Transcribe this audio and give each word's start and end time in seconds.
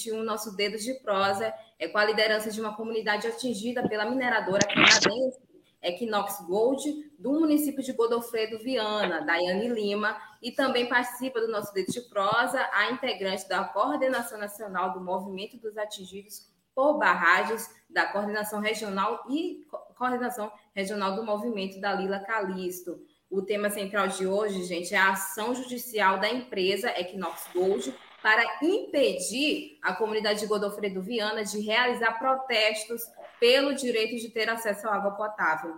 2021, 0.00 0.22
nosso 0.22 0.56
Dedo 0.56 0.78
de 0.78 0.94
Prosa 0.94 1.52
é 1.78 1.88
com 1.88 1.98
a 1.98 2.04
liderança 2.04 2.50
de 2.50 2.60
uma 2.60 2.74
comunidade 2.74 3.26
atingida 3.26 3.86
pela 3.86 4.08
mineradora 4.08 4.66
canadense 4.66 5.38
Equinox 5.82 6.44
Gold, 6.46 6.82
do 7.18 7.32
município 7.32 7.82
de 7.82 7.92
Godofredo 7.92 8.58
Viana, 8.58 9.22
Daiane 9.24 9.68
Lima, 9.68 10.16
e 10.42 10.52
também 10.52 10.86
participa 10.86 11.40
do 11.40 11.48
nosso 11.48 11.72
Dedo 11.72 11.90
de 11.90 12.02
Prosa 12.02 12.68
a 12.72 12.90
integrante 12.90 13.48
da 13.48 13.64
Coordenação 13.64 14.38
Nacional 14.38 14.92
do 14.92 15.00
Movimento 15.00 15.56
dos 15.56 15.76
Atingidos 15.78 16.50
por 16.74 16.98
Barragens, 16.98 17.68
da 17.88 18.06
Coordenação 18.06 18.60
Regional 18.60 19.24
e 19.30 19.66
Coordenação 19.96 20.52
Regional 20.74 21.16
do 21.16 21.24
Movimento 21.24 21.80
da 21.80 21.94
Lila 21.94 22.20
Calisto. 22.20 23.00
O 23.30 23.40
tema 23.42 23.70
central 23.70 24.08
de 24.08 24.26
hoje, 24.26 24.64
gente, 24.64 24.94
é 24.94 24.98
a 24.98 25.12
ação 25.12 25.54
judicial 25.54 26.18
da 26.18 26.28
empresa 26.28 26.90
Equinox 26.90 27.48
Gold 27.54 27.94
para 28.22 28.44
impedir 28.62 29.78
a 29.82 29.94
comunidade 29.94 30.40
de 30.40 30.46
Godofredo 30.46 31.02
Viana 31.02 31.42
de 31.44 31.60
realizar 31.60 32.18
protestos 32.18 33.02
pelo 33.38 33.74
direito 33.74 34.16
de 34.16 34.28
ter 34.30 34.48
acesso 34.48 34.86
à 34.88 34.94
água 34.94 35.12
potável. 35.12 35.76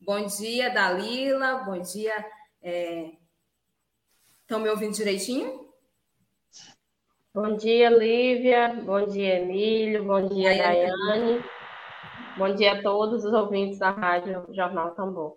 Bom 0.00 0.24
dia, 0.24 0.70
Dalila. 0.70 1.64
Bom 1.64 1.80
dia. 1.80 2.14
Estão 4.42 4.58
é... 4.58 4.62
me 4.62 4.68
ouvindo 4.70 4.94
direitinho? 4.94 5.66
Bom 7.34 7.54
dia, 7.56 7.90
Lívia. 7.90 8.80
Bom 8.82 9.06
dia, 9.06 9.40
Emílio. 9.40 10.04
Bom 10.04 10.26
dia, 10.26 10.56
Daiane. 10.56 10.90
Daiane. 10.90 11.44
Bom 12.38 12.54
dia 12.54 12.72
a 12.72 12.82
todos 12.82 13.24
os 13.24 13.32
ouvintes 13.32 13.78
da 13.78 13.90
Rádio 13.90 14.46
Jornal 14.54 14.94
Tambor. 14.94 15.36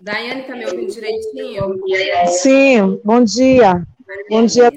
Daiane, 0.00 0.42
está 0.42 0.54
me 0.54 0.66
ouvindo 0.66 0.92
direitinho? 0.92 1.80
Sim, 2.28 3.00
bom 3.04 3.22
dia. 3.24 3.86
Bom 4.28 4.44
dia. 4.44 4.70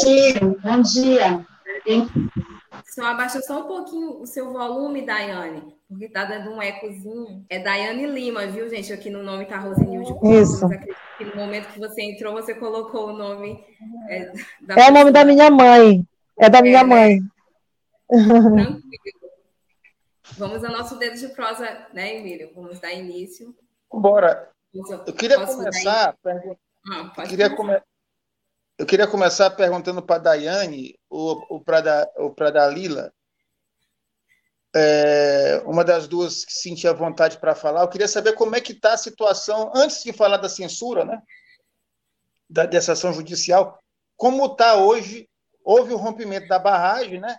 Sim, 0.00 0.56
bom 0.62 0.82
dia. 0.82 1.46
Só 2.84 3.04
abaixa 3.04 3.40
só 3.40 3.60
um 3.60 3.68
pouquinho 3.68 4.20
o 4.20 4.26
seu 4.26 4.52
volume, 4.52 5.02
Daiane, 5.02 5.62
porque 5.88 6.08
tá 6.08 6.24
dando 6.24 6.50
um 6.50 6.62
ecozinho. 6.62 7.44
É 7.48 7.58
Daiane 7.58 8.06
Lima, 8.06 8.46
viu, 8.46 8.68
gente? 8.68 8.92
Aqui 8.92 9.08
no 9.08 9.22
nome 9.22 9.46
tá 9.46 9.58
Rosenilde. 9.58 10.12
Isso. 10.24 10.68
Que 11.16 11.24
no 11.24 11.36
momento 11.36 11.72
que 11.72 11.78
você 11.78 12.02
entrou, 12.02 12.34
você 12.34 12.54
colocou 12.54 13.08
o 13.08 13.16
nome. 13.16 13.64
É, 14.08 14.32
é 14.76 14.90
o 14.90 14.92
nome 14.92 15.10
da 15.10 15.24
minha 15.24 15.50
mãe. 15.50 16.06
É 16.38 16.50
da 16.50 16.60
minha 16.60 16.80
é, 16.80 16.84
mãe. 16.84 17.20
Tranquilo. 18.08 19.26
Vamos 20.38 20.62
ao 20.62 20.72
nosso 20.72 20.98
dedo 20.98 21.16
de 21.16 21.28
prosa, 21.28 21.86
né, 21.94 22.16
Emílio? 22.16 22.50
Vamos 22.54 22.78
dar 22.78 22.92
início. 22.92 23.54
Bora. 23.92 24.50
Eu 25.06 25.14
queria 25.14 25.44
começar. 25.46 26.16
Pergun... 26.22 26.56
Ah, 26.90 27.12
eu, 27.18 27.28
queria 27.28 27.54
come... 27.54 27.82
eu 28.78 28.86
queria 28.86 29.06
começar 29.06 29.50
perguntando 29.50 30.02
para 30.02 30.16
a 30.16 30.18
Daiane 30.18 30.98
ou, 31.08 31.44
ou 31.48 31.60
para 31.60 31.78
a 31.78 32.50
Dalila. 32.50 33.12
É, 34.74 35.62
uma 35.64 35.82
das 35.82 36.06
duas 36.06 36.44
que 36.44 36.52
sentia 36.52 36.92
vontade 36.92 37.38
para 37.38 37.54
falar. 37.54 37.82
Eu 37.82 37.88
queria 37.88 38.08
saber 38.08 38.34
como 38.34 38.54
é 38.54 38.60
que 38.60 38.72
está 38.72 38.92
a 38.92 38.98
situação, 38.98 39.72
antes 39.74 40.02
de 40.02 40.12
falar 40.12 40.36
da 40.36 40.48
censura, 40.48 41.04
né? 41.04 41.22
Da, 42.48 42.66
dessa 42.66 42.92
ação 42.92 43.12
judicial, 43.12 43.82
como 44.16 44.44
está 44.44 44.76
hoje? 44.76 45.28
Houve 45.64 45.94
o 45.94 45.96
rompimento 45.96 46.46
da 46.46 46.58
barragem, 46.58 47.20
né? 47.20 47.38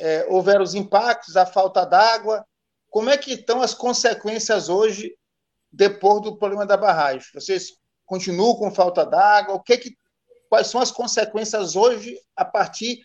É, 0.00 0.26
houveram 0.28 0.64
os 0.64 0.74
impactos, 0.74 1.36
a 1.36 1.46
falta 1.46 1.86
d'água. 1.86 2.44
Como 2.90 3.08
é 3.08 3.16
que 3.16 3.34
estão 3.34 3.62
as 3.62 3.74
consequências 3.74 4.68
hoje 4.68 5.16
depois 5.72 6.22
do 6.22 6.36
problema 6.36 6.66
da 6.66 6.76
barragem? 6.76 7.26
Vocês 7.34 7.72
continuam 8.04 8.54
com 8.56 8.70
falta 8.70 9.06
d'água? 9.06 9.54
O 9.54 9.60
que, 9.60 9.78
que 9.78 9.96
quais 10.48 10.66
são 10.66 10.80
as 10.80 10.90
consequências 10.90 11.76
hoje 11.76 12.18
a 12.36 12.44
partir 12.44 13.00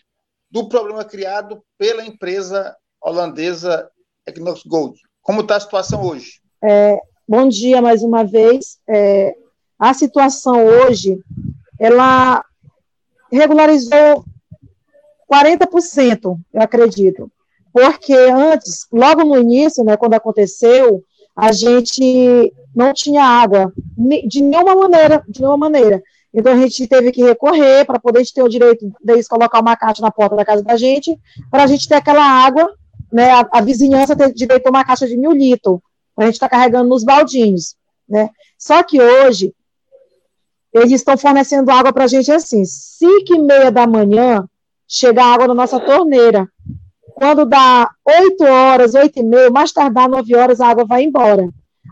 do 0.50 0.68
problema 0.68 1.04
criado 1.04 1.62
pela 1.78 2.04
empresa 2.04 2.76
holandesa 3.00 3.90
Equinox 4.26 4.62
Gold? 4.64 4.98
Como 5.22 5.40
está 5.40 5.56
a 5.56 5.60
situação 5.60 6.04
hoje? 6.04 6.40
É, 6.62 6.98
bom 7.26 7.48
dia 7.48 7.80
mais 7.80 8.02
uma 8.02 8.24
vez. 8.24 8.78
É, 8.88 9.34
a 9.78 9.94
situação 9.94 10.66
hoje, 10.66 11.18
ela 11.78 12.44
regularizou 13.30 14.24
40%, 15.30 16.38
eu 16.52 16.62
acredito. 16.62 17.30
Porque 17.72 18.14
antes, 18.14 18.86
logo 18.90 19.22
no 19.24 19.38
início, 19.38 19.84
né, 19.84 19.96
quando 19.96 20.14
aconteceu, 20.14 21.04
a 21.38 21.52
gente 21.52 22.52
não 22.74 22.92
tinha 22.92 23.22
água 23.22 23.72
de 24.26 24.42
nenhuma 24.42 24.74
maneira, 24.74 25.22
de 25.28 25.40
nenhuma 25.40 25.56
maneira. 25.56 26.02
Então 26.34 26.52
a 26.52 26.56
gente 26.56 26.84
teve 26.88 27.12
que 27.12 27.22
recorrer 27.22 27.84
para 27.84 28.00
poder 28.00 28.24
ter 28.34 28.42
o 28.42 28.48
direito 28.48 28.92
deles 29.00 29.28
colocar 29.28 29.60
uma 29.60 29.76
caixa 29.76 30.02
na 30.02 30.10
porta 30.10 30.34
da 30.34 30.44
casa 30.44 30.64
da 30.64 30.76
gente, 30.76 31.16
para 31.48 31.62
a 31.62 31.66
gente 31.68 31.88
ter 31.88 31.94
aquela 31.94 32.24
água, 32.24 32.68
né? 33.12 33.30
A, 33.30 33.48
a, 33.52 33.60
vizinhança 33.60 34.16
ter 34.16 34.32
direito 34.34 34.66
a 34.66 34.70
uma 34.70 34.84
caixa 34.84 35.06
de 35.06 35.16
mil 35.16 35.30
litros, 35.30 35.78
a 36.16 36.24
gente 36.24 36.34
está 36.34 36.48
carregando 36.48 36.88
nos 36.88 37.04
baldinhos, 37.04 37.76
né? 38.08 38.30
Só 38.58 38.82
que 38.82 39.00
hoje 39.00 39.54
eles 40.74 40.90
estão 40.90 41.16
fornecendo 41.16 41.70
água 41.70 41.92
para 41.92 42.04
a 42.04 42.08
gente 42.08 42.32
assim, 42.32 42.64
cinco 42.64 43.36
e 43.36 43.38
meia 43.38 43.70
da 43.70 43.86
manhã 43.86 44.44
chega 44.88 45.24
água 45.24 45.46
na 45.46 45.54
nossa 45.54 45.78
torneira. 45.78 46.48
Quando 47.18 47.44
dá 47.44 47.90
8 48.06 48.44
horas, 48.44 48.94
8 48.94 49.18
e 49.18 49.22
meia, 49.24 49.50
mais 49.50 49.72
tardar 49.72 50.08
9 50.08 50.36
horas, 50.36 50.60
a 50.60 50.68
água 50.68 50.84
vai 50.84 51.02
embora. 51.02 51.48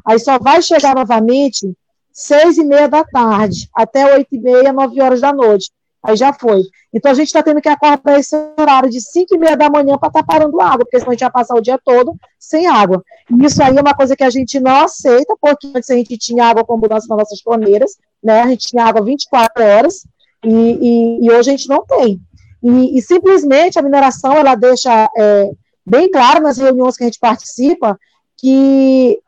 Aí 0.06 0.20
só 0.20 0.38
vai 0.38 0.62
chegar 0.62 0.94
novamente 0.94 1.76
6 2.12 2.58
e 2.58 2.64
meia 2.64 2.88
da 2.88 3.02
tarde, 3.02 3.68
até 3.74 4.14
8 4.14 4.28
e 4.30 4.38
meia, 4.38 4.72
9 4.72 5.02
horas 5.02 5.20
da 5.20 5.32
noite. 5.32 5.72
Aí 6.00 6.14
já 6.14 6.32
foi. 6.32 6.62
Então 6.94 7.10
a 7.10 7.14
gente 7.14 7.26
está 7.26 7.42
tendo 7.42 7.60
que 7.60 7.68
acordar 7.68 8.20
esse 8.20 8.36
horário 8.56 8.88
de 8.88 9.00
5 9.00 9.34
e 9.34 9.38
meia 9.38 9.56
da 9.56 9.68
manhã 9.68 9.98
para 9.98 10.06
estar 10.06 10.22
tá 10.22 10.24
parando 10.24 10.60
água, 10.60 10.84
porque 10.84 11.00
senão 11.00 11.10
a 11.10 11.14
gente 11.14 11.22
vai 11.22 11.32
passar 11.32 11.56
o 11.56 11.60
dia 11.60 11.78
todo 11.84 12.14
sem 12.38 12.68
água. 12.68 13.02
Isso 13.42 13.60
aí 13.60 13.76
é 13.76 13.80
uma 13.80 13.94
coisa 13.94 14.14
que 14.14 14.22
a 14.22 14.30
gente 14.30 14.60
não 14.60 14.84
aceita, 14.84 15.34
porque 15.40 15.66
antes 15.74 15.90
a 15.90 15.96
gente 15.96 16.16
tinha 16.16 16.44
água 16.44 16.64
com 16.64 16.74
abundância 16.74 17.08
nas 17.08 17.18
nossas 17.18 17.40
torneiras, 17.40 17.96
né? 18.22 18.42
A 18.42 18.46
gente 18.46 18.68
tinha 18.68 18.84
água 18.84 19.02
24 19.02 19.64
horas, 19.64 20.06
e, 20.44 20.48
e, 20.48 21.26
e 21.26 21.30
hoje 21.32 21.50
a 21.50 21.56
gente 21.56 21.68
não 21.68 21.84
tem. 21.84 22.20
E, 22.66 22.98
e 22.98 23.00
simplesmente 23.02 23.78
a 23.78 23.82
mineração 23.82 24.32
ela 24.32 24.56
deixa 24.56 25.08
é, 25.16 25.50
bem 25.86 26.10
claro 26.10 26.42
nas 26.42 26.58
reuniões 26.58 26.96
que 26.96 27.04
a 27.04 27.06
gente 27.06 27.20
participa 27.20 27.96
que 28.36 29.20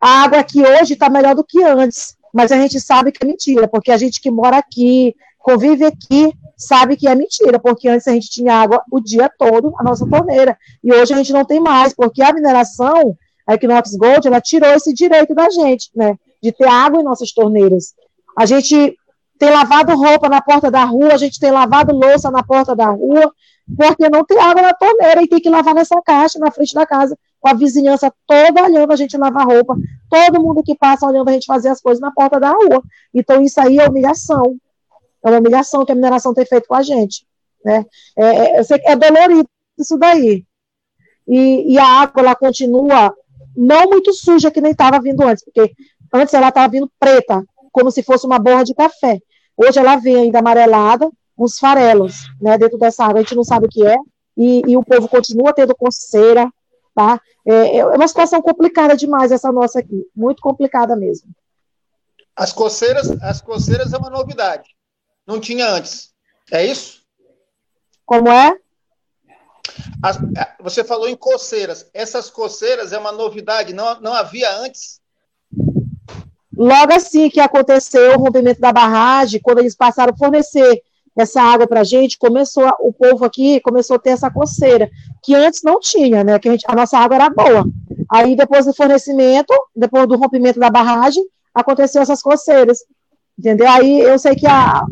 a 0.00 0.22
água 0.22 0.38
aqui 0.38 0.62
hoje 0.62 0.92
está 0.92 1.10
melhor 1.10 1.34
do 1.34 1.42
que 1.42 1.60
antes, 1.64 2.16
mas 2.32 2.52
a 2.52 2.56
gente 2.56 2.80
sabe 2.80 3.10
que 3.10 3.24
é 3.24 3.26
mentira, 3.26 3.66
porque 3.66 3.90
a 3.90 3.96
gente 3.96 4.20
que 4.20 4.30
mora 4.30 4.56
aqui, 4.56 5.16
convive 5.36 5.84
aqui, 5.84 6.32
sabe 6.56 6.96
que 6.96 7.08
é 7.08 7.14
mentira, 7.16 7.58
porque 7.58 7.88
antes 7.88 8.06
a 8.06 8.12
gente 8.12 8.30
tinha 8.30 8.54
água 8.54 8.80
o 8.88 9.00
dia 9.00 9.28
todo, 9.36 9.74
a 9.76 9.82
nossa 9.82 10.08
torneira, 10.08 10.56
e 10.82 10.92
hoje 10.92 11.12
a 11.12 11.16
gente 11.16 11.32
não 11.32 11.44
tem 11.44 11.58
mais, 11.58 11.92
porque 11.92 12.22
a 12.22 12.32
mineração, 12.32 13.16
a 13.44 13.54
Equinox 13.54 13.96
Gold, 13.96 14.28
ela 14.28 14.40
tirou 14.40 14.70
esse 14.70 14.94
direito 14.94 15.34
da 15.34 15.50
gente, 15.50 15.90
né, 15.92 16.16
de 16.40 16.52
ter 16.52 16.68
água 16.68 17.00
em 17.00 17.04
nossas 17.04 17.32
torneiras. 17.32 17.94
A 18.38 18.46
gente 18.46 18.96
tem 19.42 19.50
lavado 19.50 19.96
roupa 19.96 20.28
na 20.28 20.40
porta 20.40 20.70
da 20.70 20.84
rua, 20.84 21.14
a 21.14 21.16
gente 21.16 21.40
tem 21.40 21.50
lavado 21.50 21.92
louça 21.92 22.30
na 22.30 22.44
porta 22.44 22.76
da 22.76 22.86
rua, 22.86 23.34
porque 23.76 24.08
não 24.08 24.24
tem 24.24 24.38
água 24.38 24.62
na 24.62 24.72
torneira 24.72 25.20
e 25.20 25.26
tem 25.26 25.40
que 25.40 25.50
lavar 25.50 25.74
nessa 25.74 26.00
caixa 26.00 26.38
na 26.38 26.52
frente 26.52 26.72
da 26.72 26.86
casa, 26.86 27.18
com 27.40 27.48
a 27.48 27.52
vizinhança 27.52 28.14
toda 28.24 28.62
olhando 28.62 28.92
a 28.92 28.94
gente 28.94 29.16
lavar 29.16 29.44
roupa, 29.44 29.74
todo 30.08 30.40
mundo 30.40 30.62
que 30.62 30.76
passa 30.76 31.08
olhando 31.08 31.28
a 31.28 31.32
gente 31.32 31.46
fazer 31.46 31.70
as 31.70 31.80
coisas 31.80 32.00
na 32.00 32.12
porta 32.12 32.38
da 32.38 32.52
rua. 32.52 32.80
Então, 33.12 33.42
isso 33.42 33.60
aí 33.60 33.80
é 33.80 33.88
humilhação. 33.88 34.56
É 35.24 35.30
uma 35.30 35.40
humilhação 35.40 35.84
que 35.84 35.90
a 35.90 35.94
mineração 35.96 36.32
tem 36.32 36.46
feito 36.46 36.68
com 36.68 36.76
a 36.76 36.82
gente. 36.82 37.26
Né? 37.64 37.84
É, 38.16 38.60
é, 38.60 38.92
é 38.92 38.94
dolorido 38.94 39.48
isso 39.76 39.98
daí. 39.98 40.44
E, 41.26 41.72
e 41.72 41.78
a 41.80 41.84
água, 41.84 42.22
ela 42.22 42.36
continua 42.36 43.12
não 43.56 43.90
muito 43.90 44.12
suja, 44.12 44.52
que 44.52 44.60
nem 44.60 44.70
estava 44.70 45.00
vindo 45.00 45.20
antes, 45.20 45.42
porque 45.42 45.72
antes 46.14 46.32
ela 46.32 46.50
estava 46.50 46.70
vindo 46.70 46.88
preta, 47.00 47.44
como 47.72 47.90
se 47.90 48.04
fosse 48.04 48.24
uma 48.24 48.38
borra 48.38 48.62
de 48.62 48.72
café. 48.72 49.18
Hoje 49.56 49.78
ela 49.78 49.96
vem 49.96 50.16
ainda 50.16 50.38
amarelada, 50.38 51.10
uns 51.38 51.58
farelos, 51.58 52.14
né, 52.40 52.56
dentro 52.58 52.78
dessa 52.78 53.04
água, 53.04 53.20
a 53.20 53.22
gente 53.22 53.34
não 53.34 53.44
sabe 53.44 53.66
o 53.66 53.68
que 53.68 53.86
é, 53.86 53.96
e, 54.36 54.62
e 54.66 54.76
o 54.76 54.84
povo 54.84 55.08
continua 55.08 55.52
tendo 55.52 55.74
coceira, 55.74 56.50
tá? 56.94 57.20
É, 57.44 57.78
é 57.78 57.86
uma 57.86 58.08
situação 58.08 58.40
complicada 58.40 58.96
demais 58.96 59.32
essa 59.32 59.50
nossa 59.50 59.80
aqui, 59.80 60.06
muito 60.14 60.40
complicada 60.40 60.94
mesmo. 60.96 61.30
As 62.34 62.52
coceiras, 62.52 63.10
as 63.22 63.40
coceiras 63.40 63.92
é 63.92 63.98
uma 63.98 64.08
novidade. 64.08 64.70
Não 65.26 65.38
tinha 65.38 65.68
antes. 65.68 66.12
É 66.50 66.64
isso? 66.64 67.02
Como 68.06 68.28
é? 68.28 68.56
As, 70.02 70.16
é, 70.16 70.54
você 70.60 70.82
falou 70.82 71.08
em 71.08 71.16
coceiras. 71.16 71.88
Essas 71.92 72.30
coceiras 72.30 72.92
é 72.92 72.98
uma 72.98 73.12
novidade, 73.12 73.72
não, 73.72 74.00
não 74.00 74.14
havia 74.14 74.50
antes? 74.56 75.01
Logo 76.56 76.92
assim 76.92 77.30
que 77.30 77.40
aconteceu 77.40 78.12
o 78.12 78.18
rompimento 78.18 78.60
da 78.60 78.72
barragem, 78.72 79.40
quando 79.40 79.58
eles 79.58 79.74
passaram 79.74 80.12
a 80.12 80.16
fornecer 80.16 80.82
essa 81.16 81.42
água 81.42 81.66
para 81.66 81.80
a 81.80 81.84
gente, 81.84 82.18
começou 82.18 82.66
o 82.80 82.92
povo 82.92 83.24
aqui 83.24 83.60
começou 83.60 83.96
a 83.96 83.98
ter 83.98 84.10
essa 84.10 84.30
coceira, 84.30 84.90
que 85.22 85.34
antes 85.34 85.62
não 85.62 85.78
tinha, 85.78 86.24
né? 86.24 86.38
Que 86.38 86.48
a, 86.48 86.52
gente, 86.52 86.64
a 86.66 86.74
nossa 86.74 86.98
água 86.98 87.16
era 87.16 87.30
boa. 87.30 87.66
Aí 88.10 88.34
depois 88.34 88.64
do 88.64 88.74
fornecimento, 88.74 89.52
depois 89.76 90.06
do 90.06 90.16
rompimento 90.16 90.58
da 90.58 90.70
barragem, 90.70 91.22
aconteceu 91.54 92.00
essas 92.00 92.22
coceiras, 92.22 92.78
entendeu? 93.38 93.68
Aí 93.68 94.00
eu 94.00 94.18
sei 94.18 94.34
que 94.34 94.46
a, 94.46 94.84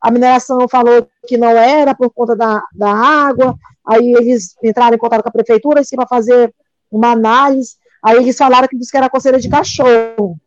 a 0.00 0.10
mineração 0.10 0.68
falou 0.68 1.08
que 1.26 1.36
não 1.36 1.48
era 1.48 1.94
por 1.94 2.10
conta 2.10 2.36
da, 2.36 2.62
da 2.72 2.92
água, 2.92 3.56
aí 3.86 4.12
eles 4.12 4.54
entraram 4.62 4.94
em 4.94 4.98
contato 4.98 5.22
com 5.22 5.28
a 5.28 5.32
prefeitura 5.32 5.80
assim, 5.80 5.96
para 5.96 6.06
fazer 6.06 6.54
uma 6.90 7.10
análise, 7.10 7.74
aí 8.02 8.16
eles 8.16 8.36
falaram 8.36 8.68
que, 8.68 8.78
que 8.78 8.96
era 8.96 9.10
coceira 9.10 9.40
de 9.40 9.48
cachorro. 9.48 10.38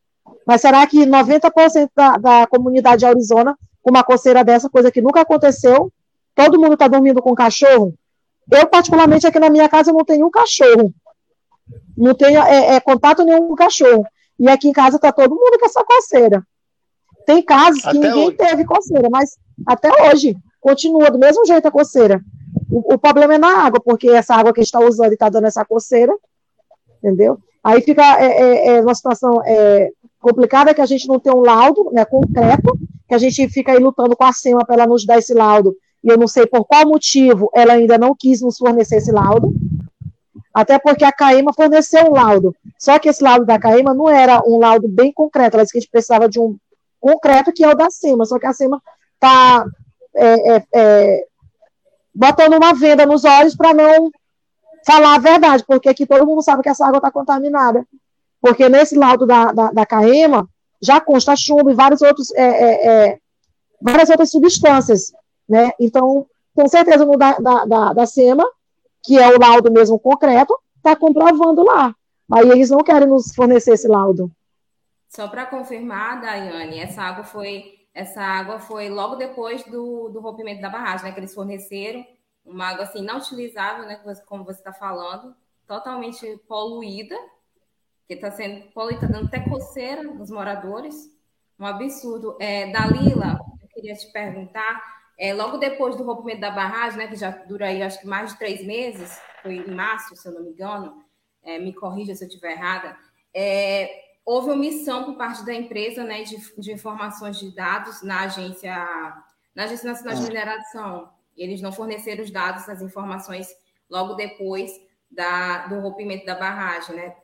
Mas 0.48 0.62
será 0.62 0.88
que 0.88 1.06
90% 1.06 1.90
da, 1.94 2.18
da 2.18 2.48
comunidade 2.48 3.00
de 3.00 3.06
Arizona 3.06 3.58
com 3.84 3.90
uma 3.90 4.02
coceira 4.02 4.46
dessa, 4.46 4.70
coisa 4.70 4.90
que 4.90 5.02
nunca 5.02 5.20
aconteceu? 5.20 5.92
Todo 6.34 6.58
mundo 6.58 6.74
está 6.74 6.88
dormindo 6.88 7.22
com 7.22 7.36
cachorro? 7.36 7.94
Eu, 8.50 8.66
particularmente, 8.68 9.28
aqui 9.28 9.40
na 9.40 9.50
minha 9.50 9.68
casa, 9.68 9.92
não 9.92 10.06
tenho 10.06 10.26
um 10.26 10.32
cachorro. 10.32 10.94
Não 11.98 12.14
tenho 12.14 12.42
é, 12.42 12.76
é, 12.76 12.80
contato 12.80 13.26
nenhum 13.26 13.50
com 13.50 13.56
cachorro. 13.56 14.06
E 14.40 14.48
aqui 14.48 14.70
em 14.70 14.72
casa 14.72 14.96
está 14.96 15.12
todo 15.12 15.36
mundo 15.36 15.60
com 15.60 15.66
essa 15.66 15.84
coceira. 15.84 16.42
Tem 17.26 17.42
casos 17.42 17.82
que 17.82 17.90
até 17.90 18.00
ninguém 18.00 18.28
hoje. 18.28 18.38
teve 18.38 18.64
coceira, 18.64 19.10
mas 19.10 19.38
até 19.66 19.92
hoje 20.06 20.38
continua 20.62 21.12
do 21.12 21.20
mesmo 21.20 21.46
jeito 21.46 21.68
a 21.68 21.72
coceira. 21.72 22.22
O, 22.72 22.94
o 22.94 22.98
problema 22.98 23.36
é 23.36 23.38
na 23.38 23.66
água, 23.66 23.82
porque 23.84 24.08
essa 24.08 24.34
água 24.34 24.54
que 24.54 24.62
a 24.62 24.64
gente 24.64 24.74
está 24.74 24.80
usando 24.80 25.12
está 25.12 25.28
dando 25.28 25.48
essa 25.48 25.66
coceira, 25.66 26.16
entendeu? 27.04 27.38
Aí 27.62 27.82
fica 27.82 28.02
é, 28.22 28.28
é, 28.28 28.68
é 28.78 28.82
uma 28.82 28.96
situação 28.96 29.42
é, 29.44 29.92
complicada 30.28 30.74
que 30.74 30.82
a 30.82 30.86
gente 30.86 31.08
não 31.08 31.20
tem 31.20 31.34
um 31.34 31.40
laudo 31.40 31.90
né, 31.94 32.04
concreto, 32.04 32.78
que 33.08 33.16
a 33.16 33.18
gente 33.18 33.48
fica 33.48 33.72
aí 33.72 33.80
lutando 33.80 34.16
com 34.16 34.26
a 34.26 34.34
SEMA 34.34 34.66
para 34.66 34.76
ela 34.76 34.88
nos 34.88 35.06
dar 35.06 35.18
esse 35.18 35.34
laudo, 35.34 35.74
e 36.04 36.10
eu 36.10 36.18
não 36.18 36.28
sei 36.28 36.46
por 36.46 36.66
qual 36.66 36.86
motivo 36.86 37.50
ela 37.56 37.74
ainda 37.74 37.98
não 37.98 38.14
quis 38.14 38.42
nos 38.42 38.58
fornecer 38.58 38.98
esse 38.98 39.12
laudo, 39.12 39.56
até 40.54 40.78
porque 40.78 41.06
a 41.06 41.14
CAEMA 41.14 41.54
forneceu 41.54 42.08
um 42.08 42.14
laudo, 42.14 42.54
só 42.78 43.00
que 43.00 43.08
esse 43.08 43.24
laudo 43.24 43.46
da 43.46 43.58
CAEMA 43.58 43.94
não 43.94 44.10
era 44.10 44.42
um 44.46 44.60
laudo 44.60 44.88
bem 44.90 45.14
concreto, 45.14 45.56
ela 45.56 45.64
disse 45.64 45.72
que 45.72 45.78
a 45.78 45.82
gente 45.82 45.92
precisava 45.92 46.28
de 46.28 46.40
um 46.42 46.58
concreto, 47.00 47.54
que 47.54 47.64
é 47.64 47.70
o 47.70 47.76
da 47.76 47.90
SEMA, 47.90 48.26
só 48.26 48.38
que 48.38 48.48
a 48.48 48.54
SEMA 48.54 48.82
está 49.14 49.66
é, 50.14 50.56
é, 50.56 50.64
é, 50.76 51.26
botando 52.14 52.56
uma 52.56 52.74
venda 52.74 53.06
nos 53.06 53.24
olhos 53.24 53.56
para 53.56 53.74
não 53.74 54.12
falar 54.86 55.16
a 55.16 55.20
verdade, 55.20 55.64
porque 55.66 55.88
aqui 55.88 56.06
todo 56.06 56.26
mundo 56.26 56.42
sabe 56.42 56.64
que 56.64 56.70
essa 56.70 56.86
água 56.86 56.98
está 56.98 57.12
contaminada. 57.12 57.86
Porque 58.48 58.70
nesse 58.70 58.96
laudo 58.96 59.26
da, 59.26 59.52
da, 59.52 59.72
da 59.72 59.86
CAEMA 59.86 60.48
já 60.82 61.02
consta 61.02 61.36
chumbo 61.36 61.70
e 61.70 61.74
vários 61.74 62.02
outros, 62.02 62.34
é, 62.34 62.44
é, 62.44 62.88
é, 62.88 63.20
várias 63.82 64.10
outras 64.10 64.32
substâncias, 64.32 65.12
né? 65.50 65.72
Então, 65.78 66.26
com 66.56 66.66
certeza 66.70 67.06
no 67.06 67.18
da, 67.18 67.34
da, 67.40 67.66
da, 67.66 67.94
da 67.94 68.06
SEMA, 68.06 68.46
que 69.04 69.18
é 69.20 69.28
o 69.36 69.38
laudo 69.38 69.70
mesmo 69.70 70.00
concreto, 70.00 70.58
está 70.78 70.96
comprovando 70.96 71.62
lá. 71.62 71.94
Aí 72.32 72.50
eles 72.50 72.70
não 72.70 72.80
querem 72.80 73.10
nos 73.10 73.36
fornecer 73.36 73.74
esse 73.74 73.88
laudo. 73.88 74.32
Só 75.10 75.28
para 75.28 75.46
confirmar, 75.46 76.22
Daiane, 76.22 76.80
essa 76.80 77.02
água 77.02 77.26
foi 77.26 77.74
essa 77.94 78.22
água 78.22 78.60
foi 78.60 78.88
logo 78.90 79.16
depois 79.16 79.64
do, 79.64 80.08
do 80.10 80.22
rompimento 80.22 80.62
da 80.62 80.70
barragem, 80.70 81.08
né? 81.08 81.12
Que 81.12 81.20
eles 81.20 81.34
forneceram 81.34 82.06
uma 82.46 82.68
água 82.70 82.84
assim 82.84 83.02
não 83.02 83.18
utilizável, 83.18 83.86
né? 83.86 84.00
Como 84.26 84.46
você 84.46 84.60
está 84.60 84.72
falando, 84.72 85.36
totalmente 85.68 86.38
poluída, 86.48 87.18
que 88.08 88.14
está 88.14 88.32
sendo 88.32 88.72
poluída, 88.72 89.02
tá 89.02 89.08
dando 89.08 89.28
até 89.28 89.40
coceira 89.42 90.02
nos 90.02 90.32
moradores. 90.32 90.96
Um 91.60 91.66
absurdo. 91.66 92.38
É, 92.40 92.72
Dalila, 92.72 93.40
eu 93.62 93.68
queria 93.70 93.94
te 93.96 94.12
perguntar, 94.12 94.82
é, 95.18 95.34
logo 95.34 95.58
depois 95.58 95.96
do 95.98 96.04
rompimento 96.04 96.42
da 96.42 96.52
barragem, 96.52 96.98
né? 96.98 97.08
Que 97.08 97.16
já 97.16 97.32
dura 97.32 97.68
aí 97.68 97.84
acho 97.84 98.00
que 98.00 98.08
mais 98.08 98.32
de 98.32 98.40
três 98.40 98.66
meses, 98.66 99.20
foi 99.42 99.58
em 99.58 99.72
março, 99.72 100.16
se 100.16 100.28
eu 100.28 100.34
não 100.34 100.44
me 100.44 100.52
engano, 100.52 101.04
é, 101.44 101.60
me 101.60 101.74
corrija 101.74 102.16
se 102.16 102.24
eu 102.24 102.28
estiver 102.28 102.54
errada. 102.54 102.98
É, 103.34 103.90
houve 104.26 104.52
omissão 104.52 105.04
por 105.04 105.16
parte 105.16 105.46
da 105.46 105.54
empresa 105.54 106.04
né, 106.04 106.24
de, 106.24 106.38
de 106.58 106.72
informações 106.72 107.40
de 107.40 107.54
dados 107.54 108.02
na 108.04 108.22
agência, 108.22 108.74
na 109.54 109.64
Agência 109.64 109.90
Nacional 109.90 110.16
de 110.16 110.28
Mineração. 110.28 111.10
Eles 111.36 111.62
não 111.62 111.72
forneceram 111.72 112.24
os 112.24 112.32
dados, 112.32 112.68
as 112.70 112.82
informações 112.82 113.48
logo 113.90 114.14
depois 114.14 114.72
da, 115.10 115.68
do 115.68 115.80
rompimento 115.80 116.26
da 116.26 116.36
barragem, 116.36 116.96
né? 116.96 117.16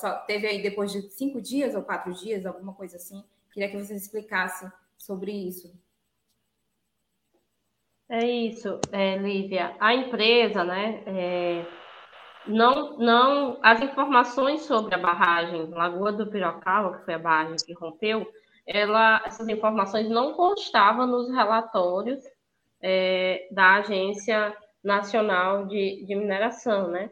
Só 0.00 0.14
teve 0.26 0.46
aí 0.46 0.62
depois 0.62 0.92
de 0.92 1.02
cinco 1.10 1.40
dias 1.40 1.74
ou 1.74 1.82
quatro 1.82 2.12
dias, 2.12 2.44
alguma 2.44 2.74
coisa 2.74 2.96
assim. 2.96 3.24
Queria 3.52 3.70
que 3.70 3.78
vocês 3.78 4.02
explicassem 4.02 4.70
sobre 4.96 5.32
isso. 5.32 5.72
É 8.08 8.26
isso, 8.26 8.80
é, 8.90 9.16
Lívia. 9.16 9.76
A 9.78 9.94
empresa, 9.94 10.64
né, 10.64 11.02
é, 11.06 11.66
não, 12.46 12.96
não, 12.96 13.58
as 13.62 13.82
informações 13.82 14.62
sobre 14.62 14.94
a 14.94 14.98
barragem 14.98 15.68
Lagoa 15.68 16.12
do 16.12 16.26
Pirocaba, 16.26 16.96
que 16.96 17.04
foi 17.04 17.14
a 17.14 17.18
barragem 17.18 17.56
que 17.66 17.74
rompeu, 17.74 18.26
ela, 18.66 19.22
essas 19.26 19.46
informações 19.48 20.08
não 20.08 20.32
constavam 20.32 21.06
nos 21.06 21.30
relatórios 21.30 22.22
é, 22.80 23.46
da 23.50 23.76
Agência 23.76 24.56
Nacional 24.82 25.66
de, 25.66 26.04
de 26.06 26.14
Mineração, 26.14 26.88
né? 26.88 27.10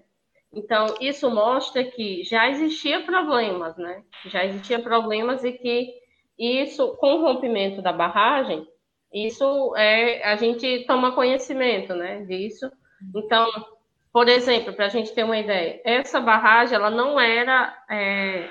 Então, 0.56 0.94
isso 1.02 1.30
mostra 1.30 1.84
que 1.84 2.24
já 2.24 2.48
existia 2.48 3.04
problemas, 3.04 3.76
né? 3.76 4.02
Já 4.24 4.42
existia 4.42 4.78
problemas 4.78 5.44
e 5.44 5.52
que 5.52 5.92
isso, 6.38 6.96
com 6.96 7.16
o 7.16 7.20
rompimento 7.20 7.82
da 7.82 7.92
barragem, 7.92 8.66
isso 9.12 9.74
é, 9.76 10.24
a 10.24 10.34
gente 10.36 10.84
toma 10.86 11.12
conhecimento, 11.12 11.94
né, 11.94 12.22
disso. 12.24 12.70
Então, 13.14 13.46
por 14.10 14.28
exemplo, 14.28 14.72
para 14.72 14.86
a 14.86 14.88
gente 14.88 15.12
ter 15.12 15.24
uma 15.24 15.36
ideia, 15.36 15.78
essa 15.84 16.20
barragem, 16.20 16.74
ela 16.74 16.90
não 16.90 17.20
era, 17.20 17.76
é, 17.90 18.48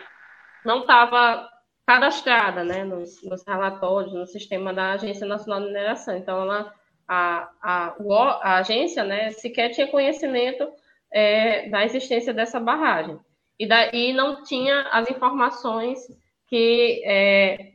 não 0.63 0.81
estava 0.81 1.49
cadastrada, 1.87 2.63
né, 2.63 2.83
nos, 2.83 3.23
nos, 3.23 3.43
relatórios, 3.47 4.13
no 4.13 4.27
sistema 4.27 4.71
da 4.71 4.91
Agência 4.91 5.25
Nacional 5.25 5.61
de 5.61 5.67
Mineração. 5.67 6.15
Então, 6.15 6.39
ela 6.43 6.71
a, 7.07 7.49
a, 7.61 7.95
a 8.41 8.57
agência 8.57 9.03
né, 9.03 9.31
sequer 9.31 9.69
tinha 9.69 9.87
conhecimento 9.87 10.67
é, 11.15 11.69
da 11.69 11.85
existência 11.85 12.33
dessa 12.33 12.59
barragem. 12.59 13.17
E 13.57 13.65
daí 13.65 14.11
não 14.11 14.43
tinha 14.43 14.81
as 14.91 15.09
informações 15.09 15.97
que. 16.45 17.01
É, 17.05 17.71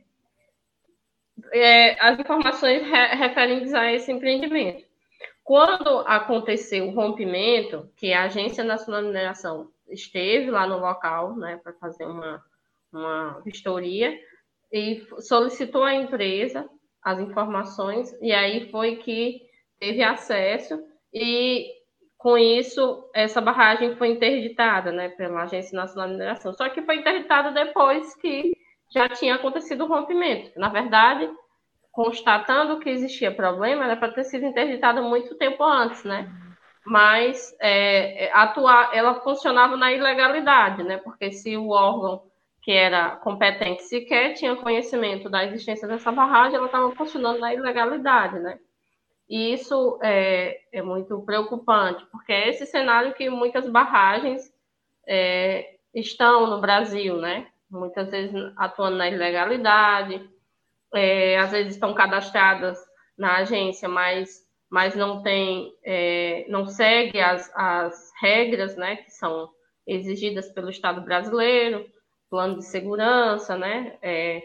é, 1.51 1.99
as 1.99 2.19
informações 2.19 2.83
re, 2.83 3.15
referentes 3.15 3.73
a 3.73 3.91
esse 3.91 4.11
empreendimento. 4.11 4.85
Quando 5.43 6.01
aconteceu 6.01 6.87
o 6.87 6.91
rompimento, 6.91 7.89
que 7.97 8.13
a 8.13 8.25
Agência 8.25 8.63
Nacional 8.63 9.01
de 9.01 9.07
Mineração 9.07 9.71
esteve 9.89 10.51
lá 10.51 10.67
no 10.67 10.77
local, 10.77 11.35
né, 11.35 11.59
para 11.63 11.73
fazer 11.73 12.05
uma, 12.05 12.43
uma 12.93 13.41
vistoria, 13.43 14.17
e 14.71 15.03
solicitou 15.19 15.83
à 15.83 15.95
empresa 15.95 16.69
as 17.01 17.19
informações, 17.19 18.15
e 18.21 18.31
aí 18.31 18.69
foi 18.69 18.97
que 18.97 19.41
teve 19.79 20.03
acesso, 20.03 20.79
e 21.11 21.80
com 22.21 22.37
isso, 22.37 23.09
essa 23.15 23.41
barragem 23.41 23.95
foi 23.95 24.09
interditada 24.09 24.91
né, 24.91 25.09
pela 25.09 25.41
Agência 25.41 25.75
Nacional 25.75 26.07
de 26.07 26.13
Mineração. 26.13 26.53
Só 26.53 26.69
que 26.69 26.83
foi 26.83 26.97
interditada 26.97 27.49
depois 27.49 28.15
que 28.17 28.51
já 28.93 29.09
tinha 29.09 29.35
acontecido 29.35 29.85
o 29.85 29.87
rompimento. 29.87 30.51
Na 30.55 30.69
verdade, 30.69 31.27
constatando 31.91 32.79
que 32.79 32.91
existia 32.91 33.33
problema, 33.33 33.85
era 33.85 33.97
para 33.97 34.13
ter 34.13 34.23
sido 34.25 34.45
interditada 34.45 35.01
muito 35.01 35.35
tempo 35.35 35.63
antes, 35.63 36.03
né? 36.03 36.31
Mas 36.85 37.55
é, 37.59 38.29
atuar, 38.33 38.95
ela 38.95 39.15
funcionava 39.21 39.75
na 39.75 39.91
ilegalidade, 39.91 40.83
né? 40.83 40.97
Porque 40.97 41.31
se 41.31 41.57
o 41.57 41.69
órgão 41.69 42.21
que 42.61 42.71
era 42.71 43.15
competente 43.15 43.81
sequer 43.81 44.35
tinha 44.35 44.55
conhecimento 44.55 45.27
da 45.27 45.43
existência 45.43 45.87
dessa 45.87 46.11
barragem, 46.11 46.57
ela 46.57 46.67
estava 46.67 46.91
funcionando 46.91 47.39
na 47.39 47.51
ilegalidade, 47.51 48.39
né? 48.39 48.59
E 49.31 49.53
isso 49.53 49.97
é, 50.03 50.59
é, 50.73 50.81
muito 50.81 51.21
preocupante, 51.21 52.05
porque 52.11 52.33
é 52.33 52.49
esse 52.49 52.65
cenário 52.65 53.13
que 53.13 53.29
muitas 53.29 53.65
barragens 53.69 54.53
é, 55.07 55.75
estão 55.95 56.47
no 56.47 56.59
Brasil, 56.59 57.15
né? 57.15 57.47
Muitas 57.69 58.11
vezes 58.11 58.35
atuando 58.57 58.97
na 58.97 59.07
ilegalidade, 59.07 60.29
é, 60.93 61.39
às 61.39 61.49
vezes 61.49 61.75
estão 61.75 61.93
cadastradas 61.93 62.77
na 63.17 63.37
agência, 63.37 63.87
mas, 63.87 64.45
mas 64.69 64.95
não 64.95 65.23
tem, 65.23 65.73
é, 65.81 66.45
não 66.49 66.67
segue 66.67 67.21
as, 67.21 67.49
as 67.55 68.11
regras, 68.21 68.75
né? 68.75 68.97
Que 68.97 69.11
são 69.11 69.49
exigidas 69.87 70.49
pelo 70.49 70.69
Estado 70.69 70.99
brasileiro, 70.99 71.89
plano 72.29 72.57
de 72.57 72.65
segurança, 72.65 73.57
né? 73.57 73.97
É, 74.01 74.43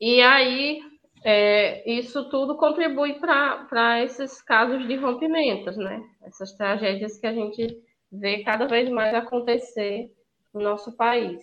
e 0.00 0.20
aí, 0.20 0.82
é, 1.24 1.90
isso 1.90 2.28
tudo 2.28 2.58
contribui 2.58 3.14
para 3.18 4.02
esses 4.02 4.42
casos 4.42 4.86
de 4.86 4.94
rompimentos, 4.94 5.74
né? 5.74 6.02
Essas 6.22 6.52
tragédias 6.52 7.16
que 7.16 7.26
a 7.26 7.32
gente 7.32 7.82
vê 8.12 8.44
cada 8.44 8.66
vez 8.66 8.90
mais 8.90 9.14
acontecer 9.14 10.14
no 10.52 10.60
nosso 10.60 10.92
país. 10.92 11.42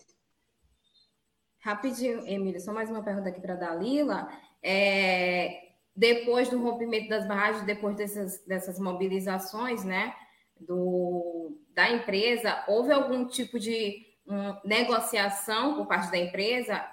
Rapidinho, 1.60 2.28
Emília, 2.28 2.60
só 2.60 2.72
mais 2.72 2.92
uma 2.92 3.04
pergunta 3.04 3.30
aqui 3.30 3.42
para 3.42 3.56
a 3.56 3.58
Dalila. 3.58 4.30
É, 4.62 5.72
depois 5.96 6.48
do 6.48 6.62
rompimento 6.62 7.10
das 7.10 7.28
barragens, 7.28 7.66
depois 7.66 7.96
dessas, 7.96 8.46
dessas 8.46 8.80
mobilizações, 8.80 9.84
né, 9.84 10.16
do, 10.60 11.60
da 11.74 11.90
empresa, 11.90 12.64
houve 12.68 12.92
algum 12.92 13.28
tipo 13.28 13.60
de 13.60 14.06
um, 14.28 14.56
negociação 14.64 15.76
por 15.76 15.88
parte 15.88 16.12
da 16.12 16.20
empresa? 16.20 16.88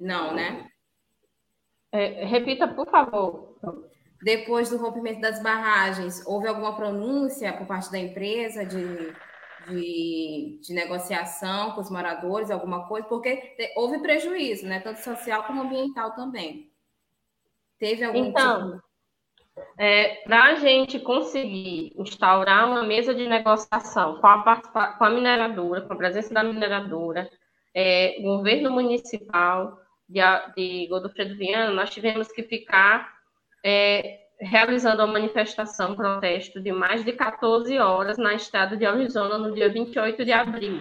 Não, 0.00 0.34
né? 0.34 0.70
É, 1.92 2.24
repita, 2.24 2.68
por 2.68 2.88
favor. 2.90 3.56
Depois 4.22 4.70
do 4.70 4.78
rompimento 4.78 5.20
das 5.20 5.42
barragens, 5.42 6.26
houve 6.26 6.48
alguma 6.48 6.74
pronúncia 6.74 7.52
por 7.52 7.66
parte 7.66 7.92
da 7.92 7.98
empresa 7.98 8.64
de, 8.64 9.12
de, 9.68 10.60
de 10.62 10.74
negociação 10.74 11.72
com 11.72 11.80
os 11.80 11.90
moradores, 11.90 12.50
alguma 12.50 12.88
coisa? 12.88 13.06
Porque 13.06 13.72
houve 13.76 13.98
prejuízo, 14.00 14.66
né? 14.66 14.80
Tanto 14.80 15.00
social 15.00 15.44
como 15.44 15.62
ambiental 15.62 16.14
também. 16.14 16.70
Teve 17.78 18.04
algum 18.04 18.24
então, 18.24 18.72
tipo... 18.72 18.82
é, 19.78 20.22
para 20.24 20.44
a 20.44 20.54
gente 20.54 20.98
conseguir 20.98 21.92
instaurar 21.96 22.68
uma 22.68 22.82
mesa 22.82 23.14
de 23.14 23.28
negociação 23.28 24.18
com 24.18 24.26
a, 24.26 24.94
com 24.96 25.04
a 25.04 25.10
mineradora, 25.10 25.82
com 25.82 25.92
a 25.92 25.96
presença 25.96 26.32
da 26.32 26.42
mineradora, 26.42 27.30
é, 27.74 28.18
governo 28.22 28.70
municipal 28.70 29.78
de, 30.08 30.20
de 30.56 30.86
Godofredo 30.88 31.36
Viana, 31.36 31.72
nós 31.72 31.90
tivemos 31.90 32.28
que 32.28 32.42
ficar 32.42 33.14
é, 33.64 34.20
realizando 34.40 35.02
a 35.02 35.06
manifestação, 35.06 35.94
protesto 35.96 36.60
de 36.60 36.72
mais 36.72 37.04
de 37.04 37.12
14 37.12 37.78
horas 37.78 38.18
na 38.18 38.34
estrada 38.34 38.76
de 38.76 38.84
Arizona 38.84 39.38
no 39.38 39.54
dia 39.54 39.68
28 39.68 40.24
de 40.24 40.32
abril, 40.32 40.80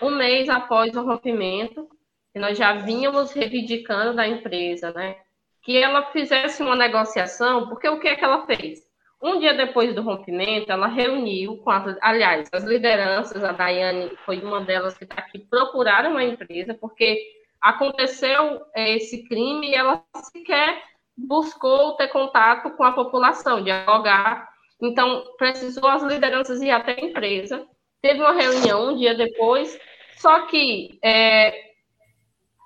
um 0.00 0.10
mês 0.10 0.48
após 0.48 0.96
o 0.96 1.04
rompimento, 1.04 1.88
que 2.32 2.38
nós 2.38 2.56
já 2.56 2.74
vínhamos 2.74 3.32
reivindicando 3.32 4.14
da 4.14 4.26
empresa, 4.26 4.90
né? 4.92 5.16
que 5.62 5.76
ela 5.76 6.10
fizesse 6.10 6.62
uma 6.62 6.74
negociação, 6.74 7.68
porque 7.68 7.88
o 7.88 8.00
que 8.00 8.08
é 8.08 8.16
que 8.16 8.24
ela 8.24 8.44
fez? 8.46 8.80
Um 9.22 9.38
dia 9.38 9.54
depois 9.54 9.94
do 9.94 10.02
rompimento, 10.02 10.72
ela 10.72 10.88
reuniu 10.88 11.58
com 11.58 11.70
as, 11.70 11.96
aliás, 12.00 12.48
as 12.52 12.64
lideranças, 12.64 13.44
a 13.44 13.52
Daiane 13.52 14.10
foi 14.24 14.40
uma 14.40 14.60
delas 14.60 14.98
que 14.98 15.04
está 15.04 15.16
aqui, 15.16 15.38
procuraram 15.38 16.16
a 16.16 16.24
empresa, 16.24 16.74
porque 16.74 17.41
aconteceu 17.62 18.60
é, 18.74 18.96
esse 18.96 19.22
crime 19.28 19.70
e 19.70 19.74
ela 19.74 20.02
sequer 20.16 20.82
buscou 21.16 21.96
ter 21.96 22.08
contato 22.08 22.70
com 22.76 22.84
a 22.84 22.92
população, 22.92 23.62
dialogar. 23.62 24.48
Então, 24.80 25.24
precisou 25.38 25.88
as 25.88 26.02
lideranças 26.02 26.60
ir 26.60 26.70
até 26.70 26.92
a 26.92 27.04
empresa. 27.04 27.66
Teve 28.00 28.20
uma 28.20 28.32
reunião 28.32 28.90
um 28.90 28.96
dia 28.96 29.14
depois, 29.14 29.78
só 30.16 30.46
que 30.46 30.98
é, 31.04 31.72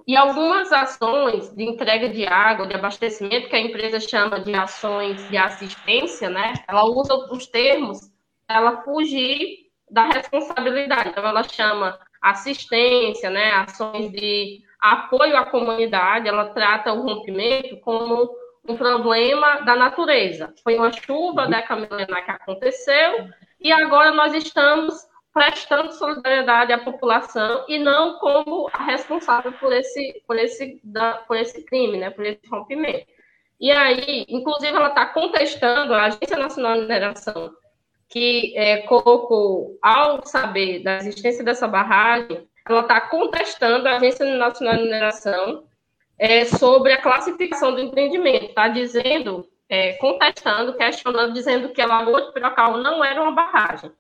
e 0.07 0.17
algumas 0.17 0.73
ações 0.73 1.55
de 1.55 1.65
entrega 1.65 2.09
de 2.09 2.25
água, 2.25 2.67
de 2.67 2.75
abastecimento, 2.75 3.49
que 3.49 3.57
a 3.57 3.61
empresa 3.61 3.99
chama 3.99 4.41
de 4.41 4.55
ações 4.55 5.29
de 5.29 5.37
assistência, 5.37 6.31
né? 6.31 6.55
Ela 6.69 6.85
usa 6.85 7.15
os 7.33 7.47
termos, 7.49 8.11
ela 8.49 8.83
fugir 8.83 9.67
da 9.91 10.05
responsabilidade. 10.05 11.09
Então, 11.09 11.27
ela 11.27 11.43
chama 11.43 11.99
assistência, 12.31 13.31
né? 13.31 13.53
Ações 13.53 14.11
de 14.11 14.63
apoio 14.81 15.37
à 15.37 15.47
comunidade, 15.47 16.29
ela 16.29 16.47
trata 16.47 16.93
o 16.93 17.03
rompimento 17.03 17.77
como 17.81 18.31
um 18.69 18.77
problema 18.77 19.61
da 19.61 19.77
natureza. 19.77 20.53
Foi 20.63 20.77
uma 20.77 20.93
chuva 20.93 21.47
da 21.47 21.63
Camilena 21.63 22.23
que 22.23 22.31
aconteceu 22.31 23.29
e 23.61 23.73
agora 23.73 24.13
nós 24.13 24.35
estamos 24.35 25.07
prestando 25.33 25.93
solidariedade 25.93 26.73
à 26.73 26.79
população 26.79 27.65
e 27.69 27.79
não 27.79 28.19
como 28.19 28.69
a 28.73 28.85
responsável 28.85 29.53
por 29.53 29.73
esse, 29.73 30.23
por 30.27 30.37
esse, 30.37 30.81
por 31.29 31.37
esse 31.37 31.63
crime, 31.65 31.99
né, 31.99 32.11
por 32.11 32.25
esse 32.25 32.41
rompimento. 32.51 33.07
E 33.61 33.71
aí, 33.71 34.25
inclusive, 34.29 34.75
ela 34.75 34.89
está 34.89 35.07
contestando 35.07 35.95
a 35.95 36.05
Agência 36.05 36.37
Nacional 36.37 36.75
de 36.75 36.81
Mineração, 36.83 37.53
que 38.09 38.57
é, 38.57 38.79
colocou, 38.83 39.79
ao 39.83 40.25
saber 40.25 40.83
da 40.83 40.97
existência 40.99 41.45
dessa 41.45 41.67
barragem, 41.67 42.47
ela 42.69 42.81
está 42.81 43.01
contestando 43.01 43.89
a 43.89 43.97
Agência 43.97 44.25
Nacional 44.37 44.77
de 44.77 44.83
Mineração 44.83 45.65
é, 46.19 46.45
sobre 46.45 46.93
a 46.93 47.03
classificação 47.03 47.73
do 47.73 47.81
empreendimento, 47.81 48.47
está 48.47 48.69
dizendo, 48.69 49.47
é, 49.69 49.95
contestando, 49.95 50.75
questionando, 50.75 51.33
dizendo 51.33 51.69
que 51.71 51.81
a 51.81 51.87
Lagoa 51.87 52.23
de 52.23 52.33
Piracau 52.33 52.79
não 52.79 53.05
era 53.05 53.23
uma 53.23 53.33
barragem. 53.33 53.91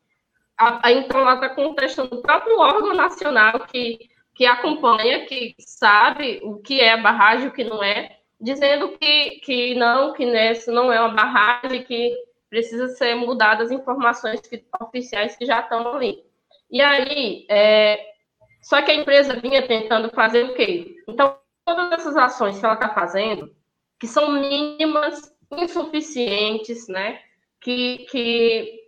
A, 0.58 0.88
a, 0.88 0.92
então 0.92 1.20
ela 1.20 1.34
está 1.34 1.50
contestando 1.50 2.16
o 2.16 2.22
próprio 2.22 2.58
órgão 2.58 2.94
nacional 2.94 3.60
que, 3.60 3.98
que 4.34 4.46
acompanha, 4.46 5.26
que 5.26 5.54
sabe 5.58 6.40
o 6.42 6.58
que 6.58 6.80
é 6.80 6.96
barragem 6.96 7.46
e 7.46 7.48
o 7.48 7.52
que 7.52 7.64
não 7.64 7.82
é, 7.82 8.16
dizendo 8.40 8.96
que, 8.98 9.40
que 9.40 9.74
não, 9.74 10.12
que 10.12 10.24
isso 10.24 10.72
não 10.72 10.92
é 10.92 11.00
uma 11.00 11.14
barragem, 11.14 11.82
que 11.82 12.14
precisa 12.48 12.88
ser 12.88 13.14
mudadas 13.14 13.70
as 13.70 13.78
informações 13.78 14.40
que, 14.40 14.64
oficiais 14.80 15.36
que 15.36 15.46
já 15.46 15.60
estão 15.60 15.94
ali. 15.94 16.24
E 16.70 16.80
aí, 16.80 17.46
é, 17.48 18.00
só 18.62 18.82
que 18.82 18.90
a 18.90 18.94
empresa 18.94 19.38
vinha 19.40 19.66
tentando 19.66 20.10
fazer 20.10 20.44
o 20.44 20.54
quê? 20.54 20.96
Então, 21.08 21.38
todas 21.64 21.92
essas 21.92 22.16
ações 22.16 22.58
que 22.58 22.64
ela 22.64 22.74
está 22.74 22.88
fazendo, 22.88 23.54
que 23.98 24.06
são 24.06 24.30
mínimas, 24.30 25.34
insuficientes, 25.50 26.88
né? 26.88 27.20
Que, 27.60 28.06
que 28.10 28.86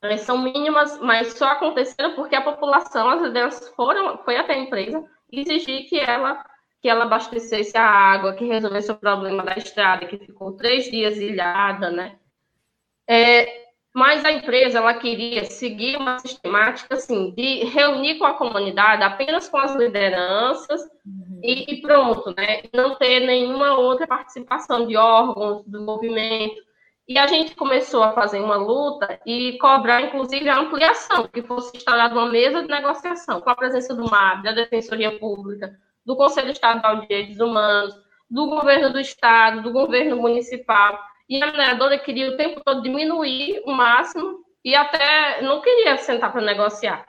elas 0.00 0.20
são 0.20 0.38
mínimas, 0.38 0.98
mas 1.00 1.34
só 1.34 1.48
aconteceram 1.48 2.14
porque 2.14 2.36
a 2.36 2.42
população, 2.42 3.08
as 3.08 3.22
lideranças 3.22 3.68
foram, 3.70 4.18
foi 4.18 4.36
até 4.36 4.54
a 4.54 4.58
empresa 4.58 5.04
exigir 5.30 5.88
que 5.88 5.98
ela 5.98 6.44
que 6.80 6.88
ela 6.88 7.04
abastecesse 7.04 7.76
a 7.76 7.84
água, 7.84 8.34
que 8.34 8.44
resolvesse 8.44 8.92
o 8.92 8.96
problema 8.96 9.42
da 9.42 9.56
estrada, 9.56 10.06
que 10.06 10.16
ficou 10.16 10.52
três 10.52 10.88
dias 10.88 11.16
ilhada, 11.16 11.90
né? 11.90 12.17
É, 13.08 13.68
mas 13.94 14.24
a 14.24 14.30
empresa 14.30 14.78
ela 14.78 14.94
queria 14.94 15.44
seguir 15.44 15.96
uma 15.96 16.18
sistemática 16.18 16.94
assim 16.94 17.32
de 17.34 17.64
reunir 17.64 18.18
com 18.18 18.26
a 18.26 18.34
comunidade 18.34 19.02
apenas 19.02 19.48
com 19.48 19.56
as 19.56 19.74
lideranças 19.74 20.82
uhum. 21.04 21.40
e, 21.42 21.72
e, 21.72 21.80
pronto, 21.80 22.34
né? 22.36 22.62
Não 22.72 22.94
ter 22.96 23.20
nenhuma 23.20 23.78
outra 23.78 24.06
participação 24.06 24.86
de 24.86 24.96
órgãos 24.96 25.64
do 25.66 25.80
movimento. 25.80 26.68
E 27.08 27.16
a 27.16 27.26
gente 27.26 27.56
começou 27.56 28.02
a 28.02 28.12
fazer 28.12 28.38
uma 28.38 28.56
luta 28.56 29.18
e 29.24 29.56
cobrar, 29.58 30.02
inclusive, 30.02 30.46
a 30.46 30.58
ampliação, 30.58 31.26
que 31.26 31.42
fosse 31.42 31.74
instalada 31.74 32.14
uma 32.14 32.28
mesa 32.28 32.62
de 32.62 32.68
negociação, 32.68 33.40
com 33.40 33.48
a 33.48 33.56
presença 33.56 33.94
do 33.94 34.10
MAB, 34.10 34.42
da 34.42 34.52
Defensoria 34.52 35.18
Pública, 35.18 35.74
do 36.04 36.14
Conselho 36.14 36.50
Estadual 36.50 36.96
de 36.96 37.08
Direitos 37.08 37.40
Humanos, 37.40 37.94
do 38.30 38.46
governo 38.46 38.92
do 38.92 39.00
Estado, 39.00 39.62
do 39.62 39.72
governo 39.72 40.18
municipal. 40.18 41.00
E 41.28 41.42
a 41.42 41.46
mineradora 41.46 41.98
queria 41.98 42.30
o 42.30 42.36
tempo 42.36 42.62
todo 42.64 42.82
diminuir 42.82 43.62
o 43.66 43.72
máximo 43.72 44.38
e 44.64 44.74
até 44.74 45.42
não 45.42 45.60
queria 45.60 45.96
sentar 45.98 46.32
para 46.32 46.40
negociar. 46.40 47.06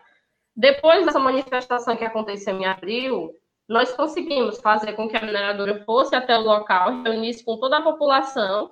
Depois 0.55 1.05
dessa 1.05 1.19
manifestação 1.19 1.95
que 1.95 2.03
aconteceu 2.03 2.55
em 2.57 2.65
abril, 2.65 3.31
nós 3.67 3.91
conseguimos 3.93 4.59
fazer 4.59 4.93
com 4.93 5.07
que 5.07 5.15
a 5.15 5.21
mineradora 5.21 5.83
fosse 5.85 6.15
até 6.15 6.37
o 6.37 6.41
local, 6.41 7.03
reunisse 7.03 7.45
com 7.45 7.57
toda 7.57 7.77
a 7.77 7.81
população 7.81 8.71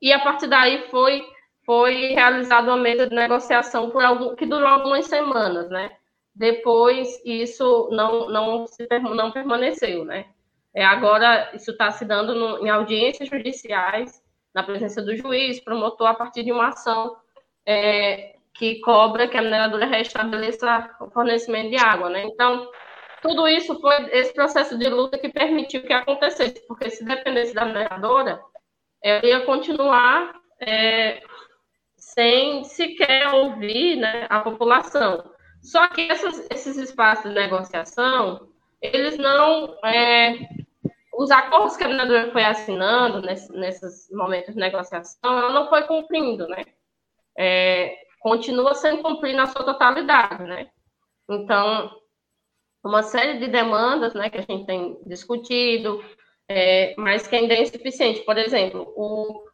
e 0.00 0.12
a 0.12 0.20
partir 0.20 0.46
daí 0.46 0.88
foi, 0.88 1.26
foi 1.64 2.12
realizada 2.14 2.68
uma 2.68 2.76
mesa 2.76 3.08
de 3.08 3.14
negociação 3.14 3.90
por 3.90 4.04
algum, 4.04 4.34
que 4.36 4.46
durou 4.46 4.68
algumas 4.68 5.06
semanas, 5.06 5.68
né? 5.68 5.90
Depois 6.34 7.20
isso 7.24 7.88
não, 7.90 8.28
não, 8.28 8.66
se, 8.66 8.86
não 9.00 9.32
permaneceu, 9.32 10.04
né? 10.04 10.26
É, 10.74 10.84
agora 10.84 11.50
isso 11.54 11.70
está 11.70 11.90
se 11.90 12.04
dando 12.04 12.34
no, 12.34 12.64
em 12.64 12.68
audiências 12.68 13.28
judiciais, 13.28 14.22
na 14.56 14.62
presença 14.62 15.02
do 15.02 15.14
juiz, 15.14 15.60
promotor, 15.60 16.06
a 16.06 16.14
partir 16.14 16.42
de 16.42 16.50
uma 16.50 16.68
ação 16.68 17.14
é, 17.66 18.36
que 18.54 18.80
cobra 18.80 19.28
que 19.28 19.36
a 19.36 19.42
mineradora 19.42 19.84
restabeleça 19.84 20.96
o 20.98 21.10
fornecimento 21.10 21.68
de 21.68 21.76
água, 21.76 22.08
né? 22.08 22.24
Então, 22.24 22.66
tudo 23.20 23.46
isso 23.46 23.78
foi 23.78 24.08
esse 24.12 24.32
processo 24.32 24.78
de 24.78 24.88
luta 24.88 25.18
que 25.18 25.28
permitiu 25.28 25.82
que 25.82 25.92
acontecesse, 25.92 26.66
porque 26.66 26.88
se 26.88 27.04
dependesse 27.04 27.52
da 27.52 27.66
mineradora, 27.66 28.40
ela 29.02 29.26
ia 29.26 29.40
continuar 29.40 30.34
é, 30.58 31.20
sem 31.98 32.64
sequer 32.64 33.34
ouvir 33.34 33.96
né, 33.96 34.26
a 34.30 34.40
população. 34.40 35.30
Só 35.60 35.86
que 35.88 36.10
essas, 36.10 36.46
esses 36.50 36.78
espaços 36.78 37.28
de 37.28 37.38
negociação, 37.38 38.48
eles 38.80 39.18
não. 39.18 39.76
É, 39.84 40.38
os 41.16 41.30
acordos 41.30 41.76
que 41.76 41.84
a 41.84 41.88
minadora 41.88 42.30
foi 42.30 42.44
assinando 42.44 43.22
nesse, 43.22 43.50
nesses 43.52 44.10
momentos 44.12 44.54
de 44.54 44.60
negociação, 44.60 45.38
ela 45.38 45.52
não 45.52 45.68
foi 45.68 45.82
cumprindo, 45.84 46.46
né? 46.46 46.64
É, 47.38 47.96
continua 48.20 48.74
sem 48.74 49.02
cumprir 49.02 49.34
na 49.34 49.46
sua 49.46 49.64
totalidade, 49.64 50.44
né? 50.44 50.68
Então, 51.28 51.90
uma 52.84 53.02
série 53.02 53.38
de 53.38 53.48
demandas, 53.48 54.14
né, 54.14 54.30
que 54.30 54.38
a 54.38 54.42
gente 54.42 54.66
tem 54.66 54.98
discutido, 55.06 56.04
é, 56.48 56.94
mas 56.96 57.26
que 57.26 57.34
ainda 57.34 57.54
é 57.54 57.62
insuficiente. 57.62 58.20
Por 58.20 58.36
exemplo, 58.38 58.92
o, 58.94 59.44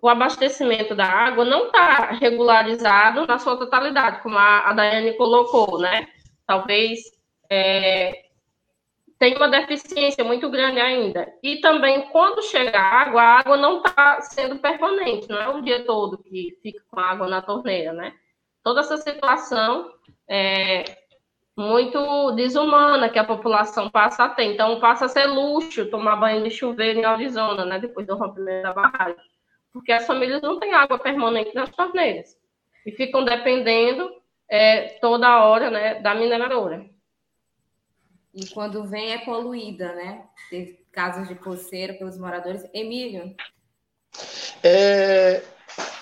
o 0.00 0.08
abastecimento 0.08 0.94
da 0.94 1.06
água 1.06 1.44
não 1.44 1.66
está 1.66 2.12
regularizado 2.12 3.26
na 3.26 3.38
sua 3.38 3.56
totalidade, 3.56 4.22
como 4.22 4.36
a, 4.36 4.70
a 4.70 4.72
Daiane 4.72 5.16
colocou, 5.16 5.78
né? 5.78 6.06
Talvez 6.46 7.00
é, 7.50 8.25
tem 9.18 9.34
uma 9.36 9.48
deficiência 9.48 10.22
muito 10.22 10.50
grande 10.50 10.78
ainda. 10.78 11.26
E 11.42 11.60
também, 11.60 12.02
quando 12.10 12.42
chega 12.42 12.78
a 12.78 13.02
água, 13.02 13.22
a 13.22 13.38
água 13.40 13.56
não 13.56 13.78
está 13.78 14.20
sendo 14.20 14.58
permanente, 14.58 15.28
não 15.28 15.40
é 15.40 15.48
o 15.48 15.62
dia 15.62 15.84
todo 15.84 16.18
que 16.18 16.58
fica 16.62 16.82
com 16.90 17.00
água 17.00 17.26
na 17.26 17.40
torneira, 17.40 17.92
né? 17.92 18.12
Toda 18.62 18.80
essa 18.80 18.96
situação 18.96 19.90
é 20.28 20.84
muito 21.56 22.32
desumana 22.32 23.08
que 23.08 23.18
a 23.18 23.24
população 23.24 23.88
passa 23.88 24.24
a 24.24 24.28
ter. 24.28 24.52
Então, 24.52 24.78
passa 24.80 25.06
a 25.06 25.08
ser 25.08 25.26
luxo 25.26 25.90
tomar 25.90 26.16
banho 26.16 26.42
de 26.42 26.50
chuveiro 26.50 26.98
em 26.98 27.04
Arizona, 27.04 27.64
né? 27.64 27.78
Depois 27.78 28.06
do 28.06 28.16
rompimento 28.16 28.62
da 28.62 28.74
barragem. 28.74 29.16
Porque 29.72 29.92
as 29.92 30.06
famílias 30.06 30.42
não 30.42 30.58
têm 30.58 30.74
água 30.74 30.98
permanente 30.98 31.54
nas 31.54 31.70
torneiras. 31.70 32.36
E 32.84 32.92
ficam 32.92 33.24
dependendo 33.24 34.10
é, 34.48 34.98
toda 35.00 35.44
hora 35.44 35.70
né, 35.70 35.94
da 36.00 36.14
mineradora. 36.14 36.84
E 38.36 38.46
quando 38.48 38.86
vem 38.86 39.12
é 39.12 39.24
poluída, 39.24 39.94
né? 39.94 40.28
Teve 40.50 40.84
casos 40.92 41.26
de 41.26 41.34
coceira 41.36 41.94
pelos 41.94 42.18
moradores. 42.18 42.62
Emílio? 42.74 43.34
É, 44.62 45.42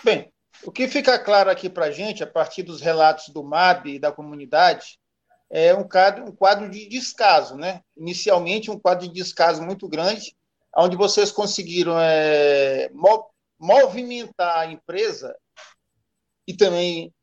bem, 0.02 0.32
o 0.64 0.72
que 0.72 0.88
fica 0.88 1.16
claro 1.16 1.48
aqui 1.48 1.70
para 1.70 1.84
a 1.84 1.90
gente, 1.92 2.24
a 2.24 2.26
partir 2.26 2.64
dos 2.64 2.80
relatos 2.80 3.28
do 3.28 3.44
MAB 3.44 3.86
e 3.86 3.98
da 4.00 4.10
comunidade, 4.10 4.98
é 5.48 5.72
um 5.76 5.86
quadro, 5.86 6.24
um 6.24 6.32
quadro 6.32 6.68
de 6.68 6.88
descaso, 6.88 7.56
né? 7.56 7.82
Inicialmente, 7.96 8.68
um 8.68 8.80
quadro 8.80 9.06
de 9.06 9.14
descaso 9.14 9.62
muito 9.62 9.88
grande, 9.88 10.34
onde 10.76 10.96
vocês 10.96 11.30
conseguiram 11.30 11.96
é, 12.00 12.90
movimentar 13.56 14.58
a 14.58 14.66
empresa 14.66 15.36
e 16.48 16.56
também, 16.56 17.14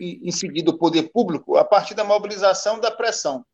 em 0.00 0.32
seguida, 0.32 0.70
o 0.70 0.78
poder 0.78 1.10
público, 1.12 1.58
a 1.58 1.64
partir 1.64 1.92
da 1.92 2.04
mobilização 2.04 2.80
da 2.80 2.90
pressão. 2.90 3.44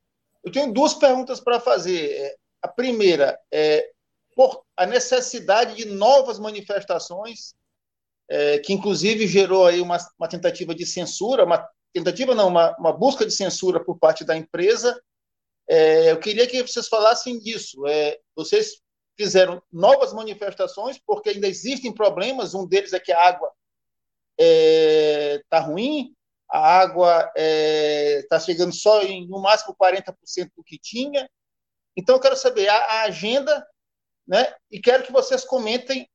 Eu 0.44 0.50
tenho 0.50 0.72
duas 0.72 0.94
perguntas 0.94 1.40
para 1.40 1.60
fazer. 1.60 2.10
É, 2.10 2.36
a 2.62 2.68
primeira 2.68 3.38
é 3.52 3.90
por 4.34 4.64
a 4.76 4.86
necessidade 4.86 5.74
de 5.76 5.84
novas 5.84 6.38
manifestações, 6.38 7.54
é, 8.28 8.58
que 8.58 8.72
inclusive 8.72 9.26
gerou 9.26 9.66
aí 9.66 9.80
uma, 9.80 9.98
uma, 10.18 10.28
tentativa 10.28 10.74
de 10.74 10.86
censura, 10.86 11.44
uma 11.44 11.68
tentativa 11.92 12.34
não, 12.34 12.48
uma, 12.48 12.74
uma, 12.78 12.92
busca 12.92 13.26
de 13.26 13.32
censura 13.32 13.84
por 13.84 13.98
parte 13.98 14.24
da 14.24 14.36
empresa. 14.36 15.00
É, 15.68 16.12
eu 16.12 16.18
queria 16.18 16.46
que 16.46 16.62
vocês 16.62 16.88
falassem 16.88 17.38
disso. 17.38 17.86
É, 17.86 18.18
vocês 18.34 18.80
fizeram 19.16 19.62
novas 19.70 20.12
manifestações 20.12 20.98
porque 21.06 21.30
ainda 21.30 21.46
existem 21.46 21.92
problemas. 21.92 22.54
Um 22.54 22.66
deles 22.66 22.92
é 22.92 23.00
que 23.00 23.12
a 23.12 23.28
água 23.28 23.50
está 24.38 25.58
é, 25.58 25.60
ruim, 25.60 26.14
a 26.52 26.80
água 26.80 27.18
está 27.20 27.32
é, 27.36 28.26
tá 28.28 28.38
chegando 28.38 28.74
só 28.74 29.00
em, 29.02 29.26
no 29.26 29.40
máximo, 29.40 29.74
40% 29.74 30.14
do 30.54 30.62
que 30.62 30.78
tinha. 30.78 31.26
Então, 31.96 32.16
eu 32.16 32.20
quero 32.20 32.36
saber 32.36 32.68
a, 32.68 32.76
a 32.76 33.02
agenda, 33.04 33.66
né, 34.28 34.54
e 34.70 34.78
quero 34.78 35.02
que 35.02 35.12
vocês 35.12 35.46
comentem 35.46 36.06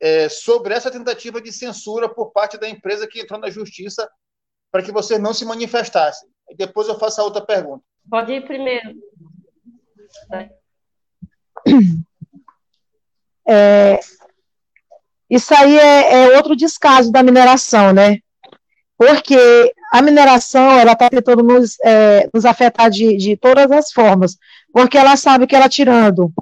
é, 0.00 0.28
sobre 0.28 0.72
essa 0.72 0.90
tentativa 0.90 1.40
de 1.40 1.52
censura 1.52 2.08
por 2.08 2.30
parte 2.30 2.56
da 2.56 2.68
empresa 2.68 3.08
que 3.08 3.20
entrou 3.20 3.40
na 3.40 3.50
justiça 3.50 4.08
para 4.70 4.82
que 4.82 4.92
vocês 4.92 5.20
não 5.20 5.34
se 5.34 5.44
manifestassem. 5.44 6.28
Depois 6.56 6.86
eu 6.86 6.98
faço 6.98 7.20
a 7.20 7.24
outra 7.24 7.44
pergunta. 7.44 7.84
Pode 8.08 8.32
ir 8.32 8.46
primeiro. 8.46 8.94
É, 13.48 13.98
isso 15.30 15.54
aí 15.54 15.78
é, 15.78 16.12
é 16.14 16.36
outro 16.36 16.54
descaso 16.54 17.10
da 17.10 17.22
mineração, 17.22 17.92
né? 17.92 18.20
Porque 18.98 19.72
a 19.92 20.00
mineração 20.02 20.78
ela 20.78 20.92
está 20.92 21.08
tentando 21.10 21.42
nos, 21.42 21.76
é, 21.84 22.28
nos 22.32 22.44
afetar 22.44 22.90
de, 22.90 23.16
de 23.16 23.36
todas 23.36 23.70
as 23.70 23.92
formas, 23.92 24.36
porque 24.72 24.96
ela 24.96 25.16
sabe 25.16 25.46
que 25.46 25.54
ela 25.54 25.68
tirando 25.68 26.32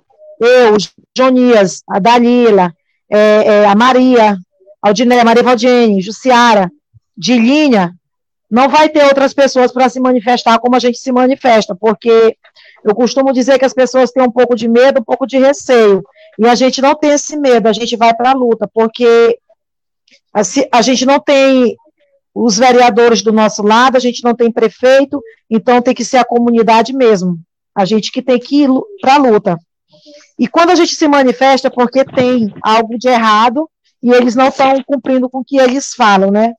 eu, 0.41 0.77
Jonias, 1.17 1.83
a 1.89 1.99
Dalila, 1.99 2.75
é, 3.11 3.19
é, 3.19 3.67
a 3.67 3.75
Maria, 3.75 4.37
Aldiné, 4.83 5.23
Maria 5.25 5.43
Valdine, 5.43 6.03
Jussiara, 6.03 6.71
de 7.17 7.39
linha, 7.39 7.95
não 8.51 8.69
vai 8.69 8.89
ter 8.89 9.05
outras 9.05 9.33
pessoas 9.33 9.73
para 9.73 9.89
se 9.89 9.99
manifestar 10.01 10.59
como 10.59 10.77
a 10.77 10.79
gente 10.79 10.99
se 10.99 11.11
manifesta, 11.11 11.75
porque 11.75 12.37
eu 12.85 12.95
costumo 12.95 13.33
dizer 13.33 13.59
que 13.59 13.65
as 13.65 13.73
pessoas 13.73 14.11
têm 14.11 14.23
um 14.23 14.31
pouco 14.31 14.55
de 14.55 14.69
medo, 14.69 15.01
um 15.01 15.05
pouco 15.05 15.27
de 15.27 15.39
receio, 15.39 16.03
e 16.39 16.47
a 16.47 16.55
gente 16.55 16.83
não 16.83 16.95
tem 16.95 17.11
esse 17.11 17.37
medo, 17.37 17.69
a 17.69 17.73
gente 17.73 17.97
vai 17.97 18.15
para 18.15 18.31
a 18.31 18.35
luta, 18.35 18.69
porque 18.73 19.39
a, 20.33 20.43
a 20.73 20.83
gente 20.83 21.07
não 21.07 21.19
tem 21.19 21.77
os 22.35 22.59
vereadores 22.59 23.23
do 23.23 23.33
nosso 23.33 23.63
lado, 23.63 23.97
a 23.97 24.01
gente 24.01 24.25
não 24.25 24.35
tem 24.35 24.51
prefeito, 24.51 25.23
então 25.49 25.81
tem 25.81 25.95
que 25.95 26.05
ser 26.05 26.17
a 26.17 26.25
comunidade 26.25 26.93
mesmo. 26.93 27.39
A 27.75 27.85
gente 27.85 28.11
que 28.11 28.21
tem 28.21 28.39
que 28.39 28.65
ir 28.65 28.69
para 29.01 29.15
a 29.15 29.19
luta. 29.19 29.59
E 30.39 30.49
quando 30.49 30.71
a 30.71 30.75
gente 30.75 30.97
se 30.97 31.07
manifesta, 31.07 31.69
é 31.69 31.71
porque 31.71 32.05
tem 32.05 32.53
algo 32.61 32.99
de 32.99 33.09
errado 33.09 33.71
e 34.03 34.11
eles 34.11 34.35
não 34.35 34.49
estão 34.49 34.83
cumprindo 34.83 35.31
com 35.31 35.39
o 35.39 35.45
que 35.45 35.57
eles 35.57 35.95
falam, 35.95 36.31
né? 36.31 36.55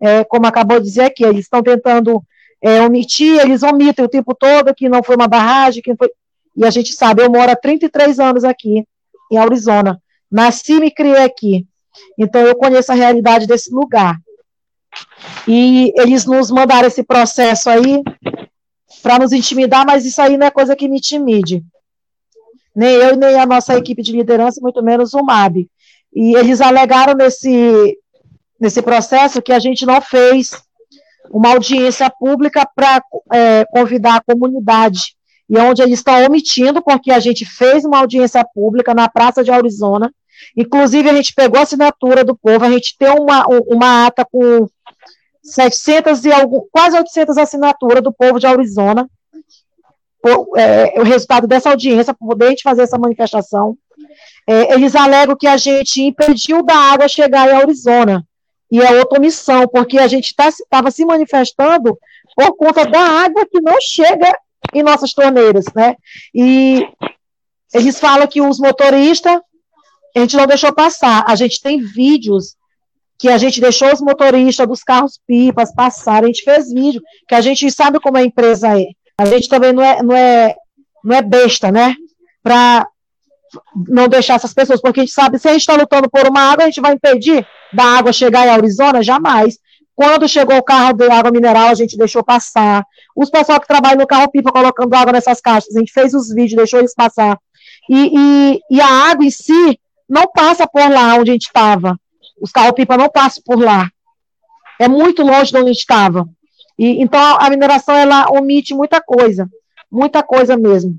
É, 0.00 0.24
como 0.24 0.46
acabou 0.46 0.78
de 0.78 0.86
dizer 0.86 1.04
aqui, 1.04 1.22
eles 1.22 1.44
estão 1.44 1.62
tentando 1.62 2.22
é, 2.62 2.80
omitir, 2.80 3.38
eles 3.40 3.62
omitem 3.62 4.04
o 4.04 4.08
tempo 4.08 4.34
todo 4.34 4.74
que 4.74 4.88
não 4.88 5.02
foi 5.02 5.16
uma 5.16 5.28
barragem, 5.28 5.82
que 5.82 5.94
foi... 5.94 6.10
E 6.56 6.64
a 6.64 6.70
gente 6.70 6.94
sabe, 6.94 7.22
eu 7.22 7.30
moro 7.30 7.50
há 7.50 7.56
33 7.56 8.18
anos 8.18 8.42
aqui, 8.42 8.84
em 9.30 9.36
Arizona. 9.36 10.00
Nasci 10.30 10.72
e 10.72 10.80
me 10.80 10.90
criei 10.90 11.22
aqui. 11.22 11.66
Então 12.18 12.40
eu 12.40 12.56
conheço 12.56 12.90
a 12.90 12.94
realidade 12.94 13.46
desse 13.46 13.72
lugar. 13.72 14.16
E 15.46 15.92
eles 15.96 16.24
nos 16.24 16.50
mandaram 16.50 16.88
esse 16.88 17.02
processo 17.02 17.68
aí 17.70 18.02
para 19.02 19.18
nos 19.18 19.32
intimidar, 19.32 19.86
mas 19.86 20.04
isso 20.04 20.20
aí 20.20 20.36
não 20.36 20.46
é 20.46 20.50
coisa 20.50 20.76
que 20.76 20.88
me 20.88 20.98
intimide. 20.98 21.64
Nem 22.74 22.94
eu, 22.94 23.16
nem 23.16 23.38
a 23.38 23.46
nossa 23.46 23.76
equipe 23.76 24.02
de 24.02 24.12
liderança, 24.12 24.60
muito 24.60 24.82
menos 24.82 25.14
o 25.14 25.22
MAB. 25.22 25.68
E 26.14 26.36
eles 26.36 26.60
alegaram 26.60 27.14
nesse, 27.14 27.96
nesse 28.58 28.82
processo 28.82 29.42
que 29.42 29.52
a 29.52 29.58
gente 29.58 29.86
não 29.86 30.00
fez 30.00 30.50
uma 31.30 31.50
audiência 31.52 32.10
pública 32.10 32.68
para 32.74 33.02
é, 33.32 33.64
convidar 33.66 34.16
a 34.16 34.34
comunidade. 34.34 35.14
E 35.48 35.56
é 35.56 35.62
onde 35.62 35.82
eles 35.82 35.98
estão 35.98 36.24
omitindo, 36.24 36.82
porque 36.82 37.10
a 37.10 37.18
gente 37.18 37.44
fez 37.44 37.84
uma 37.84 37.98
audiência 37.98 38.44
pública 38.54 38.94
na 38.94 39.08
Praça 39.08 39.42
de 39.42 39.50
Arizona. 39.50 40.12
Inclusive, 40.56 41.08
a 41.08 41.14
gente 41.14 41.34
pegou 41.34 41.58
a 41.58 41.62
assinatura 41.62 42.24
do 42.24 42.36
povo, 42.36 42.64
a 42.64 42.70
gente 42.70 42.96
tem 42.98 43.10
uma, 43.10 43.44
uma 43.66 44.06
ata 44.06 44.24
com 44.24 44.68
700 45.42 46.24
e 46.24 46.32
algum, 46.32 46.60
quase 46.70 46.96
800 46.96 47.38
assinaturas 47.38 48.02
do 48.02 48.12
povo 48.12 48.38
de 48.38 48.46
Arizona, 48.46 49.08
por, 50.22 50.58
é, 50.58 51.00
o 51.00 51.02
resultado 51.02 51.46
dessa 51.46 51.70
audiência, 51.70 52.14
para 52.14 52.26
poder 52.26 52.46
a 52.46 52.50
gente 52.50 52.62
fazer 52.62 52.82
essa 52.82 52.98
manifestação. 52.98 53.76
É, 54.46 54.74
eles 54.74 54.94
alegam 54.94 55.36
que 55.36 55.46
a 55.46 55.56
gente 55.56 56.02
impediu 56.02 56.62
da 56.62 56.74
água 56.74 57.08
chegar 57.08 57.48
em 57.48 57.56
Arizona, 57.56 58.24
e 58.70 58.80
é 58.80 58.98
outra 58.98 59.18
omissão, 59.18 59.66
porque 59.66 59.98
a 59.98 60.06
gente 60.06 60.28
estava 60.28 60.84
tá, 60.84 60.90
se 60.90 61.04
manifestando 61.04 61.98
por 62.36 62.56
conta 62.56 62.86
da 62.86 63.00
água 63.00 63.44
que 63.50 63.60
não 63.60 63.80
chega 63.80 64.32
em 64.72 64.82
nossas 64.82 65.12
torneiras, 65.12 65.64
né? 65.74 65.96
E 66.32 66.86
eles 67.74 67.98
falam 67.98 68.28
que 68.28 68.40
os 68.40 68.60
motoristas, 68.60 69.40
a 70.16 70.20
gente 70.20 70.36
não 70.36 70.46
deixou 70.46 70.72
passar. 70.72 71.24
A 71.26 71.34
gente 71.34 71.60
tem 71.60 71.80
vídeos 71.80 72.56
que 73.20 73.28
a 73.28 73.36
gente 73.36 73.60
deixou 73.60 73.92
os 73.92 74.00
motoristas 74.00 74.66
dos 74.66 74.82
carros 74.82 75.20
pipas 75.26 75.74
passarem, 75.74 76.24
a 76.24 76.32
gente 76.32 76.42
fez 76.42 76.72
vídeo, 76.72 77.02
que 77.28 77.34
a 77.34 77.42
gente 77.42 77.70
sabe 77.70 78.00
como 78.00 78.16
a 78.16 78.24
empresa 78.24 78.80
é. 78.80 78.86
A 79.18 79.26
gente 79.26 79.46
também 79.46 79.74
não 79.74 79.82
é, 79.82 80.02
não 80.02 80.16
é, 80.16 80.54
não 81.04 81.16
é 81.16 81.20
besta, 81.20 81.70
né? 81.70 81.94
Para 82.42 82.88
não 83.86 84.08
deixar 84.08 84.36
essas 84.36 84.54
pessoas, 84.54 84.80
porque 84.80 85.00
a 85.00 85.02
gente 85.02 85.12
sabe, 85.12 85.38
se 85.38 85.46
a 85.46 85.52
gente 85.52 85.60
está 85.60 85.74
lutando 85.74 86.08
por 86.08 86.26
uma 86.26 86.40
água, 86.40 86.64
a 86.64 86.66
gente 86.68 86.80
vai 86.80 86.94
impedir 86.94 87.46
da 87.74 87.84
água 87.84 88.10
chegar 88.10 88.46
em 88.46 88.50
Arizona? 88.50 89.02
Jamais. 89.02 89.58
Quando 89.94 90.26
chegou 90.26 90.56
o 90.56 90.62
carro 90.62 90.94
de 90.94 91.06
água 91.10 91.30
mineral, 91.30 91.68
a 91.68 91.74
gente 91.74 91.98
deixou 91.98 92.24
passar. 92.24 92.82
Os 93.14 93.28
pessoal 93.28 93.60
que 93.60 93.68
trabalham 93.68 93.98
no 93.98 94.06
carro-pipa 94.06 94.50
colocando 94.50 94.94
água 94.94 95.12
nessas 95.12 95.42
caixas, 95.42 95.76
a 95.76 95.78
gente 95.78 95.92
fez 95.92 96.14
os 96.14 96.28
vídeos, 96.28 96.56
deixou 96.56 96.78
eles 96.78 96.94
passar. 96.94 97.38
E, 97.86 98.12
e, 98.16 98.60
e 98.70 98.80
a 98.80 99.10
água 99.10 99.26
em 99.26 99.30
si 99.30 99.78
não 100.08 100.24
passa 100.32 100.66
por 100.66 100.90
lá 100.90 101.16
onde 101.16 101.32
a 101.32 101.34
gente 101.34 101.48
estava. 101.48 101.98
Os 102.40 102.50
carro-pipa 102.50 102.96
não 102.96 103.08
passam 103.08 103.42
por 103.44 103.58
lá. 103.60 103.90
É 104.78 104.88
muito 104.88 105.22
longe 105.22 105.52
de 105.52 105.58
onde 105.58 105.72
estava. 105.72 106.26
E, 106.78 107.02
então, 107.02 107.36
a 107.38 107.50
mineração, 107.50 107.94
ela 107.94 108.30
omite 108.30 108.74
muita 108.74 109.00
coisa. 109.00 109.48
Muita 109.90 110.22
coisa 110.22 110.56
mesmo. 110.56 110.98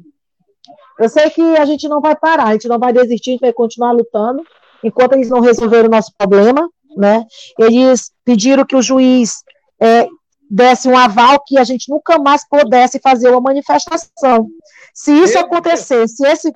Eu 0.99 1.09
sei 1.09 1.29
que 1.31 1.41
a 1.41 1.65
gente 1.65 1.87
não 1.87 1.99
vai 1.99 2.15
parar, 2.15 2.47
a 2.47 2.51
gente 2.53 2.67
não 2.67 2.77
vai 2.77 2.93
desistir, 2.93 3.31
a 3.31 3.33
gente 3.33 3.41
vai 3.41 3.53
continuar 3.53 3.91
lutando, 3.91 4.43
enquanto 4.83 5.13
eles 5.13 5.29
não 5.29 5.39
resolverem 5.39 5.87
o 5.87 5.91
nosso 5.91 6.13
problema. 6.15 6.69
né? 6.95 7.25
Eles 7.57 8.11
pediram 8.23 8.65
que 8.65 8.75
o 8.75 8.81
juiz 8.81 9.43
é, 9.79 10.07
desse 10.49 10.87
um 10.87 10.97
aval 10.97 11.41
que 11.45 11.57
a 11.57 11.63
gente 11.63 11.89
nunca 11.89 12.19
mais 12.19 12.47
pudesse 12.47 12.99
fazer 12.99 13.29
uma 13.29 13.41
manifestação. 13.41 14.49
Se 14.93 15.11
isso 15.11 15.39
acontecer, 15.39 16.07
se 16.07 16.27
esse 16.27 16.51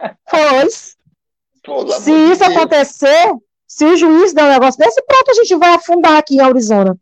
se 2.01 2.11
isso 2.11 2.43
acontecer, 2.43 3.33
se 3.75 3.83
o 3.83 3.97
juiz 3.97 4.31
der 4.31 4.45
um 4.45 4.53
negócio 4.53 4.79
desse, 4.79 5.01
pronto, 5.01 5.31
a 5.31 5.33
gente 5.33 5.53
vai 5.57 5.73
afundar 5.73 6.15
aqui 6.15 6.35
em 6.35 6.39
Arizona. 6.39 6.97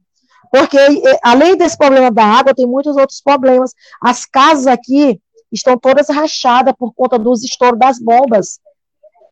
Porque, 0.52 0.76
além 1.22 1.56
desse 1.56 1.78
problema 1.78 2.10
da 2.10 2.26
água, 2.26 2.56
tem 2.56 2.66
muitos 2.66 2.98
outros 2.98 3.22
problemas. 3.22 3.76
As 4.02 4.26
casas 4.26 4.66
aqui 4.66 5.22
estão 5.52 5.78
todas 5.78 6.10
rachadas 6.10 6.74
por 6.76 6.92
conta 6.96 7.20
dos 7.20 7.44
estouros 7.44 7.78
das 7.78 8.00
bombas. 8.00 8.60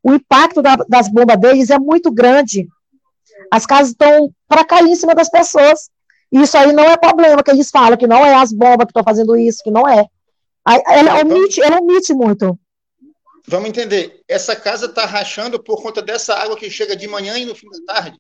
O 0.04 0.14
impacto 0.14 0.62
da, 0.62 0.76
das 0.88 1.08
bombas 1.08 1.40
deles 1.40 1.72
é 1.72 1.80
muito 1.80 2.12
grande. 2.12 2.68
As 3.52 3.66
casas 3.66 3.90
estão 3.90 4.32
para 4.48 4.64
cair 4.64 4.88
em 4.88 4.96
cima 4.96 5.16
das 5.16 5.28
pessoas. 5.28 5.90
Isso 6.32 6.56
aí 6.56 6.72
não 6.72 6.84
é 6.84 6.96
problema, 6.96 7.42
que 7.42 7.50
eles 7.50 7.72
falam 7.72 7.98
que 7.98 8.06
não 8.06 8.24
é 8.24 8.36
as 8.36 8.54
bombas 8.54 8.86
que 8.86 8.92
estão 8.92 9.04
fazendo 9.04 9.36
isso, 9.36 9.64
que 9.64 9.72
não 9.72 9.88
é. 9.88 10.06
Ela 10.88 11.22
omite, 11.22 11.60
ela 11.60 11.82
omite 11.82 12.14
muito. 12.14 12.56
Vamos 13.52 13.68
entender. 13.68 14.24
Essa 14.30 14.56
casa 14.56 14.86
está 14.86 15.06
rachando 15.06 15.62
por 15.62 15.84
conta 15.84 16.02
dessa 16.02 16.34
água 16.34 16.56
que 16.56 16.70
chega 16.70 16.96
de 16.96 17.06
manhã 17.06 17.38
e 17.38 17.44
no 17.44 17.54
fim 17.54 17.68
da 17.70 17.94
tarde? 17.94 18.18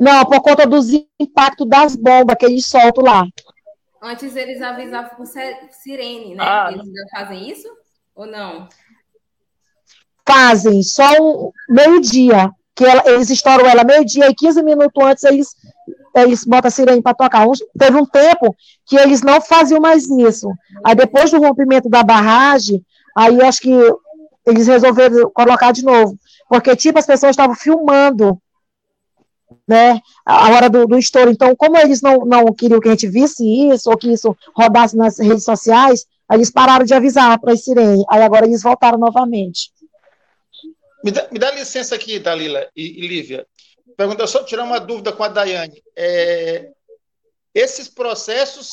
Não, 0.00 0.24
por 0.24 0.40
conta 0.40 0.66
dos 0.66 0.86
impactos 1.20 1.68
das 1.68 1.96
bombas 1.96 2.34
que 2.38 2.46
eles 2.46 2.64
soltam 2.64 3.04
lá. 3.04 3.26
Antes 4.02 4.34
eles 4.36 4.62
avisavam 4.62 5.10
com 5.10 5.24
sirene, 5.26 6.34
né? 6.34 6.42
Ah, 6.42 6.70
eles 6.72 6.86
ainda 6.86 7.06
fazem 7.10 7.50
isso 7.50 7.68
ou 8.14 8.26
não? 8.26 8.70
Fazem, 10.26 10.82
só 10.82 11.04
meio-dia. 11.68 12.50
Que 12.74 12.86
ela, 12.86 13.02
eles 13.04 13.28
estouram 13.28 13.66
ela 13.66 13.84
meio-dia 13.84 14.30
e 14.30 14.34
15 14.34 14.62
minutos 14.62 15.04
antes 15.04 15.24
eles, 15.24 15.48
eles 16.16 16.46
botam 16.46 16.68
a 16.68 16.70
sirene 16.70 17.02
para 17.02 17.12
tocar. 17.12 17.46
Um, 17.46 17.52
teve 17.78 17.98
um 17.98 18.06
tempo 18.06 18.56
que 18.86 18.96
eles 18.96 19.20
não 19.20 19.42
faziam 19.42 19.78
mais 19.78 20.08
isso. 20.08 20.48
Aí 20.82 20.94
depois 20.94 21.30
do 21.30 21.38
rompimento 21.38 21.90
da 21.90 22.02
barragem, 22.02 22.82
aí 23.16 23.40
acho 23.42 23.60
que 23.60 23.70
eles 24.46 24.66
resolveram 24.66 25.30
colocar 25.30 25.72
de 25.72 25.84
novo. 25.84 26.18
Porque, 26.48 26.74
tipo, 26.74 26.98
as 26.98 27.06
pessoas 27.06 27.30
estavam 27.30 27.54
filmando 27.54 28.40
né, 29.66 30.00
a 30.24 30.50
hora 30.50 30.68
do, 30.68 30.86
do 30.86 30.98
estouro. 30.98 31.30
Então, 31.30 31.54
como 31.54 31.76
eles 31.78 32.00
não, 32.00 32.24
não 32.24 32.52
queriam 32.52 32.80
que 32.80 32.88
a 32.88 32.92
gente 32.92 33.08
visse 33.08 33.44
isso, 33.44 33.90
ou 33.90 33.96
que 33.96 34.12
isso 34.12 34.36
rodasse 34.54 34.96
nas 34.96 35.18
redes 35.18 35.44
sociais, 35.44 36.06
eles 36.32 36.50
pararam 36.50 36.84
de 36.84 36.94
avisar 36.94 37.38
para 37.38 37.52
a 37.52 37.56
Sirene. 37.56 38.04
Aí 38.08 38.22
agora 38.22 38.46
eles 38.46 38.62
voltaram 38.62 38.98
novamente. 38.98 39.72
Me 41.02 41.10
dá, 41.10 41.28
me 41.30 41.38
dá 41.38 41.50
licença 41.50 41.94
aqui, 41.94 42.18
Dalila 42.18 42.68
e, 42.76 43.04
e 43.04 43.08
Lívia. 43.08 43.46
Pergunta 43.96 44.26
só 44.26 44.42
tirar 44.44 44.64
uma 44.64 44.78
dúvida 44.78 45.12
com 45.12 45.22
a 45.22 45.28
Daiane. 45.28 45.82
É, 45.96 46.70
esses 47.54 47.88
processos 47.88 48.72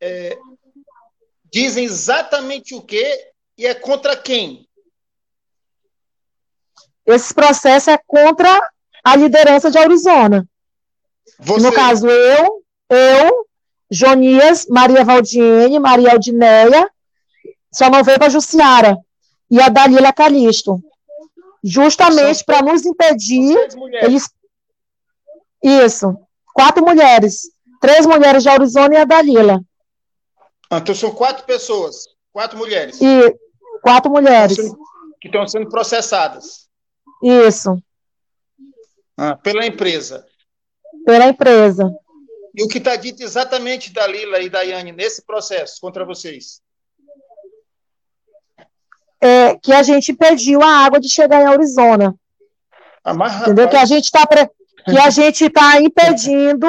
é, 0.00 0.36
dizem 1.52 1.84
exatamente 1.84 2.74
o 2.74 2.82
que 2.82 3.33
e 3.56 3.66
é 3.66 3.74
contra 3.74 4.16
quem? 4.16 4.68
Esse 7.06 7.34
processo 7.34 7.90
é 7.90 7.98
contra 8.06 8.48
a 9.04 9.16
liderança 9.16 9.70
de 9.70 9.78
Arizona. 9.78 10.48
Você... 11.38 11.66
No 11.66 11.72
caso, 11.72 12.08
eu, 12.08 12.64
eu, 12.90 13.46
Jonias, 13.90 14.66
Maria 14.66 15.04
Valdiene, 15.04 15.78
Maria 15.78 16.12
Aldineia, 16.12 16.90
só 17.72 17.90
não 17.90 18.02
veio 18.02 18.18
para 18.18 18.30
Jussiara, 18.30 18.96
e 19.50 19.60
a 19.60 19.68
Dalila 19.68 20.12
Calisto. 20.12 20.82
Justamente 21.62 22.44
para 22.44 22.62
nos 22.62 22.84
impedir. 22.84 23.56
Eles... 24.02 24.28
Isso. 25.62 26.16
Quatro 26.54 26.84
mulheres. 26.84 27.50
Três 27.80 28.06
mulheres 28.06 28.42
de 28.42 28.48
Arizona 28.48 28.94
e 28.94 28.98
a 28.98 29.04
Dalila. 29.04 29.60
Ah, 30.70 30.78
então 30.78 30.94
são 30.94 31.10
quatro 31.10 31.44
pessoas. 31.44 32.06
Quatro 32.32 32.58
mulheres. 32.58 33.00
E 33.00 33.36
quatro 33.84 34.10
mulheres. 34.10 34.56
Que 35.20 35.28
estão 35.28 35.46
sendo 35.46 35.68
processadas. 35.68 36.66
Isso. 37.22 37.78
Ah, 39.16 39.36
pela 39.36 39.66
empresa. 39.66 40.26
Pela 41.04 41.28
empresa. 41.28 41.94
E 42.54 42.64
o 42.64 42.68
que 42.68 42.78
está 42.78 42.96
dito 42.96 43.22
exatamente 43.22 43.92
da 43.92 44.06
Lila 44.06 44.40
e 44.40 44.48
da 44.48 44.62
Yane 44.62 44.92
nesse 44.92 45.24
processo 45.24 45.80
contra 45.80 46.04
vocês? 46.04 46.62
É 49.20 49.56
que 49.56 49.72
a 49.72 49.82
gente 49.82 50.12
pediu 50.12 50.62
a 50.62 50.84
água 50.84 50.98
de 50.98 51.08
chegar 51.08 51.42
em 51.42 51.46
Arizona. 51.46 52.14
Ah, 53.02 53.14
mas, 53.14 53.42
Entendeu? 53.42 53.68
Que 53.68 53.76
a 53.76 53.84
gente 53.84 54.04
está 54.04 54.26
que 54.26 54.98
a 54.98 55.10
gente 55.10 55.44
está 55.44 55.80
impedindo 55.80 56.68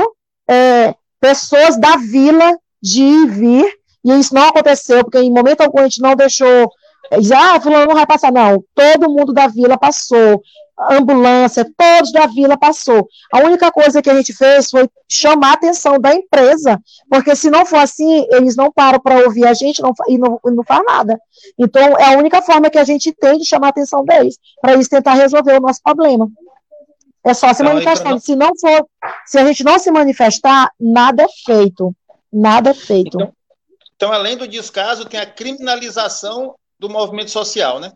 é, 0.49 0.95
pessoas 1.19 1.78
da 1.78 1.97
vila 1.97 2.58
de 2.82 3.01
ir 3.01 3.28
vir, 3.28 3.80
e 4.04 4.12
isso 4.19 4.34
não 4.34 4.47
aconteceu, 4.47 5.04
porque 5.04 5.19
em 5.19 5.32
momento 5.32 5.62
algum 5.62 5.80
a 5.80 5.84
gente 5.84 6.01
não 6.01 6.15
deixou 6.15 6.71
já, 7.20 7.56
ah, 7.56 7.62
fulano 7.62 7.88
não 7.88 7.96
vai 7.96 8.06
passar, 8.06 8.32
não. 8.32 8.63
Todo 8.74 9.10
mundo 9.10 9.34
da 9.34 9.48
vila 9.48 9.78
passou 9.78 10.41
ambulância, 10.78 11.65
todos 11.78 12.12
da 12.12 12.28
vila 12.28 12.58
passou. 12.58 13.08
A 13.34 13.39
única 13.39 13.72
coisa 13.72 14.02
que 14.02 14.10
a 14.10 14.15
gente 14.15 14.34
fez 14.34 14.70
foi 14.70 14.89
chamar 15.10 15.52
a 15.52 15.54
atenção 15.54 16.00
da 16.00 16.13
empresa, 16.13 16.80
porque 17.10 17.36
se 17.36 17.50
não 17.50 17.65
for 17.65 17.78
assim, 17.78 18.28
eles 18.32 18.56
não 18.56 18.72
param 18.72 19.00
para 19.00 19.24
ouvir 19.24 19.46
a 19.46 19.54
gente 19.54 19.82
não, 19.82 19.94
e, 20.08 20.18
não, 20.18 20.39
não 20.44 20.63
faz 20.63 20.84
nada. 20.86 21.20
Então, 21.58 21.98
é 21.98 22.13
a 22.13 22.18
única 22.18 22.41
forma 22.41 22.70
que 22.70 22.78
a 22.78 22.84
gente 22.84 23.13
tem 23.13 23.38
de 23.38 23.46
chamar 23.46 23.68
a 23.68 23.70
atenção 23.70 24.04
deles, 24.04 24.38
para 24.62 24.74
eles 24.74 24.89
tentar 24.89 25.13
resolver 25.13 25.58
o 25.58 25.62
nosso 25.62 25.82
problema. 25.82 26.28
É 27.24 27.34
só 27.34 27.52
se 27.54 27.63
manifestando. 27.63 28.20
Se 28.20 28.36
não 28.36 28.52
for, 28.60 28.86
se 29.26 29.39
a 29.39 29.46
gente 29.46 29.63
não 29.63 29.80
se 29.80 29.89
manifestar, 29.89 30.70
nada 30.80 31.24
é 31.24 31.28
feito. 31.44 31.96
Nada 32.32 32.70
é 32.70 32.74
feito. 32.74 33.15
Então, 33.15 33.34
então 33.96 34.12
além 34.12 34.38
do 34.38 34.48
descaso, 34.48 35.06
tem 35.06 35.20
a 35.20 35.26
criminalização 35.26 36.54
do 36.88 36.93
movimento 36.93 37.32
social, 37.32 37.80
né? 37.80 37.91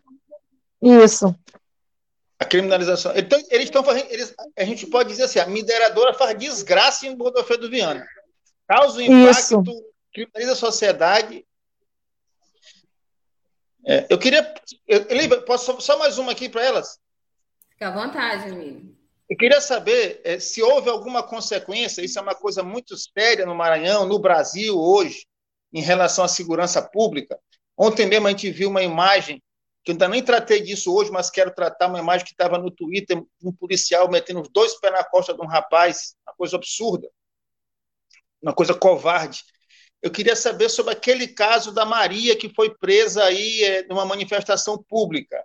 Isso. 0.81 1.35
A 2.39 2.45
criminalização. 2.45 3.11
Então, 3.15 3.37
eles 3.49 3.65
estão 3.65 3.83
fazendo. 3.83 4.09
Eles, 4.09 4.33
a 4.57 4.63
gente 4.63 4.87
pode 4.87 5.09
dizer 5.09 5.23
assim: 5.23 5.39
a 5.39 5.45
mineradora 5.45 6.13
faz 6.13 6.37
desgraça 6.37 7.05
em 7.05 7.17
Rodolfo 7.17 7.69
Viana. 7.69 8.07
Causa 8.67 9.03
impacto, 9.03 9.61
Isso. 9.61 9.63
criminaliza 10.13 10.53
a 10.53 10.55
sociedade. 10.55 11.45
É, 13.85 14.05
eu 14.09 14.17
queria. 14.17 14.53
Eu, 14.87 15.41
posso 15.43 15.79
só 15.81 15.97
mais 15.97 16.17
uma 16.17 16.31
aqui 16.31 16.47
para 16.47 16.63
elas? 16.63 16.99
Fica 17.71 17.89
à 17.89 17.91
vontade, 17.91 18.49
amigo. 18.49 18.95
Eu 19.29 19.37
queria 19.37 19.61
saber 19.61 20.21
é, 20.23 20.39
se 20.39 20.61
houve 20.61 20.89
alguma 20.89 21.21
consequência, 21.21 22.01
isso 22.01 22.17
é 22.17 22.21
uma 22.21 22.33
coisa 22.33 22.63
muito 22.63 22.95
séria 22.97 23.45
no 23.45 23.53
Maranhão, 23.53 24.07
no 24.07 24.17
Brasil 24.17 24.75
hoje, 24.75 25.27
em 25.71 25.81
relação 25.81 26.23
à 26.23 26.27
segurança 26.27 26.81
pública. 26.81 27.39
Ontem 27.81 28.05
mesmo 28.05 28.27
a 28.27 28.31
gente 28.31 28.51
viu 28.51 28.69
uma 28.69 28.83
imagem 28.83 29.41
que 29.85 29.91
eu 29.91 29.93
ainda 29.93 30.09
nem 30.09 30.21
tratei 30.21 30.59
disso 30.59 30.93
hoje, 30.93 31.09
mas 31.09 31.29
quero 31.29 31.49
tratar 31.49 31.87
uma 31.87 31.97
imagem 31.97 32.25
que 32.25 32.33
estava 32.33 32.57
no 32.57 32.69
Twitter, 32.69 33.23
um 33.41 33.53
policial 33.53 34.11
metendo 34.11 34.41
os 34.41 34.49
dois 34.49 34.77
pés 34.81 34.91
na 34.91 35.01
costa 35.05 35.33
de 35.33 35.41
um 35.41 35.47
rapaz, 35.47 36.13
uma 36.27 36.35
coisa 36.35 36.57
absurda, 36.57 37.09
uma 38.41 38.53
coisa 38.53 38.73
covarde. 38.73 39.45
Eu 40.01 40.11
queria 40.11 40.35
saber 40.35 40.67
sobre 40.67 40.91
aquele 40.91 41.25
caso 41.25 41.71
da 41.71 41.85
Maria 41.85 42.35
que 42.35 42.53
foi 42.53 42.75
presa 42.75 43.23
aí 43.23 43.63
é, 43.63 43.87
numa 43.87 44.05
manifestação 44.05 44.77
pública. 44.83 45.41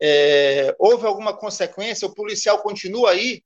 É, 0.00 0.76
houve 0.78 1.08
alguma 1.08 1.36
consequência? 1.36 2.06
O 2.06 2.14
policial 2.14 2.62
continua 2.62 3.10
aí? 3.10 3.42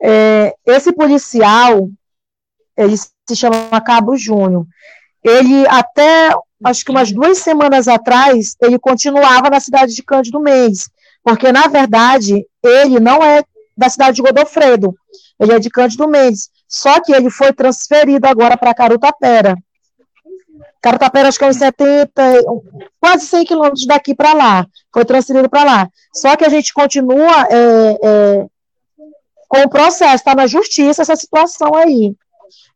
É, 0.00 0.54
esse 0.66 0.92
policial, 0.92 1.90
ele 2.76 2.94
se 3.28 3.36
chama 3.36 3.80
Cabo 3.80 4.16
Júnior. 4.16 4.66
Ele 5.22 5.66
até 5.68 6.34
acho 6.64 6.84
que 6.84 6.90
umas 6.90 7.10
duas 7.10 7.38
semanas 7.38 7.88
atrás, 7.88 8.56
ele 8.60 8.78
continuava 8.78 9.50
na 9.50 9.60
cidade 9.60 9.94
de 9.94 10.02
Cândido 10.02 10.40
Mendes, 10.40 10.88
porque, 11.22 11.50
na 11.50 11.66
verdade, 11.66 12.46
ele 12.62 13.00
não 13.00 13.22
é 13.22 13.42
da 13.76 13.88
cidade 13.88 14.16
de 14.16 14.22
Godofredo, 14.22 14.94
ele 15.40 15.52
é 15.52 15.58
de 15.58 15.70
Cândido 15.70 16.08
Mendes, 16.08 16.50
só 16.68 17.00
que 17.00 17.12
ele 17.12 17.30
foi 17.30 17.52
transferido 17.52 18.26
agora 18.26 18.56
para 18.56 18.74
Carutapera. 18.74 19.56
Carutapera, 20.80 21.28
acho 21.28 21.38
que 21.38 21.44
é 21.44 21.48
uns 21.48 21.56
70, 21.56 22.22
quase 23.00 23.26
100 23.26 23.44
quilômetros 23.44 23.86
daqui 23.86 24.14
para 24.14 24.32
lá, 24.32 24.66
foi 24.92 25.04
transferido 25.04 25.48
para 25.48 25.64
lá. 25.64 25.88
Só 26.12 26.36
que 26.36 26.44
a 26.44 26.48
gente 26.48 26.72
continua 26.74 27.46
é, 27.48 27.98
é, 28.02 28.46
com 29.48 29.60
o 29.62 29.68
processo, 29.68 30.16
está 30.16 30.34
na 30.34 30.46
justiça 30.46 31.02
essa 31.02 31.14
situação 31.14 31.74
aí. 31.74 32.14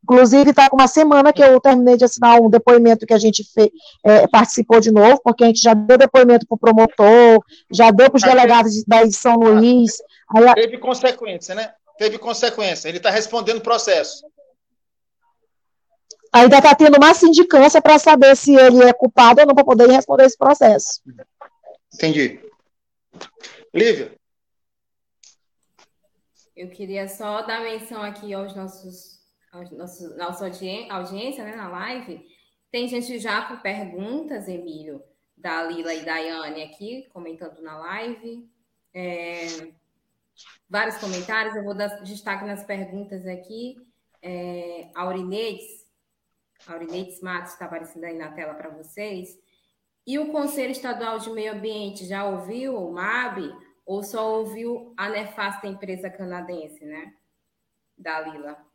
Inclusive, 0.02 0.50
está 0.50 0.70
com 0.70 0.76
uma 0.76 0.86
semana 0.88 1.32
que 1.32 1.42
eu 1.42 1.60
terminei 1.60 1.96
de 1.96 2.04
assinar 2.04 2.40
um 2.40 2.48
depoimento 2.48 3.06
que 3.06 3.14
a 3.14 3.18
gente 3.18 3.44
fez, 3.52 3.70
é, 4.04 4.26
participou 4.28 4.80
de 4.80 4.90
novo, 4.90 5.20
porque 5.22 5.44
a 5.44 5.46
gente 5.48 5.60
já 5.60 5.74
deu 5.74 5.98
depoimento 5.98 6.46
para 6.46 6.54
o 6.54 6.58
promotor, 6.58 7.44
já 7.70 7.90
deu 7.90 8.08
para 8.10 8.16
os 8.16 8.22
delegados 8.22 8.84
da 8.84 9.04
de 9.04 9.12
São 9.12 9.36
Luís. 9.36 10.00
Aí, 10.34 10.54
Teve 10.54 10.78
consequência, 10.78 11.54
né? 11.54 11.72
Teve 11.98 12.18
consequência. 12.18 12.88
Ele 12.88 12.98
está 12.98 13.10
respondendo 13.10 13.58
o 13.58 13.62
processo. 13.62 14.24
Ainda 16.32 16.58
está 16.58 16.74
tendo 16.74 16.96
uma 16.96 17.14
sindicância 17.14 17.80
para 17.80 17.98
saber 17.98 18.36
se 18.36 18.54
ele 18.54 18.84
é 18.84 18.92
culpado 18.92 19.40
ou 19.40 19.46
não 19.46 19.54
para 19.54 19.64
poder 19.64 19.88
responder 19.88 20.24
esse 20.24 20.36
processo. 20.36 21.00
Entendi. 21.94 22.40
Lívia, 23.72 24.12
Eu 26.54 26.70
queria 26.70 27.08
só 27.08 27.42
dar 27.42 27.62
menção 27.62 28.02
aqui 28.02 28.32
aos 28.32 28.54
nossos, 28.54 29.15
nossa 30.16 30.46
audiência 30.90 31.44
né, 31.44 31.56
na 31.56 31.68
live. 31.68 32.26
Tem 32.70 32.88
gente 32.88 33.18
já 33.18 33.42
com 33.46 33.56
perguntas, 33.56 34.48
Emílio, 34.48 35.02
da 35.36 35.62
Lila 35.62 35.94
e 35.94 36.04
da 36.04 36.16
Yane 36.16 36.62
aqui, 36.62 37.08
comentando 37.12 37.62
na 37.62 37.78
live. 37.78 38.48
É, 38.92 39.46
vários 40.68 40.98
comentários, 40.98 41.54
eu 41.54 41.64
vou 41.64 41.74
dar 41.74 42.02
destaque 42.02 42.44
nas 42.44 42.64
perguntas 42.64 43.26
aqui. 43.26 43.76
É, 44.22 44.90
Aurinedes, 44.94 45.86
Aurinedes 46.66 47.20
Matos 47.20 47.52
está 47.52 47.66
aparecendo 47.66 48.04
aí 48.04 48.16
na 48.16 48.32
tela 48.32 48.54
para 48.54 48.70
vocês. 48.70 49.38
E 50.06 50.18
o 50.18 50.30
Conselho 50.30 50.70
Estadual 50.70 51.18
de 51.18 51.30
Meio 51.30 51.52
Ambiente 51.52 52.06
já 52.06 52.24
ouviu 52.24 52.76
o 52.76 52.92
MAB 52.92 53.52
ou 53.84 54.02
só 54.02 54.38
ouviu 54.38 54.92
a 54.96 55.08
nefasta 55.08 55.66
empresa 55.66 56.10
canadense, 56.10 56.84
né? 56.84 57.14
Da 57.96 58.20
Lila. 58.20 58.65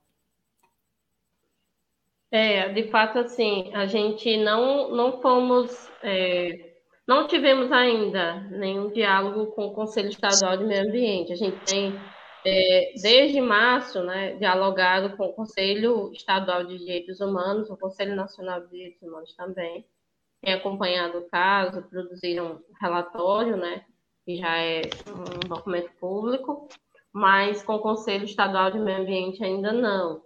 É, 2.32 2.70
de 2.70 2.90
fato, 2.90 3.20
assim, 3.20 3.70
a 3.76 3.86
gente 3.86 4.38
não, 4.38 4.90
não 4.96 5.22
fomos, 5.22 5.90
é, 6.02 6.76
não 7.06 7.28
tivemos 7.28 7.70
ainda 7.74 8.40
nenhum 8.52 8.90
diálogo 8.90 9.48
com 9.48 9.66
o 9.66 9.74
Conselho 9.74 10.08
Estadual 10.08 10.56
de 10.56 10.64
Meio 10.64 10.88
Ambiente. 10.88 11.34
A 11.34 11.36
gente 11.36 11.60
tem, 11.66 11.94
é, 12.46 12.94
desde 13.02 13.42
março, 13.42 14.02
né, 14.02 14.36
dialogado 14.36 15.18
com 15.18 15.26
o 15.26 15.34
Conselho 15.34 16.10
Estadual 16.14 16.64
de 16.64 16.78
Direitos 16.78 17.20
Humanos, 17.20 17.70
o 17.70 17.76
Conselho 17.76 18.16
Nacional 18.16 18.62
de 18.62 18.70
Direitos 18.70 19.02
Humanos 19.02 19.36
também, 19.36 19.86
tem 20.42 20.54
acompanhado 20.54 21.18
o 21.18 21.30
caso, 21.30 21.84
produziram 21.84 22.54
um 22.54 22.60
relatório, 22.82 23.58
né, 23.58 23.84
que 24.26 24.38
já 24.38 24.58
é 24.58 24.84
um 25.10 25.50
documento 25.50 25.92
público, 26.00 26.70
mas 27.12 27.62
com 27.62 27.76
o 27.76 27.82
Conselho 27.82 28.24
Estadual 28.24 28.72
de 28.72 28.80
Meio 28.80 29.02
Ambiente 29.02 29.44
ainda 29.44 29.74
não. 29.74 30.22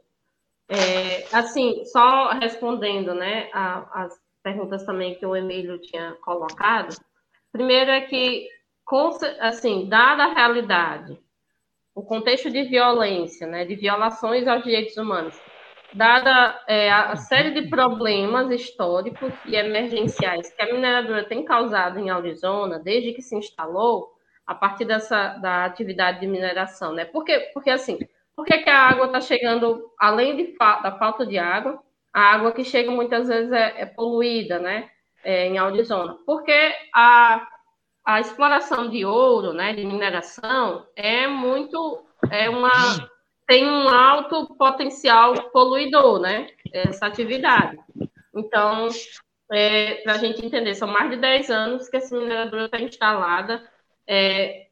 É, 0.68 1.28
assim, 1.32 1.86
só 1.86 2.32
respondendo 2.32 3.14
né, 3.14 3.50
as 3.54 4.20
perguntas 4.44 4.84
também 4.84 5.16
que 5.16 5.26
o 5.26 5.36
Emílio 5.36 5.80
tinha 5.80 6.14
colocado, 6.24 6.96
primeiro 7.52 7.92
é 7.92 8.02
que, 8.02 8.48
assim, 9.40 9.88
dada 9.88 10.24
a 10.26 10.34
realidade, 10.34 11.20
o 11.94 12.04
contexto 12.04 12.50
de 12.50 12.64
violência, 12.64 13.48
né, 13.48 13.64
de 13.64 13.76
violações 13.76 14.48
aos 14.48 14.64
direitos 14.64 14.98
humanos, 14.98 15.40
dada 15.94 16.62
é, 16.68 16.92
a 16.92 17.16
série 17.16 17.52
de 17.52 17.70
problemas 17.70 18.52
históricos 18.52 19.34
e 19.46 19.56
emergenciais 19.56 20.52
que 20.54 20.62
a 20.62 20.74
mineradora 20.74 21.24
tem 21.24 21.46
causado 21.46 22.00
em 22.00 22.10
Arizona 22.10 22.80
desde 22.80 23.14
que 23.14 23.22
se 23.22 23.36
instalou, 23.36 24.14
a 24.46 24.54
partir 24.54 24.86
dessa 24.86 25.30
da 25.38 25.66
atividade 25.66 26.20
de 26.20 26.28
mineração, 26.28 26.94
né? 26.94 27.06
Porque, 27.06 27.52
porque 27.54 27.70
assim, 27.70 27.98
por 28.36 28.46
que, 28.46 28.60
que 28.60 28.70
a 28.70 28.90
água 28.90 29.06
está 29.08 29.22
chegando, 29.22 29.92
além 30.00 30.36
de, 30.36 30.58
da 30.58 30.98
falta 30.98 31.26
de 31.26 31.38
água, 31.38 31.82
a 32.14 32.22
água 32.34 32.52
que 32.52 32.64
chega 32.64 32.92
muitas 32.92 33.28
vezes 33.28 33.52
é, 33.52 33.82
é 33.82 33.86
poluída, 33.86 34.60
né? 34.60 34.90
É, 35.24 35.48
em 35.48 35.58
Arizona? 35.58 36.18
Porque 36.26 36.74
a, 36.94 37.48
a 38.06 38.20
exploração 38.20 38.90
de 38.90 39.04
ouro, 39.06 39.54
né, 39.54 39.74
de 39.74 39.86
mineração, 39.86 40.86
é 40.96 41.28
muito, 41.28 42.06
é 42.30 42.50
uma 42.50 42.72
tem 43.48 43.66
um 43.68 43.88
alto 43.88 44.56
potencial 44.56 45.34
poluidor, 45.52 46.20
né? 46.20 46.48
Essa 46.74 47.06
atividade. 47.06 47.78
Então, 48.36 48.90
é, 49.52 49.96
para 49.96 50.14
a 50.14 50.18
gente 50.18 50.44
entender, 50.44 50.74
são 50.76 50.88
mais 50.88 51.10
de 51.12 51.18
10 51.18 51.50
anos 51.52 51.90
que 51.90 51.98
essa 51.98 52.18
mineradora 52.18 52.66
está 52.66 52.80
instalada. 52.80 53.64
É, 54.08 54.65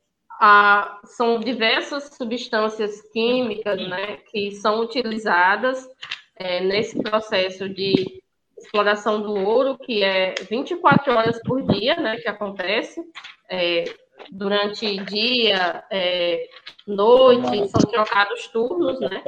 são 1.06 1.40
diversas 1.40 2.16
substâncias 2.16 3.02
químicas 3.12 3.80
né, 3.88 4.18
que 4.30 4.52
são 4.52 4.82
utilizadas 4.82 5.88
é, 6.36 6.60
nesse 6.62 7.02
processo 7.02 7.70
de 7.70 8.22
exploração 8.58 9.22
do 9.22 9.34
ouro, 9.34 9.78
que 9.78 10.04
é 10.04 10.34
24 10.50 11.14
horas 11.14 11.42
por 11.44 11.62
dia 11.62 11.96
né, 11.96 12.18
que 12.18 12.28
acontece. 12.28 13.02
É, 13.50 13.84
durante 14.32 14.98
dia, 15.06 15.84
é, 15.92 16.48
noite, 16.88 17.68
são 17.70 17.92
trocados 17.92 18.48
turnos, 18.48 19.00
né? 19.00 19.22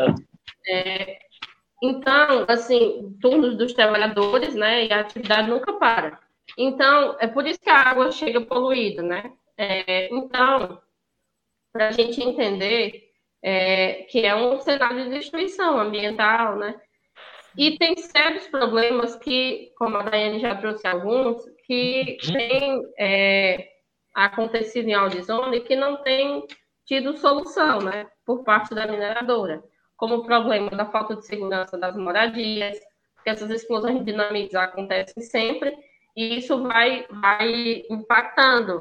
É, 0.68 1.20
então, 1.84 2.46
assim, 2.48 3.16
turnos 3.22 3.58
dos 3.58 3.74
trabalhadores, 3.74 4.56
né? 4.56 4.86
E 4.86 4.94
a 4.94 5.02
atividade 5.02 5.50
nunca 5.50 5.74
para. 5.74 6.20
Então, 6.58 7.16
é 7.20 7.28
por 7.28 7.46
isso 7.46 7.60
que 7.60 7.70
a 7.70 7.90
água 7.90 8.12
chega 8.12 8.42
poluída, 8.42 9.02
né? 9.02 9.34
É, 9.58 10.14
então, 10.14 10.80
para 11.76 11.90
a 11.90 11.92
gente 11.92 12.24
entender 12.24 13.04
é, 13.44 14.04
que 14.04 14.26
é 14.26 14.34
um 14.34 14.62
cenário 14.62 15.04
de 15.04 15.10
destruição 15.10 15.78
ambiental, 15.78 16.56
né? 16.56 16.74
E 17.58 17.78
tem 17.78 17.98
sérios 17.98 18.48
problemas 18.48 19.18
que, 19.18 19.74
como 19.78 19.98
a 19.98 20.04
Daiane 20.04 20.40
já 20.40 20.56
trouxe 20.56 20.88
alguns, 20.88 21.44
que 21.66 22.16
tem 22.32 22.82
é, 22.98 23.68
acontecido 24.14 24.88
em 24.88 24.94
Arizona 24.94 25.54
e 25.54 25.60
que 25.60 25.76
não 25.76 26.02
tem 26.02 26.46
tido 26.86 27.18
solução, 27.18 27.80
né, 27.80 28.08
por 28.26 28.46
parte 28.46 28.74
da 28.74 28.88
mineradora, 28.88 29.62
como 29.98 30.16
o 30.16 30.24
problema 30.24 30.70
da 30.70 30.86
falta 30.86 31.18
de 31.18 31.26
segurança 31.26 31.78
das 31.78 31.98
moradias, 31.98 32.80
que 33.22 33.30
essas 33.30 33.50
explosões 33.50 34.00
de 34.00 34.06
dinamites 34.06 34.56
acontecem 34.56 35.22
sempre, 35.22 35.76
e 36.16 36.38
isso 36.38 36.64
vai, 36.64 37.06
vai 37.10 37.84
impactando 37.90 38.80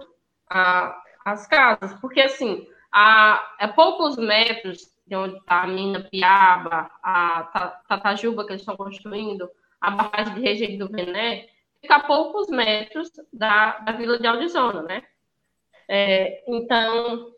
a, 0.48 0.96
as 1.24 1.44
casas, 1.48 1.92
porque 2.00 2.20
assim, 2.20 2.64
a, 2.94 3.56
a 3.58 3.68
poucos 3.68 4.16
metros 4.16 4.94
de 5.04 5.16
onde 5.16 5.36
está 5.36 5.62
a 5.62 5.66
mina 5.66 6.00
Piaba, 6.00 6.88
a 7.02 7.82
Tatajuba 7.88 8.46
que 8.46 8.52
eles 8.52 8.62
estão 8.62 8.76
construindo, 8.76 9.50
a 9.80 9.90
barragem 9.90 10.34
de 10.34 10.40
Rejeito 10.40 10.78
do 10.78 10.92
Vené, 10.92 11.48
fica 11.82 11.96
a 11.96 12.04
poucos 12.04 12.48
metros 12.48 13.10
da, 13.32 13.78
da 13.78 13.92
vila 13.92 14.16
de 14.16 14.26
Arizona, 14.28 14.82
né? 14.82 15.02
É, 15.88 16.44
então, 16.46 17.32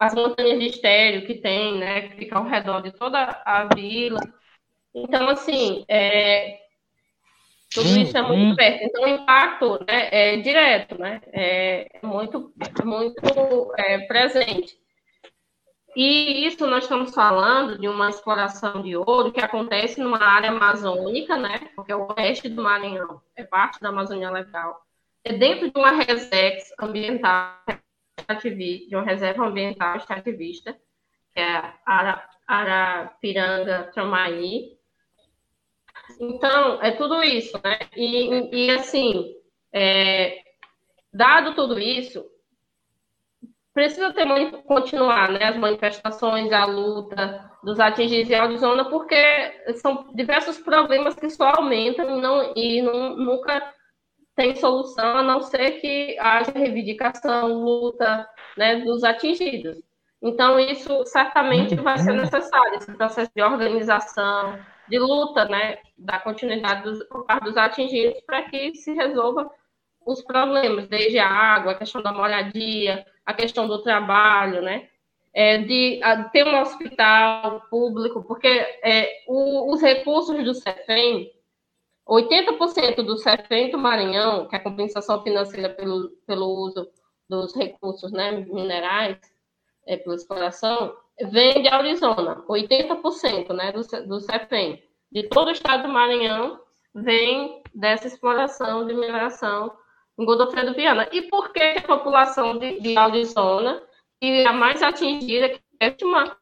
as 0.00 0.14
montanhas 0.14 0.58
de 0.58 0.66
estéreo 0.66 1.26
que 1.26 1.34
tem, 1.34 1.78
né, 1.78 2.08
que 2.08 2.16
fica 2.16 2.38
ao 2.38 2.44
redor 2.44 2.80
de 2.80 2.90
toda 2.90 3.42
a 3.44 3.68
vila. 3.74 4.20
Então, 4.94 5.28
assim, 5.28 5.84
é, 5.88 6.58
tudo 7.72 8.00
isso 8.00 8.16
é 8.16 8.22
muito 8.22 8.50
uhum. 8.50 8.56
perto. 8.56 8.82
Então, 8.82 9.04
o 9.04 9.08
impacto 9.08 9.84
né, 9.86 10.08
é 10.10 10.36
direto, 10.38 10.98
né, 10.98 11.20
é 11.32 12.00
muito, 12.02 12.52
muito 12.82 13.74
é, 13.76 13.98
presente. 14.06 14.85
E 15.96 16.46
isso 16.46 16.66
nós 16.66 16.84
estamos 16.84 17.14
falando 17.14 17.78
de 17.78 17.88
uma 17.88 18.10
exploração 18.10 18.82
de 18.82 18.94
ouro 18.94 19.32
que 19.32 19.40
acontece 19.40 19.98
numa 19.98 20.22
área 20.22 20.50
amazônica, 20.50 21.36
né, 21.38 21.58
porque 21.74 21.92
o 21.94 22.06
oeste 22.16 22.50
do 22.50 22.62
Maranhão 22.62 23.22
é 23.34 23.42
parte 23.42 23.80
da 23.80 23.88
Amazônia 23.88 24.30
Legal 24.30 24.86
é 25.26 25.32
dentro 25.32 25.68
de 25.68 25.76
uma 25.76 25.90
resex 25.90 26.72
ambiental 26.80 27.58
de 28.38 28.88
uma 28.92 29.02
reserva 29.02 29.44
ambiental 29.44 29.96
extrativista, 29.96 30.72
que 31.32 31.40
é 31.40 31.72
a 31.84 32.28
Arapiranga 32.46 33.90
Tramaí. 33.92 34.76
Então, 36.20 36.80
é 36.80 36.92
tudo 36.92 37.22
isso, 37.22 37.60
né? 37.62 37.78
E, 37.96 38.66
e 38.66 38.70
assim, 38.70 39.34
é, 39.72 40.42
dado 41.12 41.54
tudo 41.54 41.78
isso, 41.78 42.24
precisa 43.76 44.10
ter 44.10 44.26
continuar 44.62 45.30
né, 45.30 45.44
as 45.44 45.56
manifestações, 45.58 46.50
a 46.50 46.64
luta 46.64 47.50
dos 47.62 47.78
atingidos 47.78 48.30
em 48.30 48.56
zona, 48.56 48.88
porque 48.88 49.14
são 49.82 50.08
diversos 50.14 50.56
problemas 50.56 51.14
que 51.14 51.28
só 51.28 51.52
aumentam 51.58 52.16
e, 52.16 52.22
não, 52.22 52.52
e 52.56 52.80
não, 52.80 53.14
nunca 53.18 53.70
tem 54.34 54.56
solução 54.56 55.18
a 55.18 55.22
não 55.22 55.42
ser 55.42 55.72
que 55.72 56.16
haja 56.18 56.52
reivindicação, 56.52 57.48
luta 57.48 58.26
né, 58.56 58.76
dos 58.76 59.04
atingidos. 59.04 59.76
Então, 60.22 60.58
isso 60.58 61.04
certamente 61.04 61.74
vai 61.74 61.98
ser 61.98 62.14
necessário, 62.14 62.78
esse 62.78 62.90
processo 62.96 63.30
de 63.36 63.42
organização, 63.42 64.58
de 64.88 64.98
luta, 64.98 65.44
né, 65.44 65.76
da 65.98 66.18
continuidade 66.18 66.82
dos, 66.82 66.98
dos 67.44 67.56
atingidos, 67.58 68.22
para 68.22 68.44
que 68.44 68.74
se 68.74 68.94
resolva 68.94 69.50
os 70.06 70.22
problemas, 70.22 70.86
desde 70.86 71.18
a 71.18 71.28
água, 71.28 71.72
a 71.72 71.78
questão 71.78 72.00
da 72.00 72.12
moradia, 72.12 73.04
a 73.24 73.34
questão 73.34 73.66
do 73.66 73.82
trabalho, 73.82 74.62
né, 74.62 74.88
é, 75.34 75.58
de 75.58 76.00
a, 76.02 76.24
ter 76.24 76.46
um 76.46 76.60
hospital 76.60 77.62
público, 77.68 78.22
porque 78.22 78.48
é, 78.48 79.24
o, 79.26 79.72
os 79.72 79.82
recursos 79.82 80.42
do 80.44 80.54
CEFEM, 80.54 81.30
80% 82.08 83.02
do 83.02 83.18
CEFEM 83.18 83.70
do 83.72 83.78
Maranhão, 83.78 84.46
que 84.46 84.54
é 84.54 84.58
a 84.58 84.62
compensação 84.62 85.22
financeira 85.24 85.70
pelo, 85.70 86.10
pelo 86.24 86.46
uso 86.46 86.88
dos 87.28 87.54
recursos 87.56 88.12
né, 88.12 88.30
minerais, 88.30 89.18
é, 89.86 89.96
pela 89.96 90.14
exploração, 90.14 90.94
vem 91.32 91.62
de 91.62 91.68
Arizona. 91.68 92.44
80% 92.48 93.52
né, 93.52 93.72
do, 93.72 94.06
do 94.06 94.20
CEFEM. 94.20 94.80
De 95.10 95.24
todo 95.24 95.48
o 95.48 95.52
estado 95.52 95.82
do 95.82 95.88
Maranhão, 95.88 96.60
vem 96.94 97.62
dessa 97.74 98.06
exploração 98.06 98.86
de 98.86 98.94
mineração 98.94 99.72
em 100.18 100.24
Godofredo 100.24 100.74
Viana. 100.74 101.08
E 101.12 101.22
por 101.22 101.52
que 101.52 101.60
a 101.60 101.82
população 101.82 102.58
de, 102.58 102.80
de 102.80 102.96
Arizona, 102.96 103.82
que 104.20 104.26
é 104.26 104.46
a 104.46 104.52
mais 104.52 104.82
atingida, 104.82 105.48
que 105.48 105.60
é 105.80 105.94
uma 106.02 106.36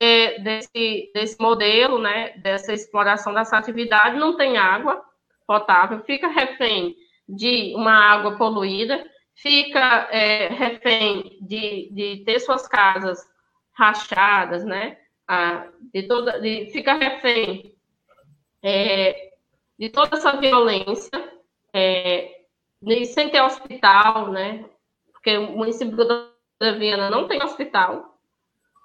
desse, 0.00 1.10
desse 1.12 1.40
modelo, 1.40 1.98
né, 1.98 2.30
dessa 2.38 2.72
exploração 2.72 3.34
dessa 3.34 3.58
atividade, 3.58 4.16
não 4.16 4.36
tem 4.36 4.56
água 4.56 5.02
potável, 5.46 6.00
fica 6.04 6.28
refém 6.28 6.94
de 7.28 7.74
uma 7.74 7.92
água 7.92 8.36
poluída, 8.36 9.04
fica 9.34 10.08
é, 10.10 10.48
refém 10.48 11.38
de, 11.40 11.88
de 11.92 12.24
ter 12.24 12.38
suas 12.40 12.68
casas 12.68 13.18
rachadas, 13.72 14.64
né, 14.64 14.98
de 15.92 16.04
toda, 16.04 16.40
de, 16.40 16.70
fica 16.70 16.94
refém 16.94 17.74
é, 18.62 19.30
de 19.78 19.90
toda 19.90 20.16
essa 20.16 20.36
violência, 20.36 21.10
é, 21.72 22.37
sem 23.06 23.30
ter 23.30 23.40
hospital, 23.42 24.30
né, 24.30 24.64
porque 25.12 25.36
o 25.36 25.56
município 25.56 25.96
da 25.96 26.72
Viana 26.72 27.10
não 27.10 27.26
tem 27.26 27.42
hospital, 27.42 28.18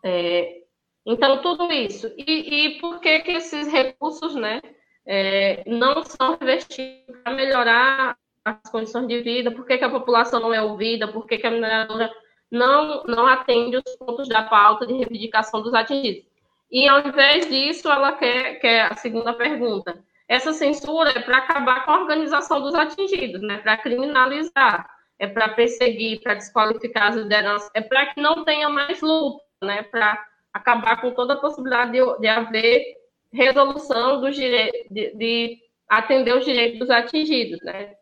é, 0.04 0.64
então, 1.06 1.42
tudo 1.42 1.72
isso. 1.72 2.14
E, 2.18 2.66
e 2.66 2.80
por 2.80 3.00
que, 3.00 3.20
que 3.20 3.32
esses 3.32 3.72
recursos 3.72 4.36
né, 4.36 4.62
é, 5.06 5.64
não 5.68 6.04
são 6.04 6.38
investidos 6.42 7.18
para 7.24 7.34
melhorar 7.34 8.18
as 8.44 8.70
condições 8.72 9.08
de 9.08 9.22
vida? 9.22 9.52
Por 9.52 9.66
que, 9.66 9.78
que 9.78 9.84
a 9.84 9.90
população 9.90 10.40
não 10.40 10.54
é 10.54 10.62
ouvida? 10.62 11.08
Por 11.08 11.26
que, 11.28 11.38
que 11.38 11.48
a 11.48 11.52
mineradora 11.52 12.12
não, 12.50 13.04
não 13.04 13.28
atende 13.28 13.78
os 13.78 13.96
pontos 13.98 14.30
da 14.30 14.44
pauta 14.44 14.86
de 14.88 14.94
reivindicação 14.94 15.62
dos 15.62 15.74
atingidos? 15.74 16.26
E, 16.72 16.88
ao 16.88 17.06
invés 17.06 17.48
disso, 17.48 17.90
ela 17.90 18.14
quer, 18.14 18.60
quer 18.60 18.92
a 18.92 18.96
segunda 18.96 19.34
pergunta. 19.34 20.02
Essa 20.28 20.54
censura 20.54 21.12
é 21.12 21.20
para 21.20 21.38
acabar 21.38 21.86
com 21.86 21.92
a 21.92 22.02
organização 22.02 22.62
dos 22.62 22.74
atingidos, 22.76 23.42
né, 23.42 23.58
para 23.58 23.78
criminalizar, 23.78 24.90
é 25.20 25.28
para 25.28 25.50
perseguir, 25.50 26.22
para 26.22 26.36
desqualificar 26.36 27.10
as 27.10 27.16
lideranças, 27.16 27.70
é 27.74 27.82
para 27.82 28.08
que 28.08 28.22
não 28.22 28.44
tenha 28.44 28.70
mais 28.70 29.02
luta, 29.02 29.44
né, 29.64 29.84
para 29.84 30.24
acabar 30.54 31.02
com 31.02 31.12
toda 31.12 31.34
a 31.34 31.38
possibilidade 31.38 31.92
de, 31.92 32.20
de 32.20 32.28
haver 32.28 32.96
resolução 33.32 34.22
dos 34.22 34.36
direitos, 34.36 34.82
de, 34.90 35.16
de, 35.16 35.58
atender 35.90 36.36
os 36.36 36.46
direitos 36.46 36.80
dos 36.80 36.90
atingidos, 36.90 37.60
né? 37.64 37.96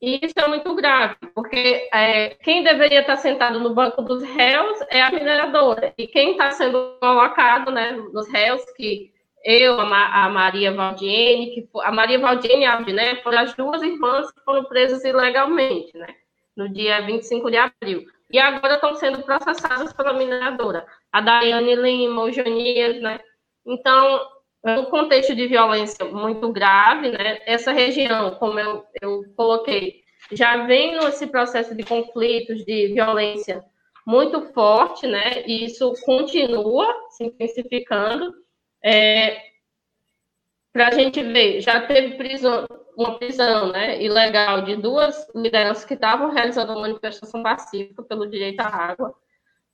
E 0.00 0.18
isso 0.22 0.34
é 0.36 0.46
muito 0.46 0.74
grave, 0.74 1.16
porque 1.34 1.88
é, 1.92 2.30
quem 2.42 2.62
deveria 2.62 3.00
estar 3.00 3.16
sentado 3.16 3.58
no 3.58 3.74
banco 3.74 4.02
dos 4.02 4.22
réus 4.22 4.78
é 4.90 5.00
a 5.00 5.10
mineradora, 5.10 5.94
e 5.96 6.06
quem 6.06 6.32
está 6.32 6.50
sendo 6.50 6.98
colocado 7.00 7.70
né, 7.70 7.92
nos 7.92 8.30
réus, 8.30 8.62
que 8.76 9.10
eu, 9.46 9.80
a, 9.80 10.24
a 10.24 10.28
Maria 10.28 10.72
Valdiene, 10.72 11.54
que 11.54 11.68
a 11.82 11.92
Maria 11.92 12.18
Valdiene 12.18 12.62
e 12.62 12.66
a 12.66 12.74
Abdiné 12.74 13.22
foram 13.22 13.38
as 13.38 13.54
duas 13.54 13.82
irmãs 13.82 14.30
que 14.32 14.40
foram 14.44 14.64
presas 14.64 15.04
ilegalmente, 15.04 15.96
né, 15.96 16.08
no 16.56 16.68
dia 16.68 17.00
25 17.00 17.50
de 17.50 17.56
abril 17.56 18.04
e 18.30 18.38
agora 18.38 18.74
estão 18.74 18.94
sendo 18.94 19.22
processadas 19.22 19.92
pela 19.92 20.12
mineradora. 20.12 20.86
A 21.12 21.20
Daiane 21.20 21.74
Lima, 21.74 22.22
o 22.22 22.32
Jonias, 22.32 23.00
né? 23.00 23.20
Então, 23.64 24.20
é 24.64 24.78
um 24.78 24.86
contexto 24.86 25.34
de 25.34 25.46
violência 25.46 26.04
muito 26.04 26.50
grave, 26.52 27.10
né? 27.10 27.38
Essa 27.46 27.72
região, 27.72 28.32
como 28.32 28.58
eu, 28.58 28.84
eu 29.00 29.22
coloquei, 29.36 30.02
já 30.32 30.66
vem 30.66 30.96
nesse 30.98 31.26
processo 31.28 31.74
de 31.74 31.84
conflitos, 31.84 32.64
de 32.64 32.88
violência 32.88 33.64
muito 34.04 34.52
forte, 34.52 35.06
né? 35.06 35.44
E 35.46 35.64
isso 35.64 35.92
continua 36.04 36.92
se 37.10 37.24
intensificando. 37.24 38.34
É, 38.88 39.42
Para 40.72 40.88
a 40.88 40.90
gente 40.92 41.20
ver, 41.20 41.60
já 41.60 41.86
teve 41.88 42.16
prisão, 42.16 42.66
uma 42.96 43.18
prisão 43.18 43.72
né, 43.72 44.00
ilegal 44.00 44.62
de 44.62 44.76
duas 44.76 45.26
lideranças 45.34 45.84
que 45.84 45.94
estavam 45.94 46.30
realizando 46.30 46.72
uma 46.72 46.82
manifestação 46.82 47.42
pacífica 47.42 48.04
pelo 48.04 48.30
direito 48.30 48.60
à 48.60 48.68
água, 48.68 49.12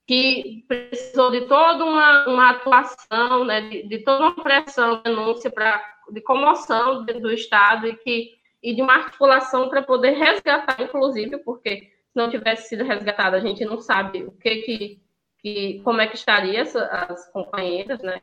que 0.06 0.64
precisou 0.66 1.30
de 1.30 1.42
toda 1.42 1.84
uma, 1.84 2.26
uma 2.26 2.50
atuação, 2.52 3.44
né, 3.44 3.60
de, 3.68 3.82
de 3.88 3.98
toda 3.98 4.28
uma 4.28 4.42
pressão, 4.42 5.02
denúncia 5.02 5.50
pra, 5.50 5.82
de 6.10 6.22
comoção 6.22 7.04
do 7.04 7.30
Estado 7.32 7.86
e, 7.88 7.96
que, 7.96 8.30
e 8.62 8.74
de 8.74 8.80
uma 8.80 8.94
articulação 8.94 9.68
para 9.68 9.82
poder 9.82 10.12
resgatar, 10.12 10.80
inclusive, 10.80 11.36
porque 11.38 11.80
se 11.82 12.16
não 12.16 12.30
tivesse 12.30 12.68
sido 12.70 12.84
resgatada, 12.84 13.36
a 13.36 13.40
gente 13.40 13.62
não 13.64 13.78
sabe 13.78 14.24
o 14.24 14.32
que, 14.32 14.56
que, 14.62 15.02
que 15.38 15.80
como 15.84 16.00
é 16.00 16.06
que 16.06 16.16
estaria 16.16 16.60
essa, 16.60 16.84
as 16.86 17.30
companheiras, 17.30 18.00
né? 18.02 18.22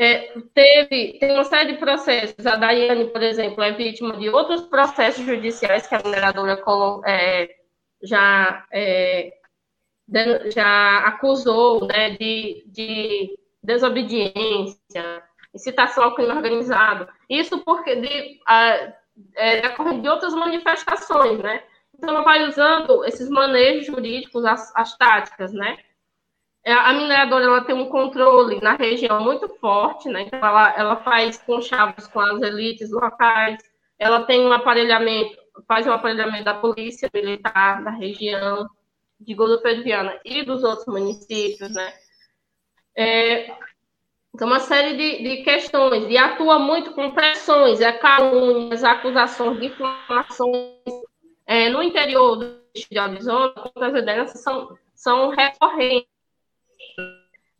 É, 0.00 0.32
teve, 0.54 1.18
tem 1.18 1.32
uma 1.32 1.42
série 1.42 1.72
de 1.72 1.78
processos. 1.78 2.46
A 2.46 2.54
Daiane, 2.54 3.10
por 3.10 3.20
exemplo, 3.20 3.62
é 3.64 3.72
vítima 3.72 4.16
de 4.16 4.28
outros 4.28 4.62
processos 4.62 5.24
judiciais 5.26 5.88
que 5.88 5.94
a 5.94 6.02
mineradora 6.02 6.62
é, 7.04 7.48
já, 8.00 8.64
é, 8.72 9.32
já 10.54 10.98
acusou 10.98 11.84
né, 11.88 12.10
de, 12.10 12.62
de 12.68 13.36
desobediência, 13.60 15.22
incitação 15.52 16.04
ao 16.04 16.14
crime 16.14 16.30
organizado. 16.32 17.08
Isso 17.28 17.58
porque 17.64 17.96
de, 17.96 18.40
a, 18.46 18.92
é, 19.34 19.60
de 20.00 20.08
outras 20.08 20.32
manifestações, 20.32 21.40
né? 21.40 21.64
Então, 21.92 22.10
ela 22.10 22.22
vai 22.22 22.46
usando 22.46 23.04
esses 23.04 23.28
manejos 23.28 23.86
jurídicos, 23.86 24.44
as, 24.44 24.72
as 24.76 24.96
táticas, 24.96 25.52
né? 25.52 25.76
É, 26.64 26.72
a 26.72 26.92
mineradora 26.92 27.44
ela 27.44 27.64
tem 27.64 27.74
um 27.74 27.88
controle 27.88 28.60
na 28.60 28.74
região 28.74 29.22
muito 29.22 29.48
forte, 29.60 30.08
né? 30.08 30.22
Então 30.22 30.38
ela, 30.38 30.74
ela 30.76 30.96
faz 30.96 31.38
conchavos 31.38 32.06
com 32.06 32.20
as 32.20 32.42
elites 32.42 32.90
locais, 32.90 33.58
ela 33.98 34.24
tem 34.24 34.46
um 34.46 34.52
aparelhamento, 34.52 35.36
faz 35.66 35.86
um 35.86 35.92
aparelhamento 35.92 36.44
da 36.44 36.54
polícia 36.54 37.08
militar 37.12 37.82
da 37.82 37.90
região 37.90 38.68
de 39.20 39.34
Godofredo 39.34 39.82
Viana 39.82 40.18
e 40.24 40.42
dos 40.42 40.62
outros 40.62 40.86
municípios, 40.86 41.72
né? 41.72 41.94
É, 42.96 43.56
então, 44.34 44.46
uma 44.46 44.60
série 44.60 44.96
de, 44.96 45.22
de 45.22 45.42
questões, 45.42 46.08
e 46.08 46.16
atua 46.16 46.58
muito 46.58 46.92
com 46.92 47.10
pressões, 47.12 47.80
é, 47.80 47.92
calúnias, 47.92 48.84
acusações, 48.84 49.58
difamações. 49.60 50.76
É, 51.46 51.70
no 51.70 51.82
interior 51.82 52.36
do 52.36 52.58
de 52.90 52.98
Arizona, 52.98 53.52
as 53.76 53.92
lideranças 53.92 54.40
são, 54.40 54.78
são 54.94 55.30
recorrentes 55.30 56.17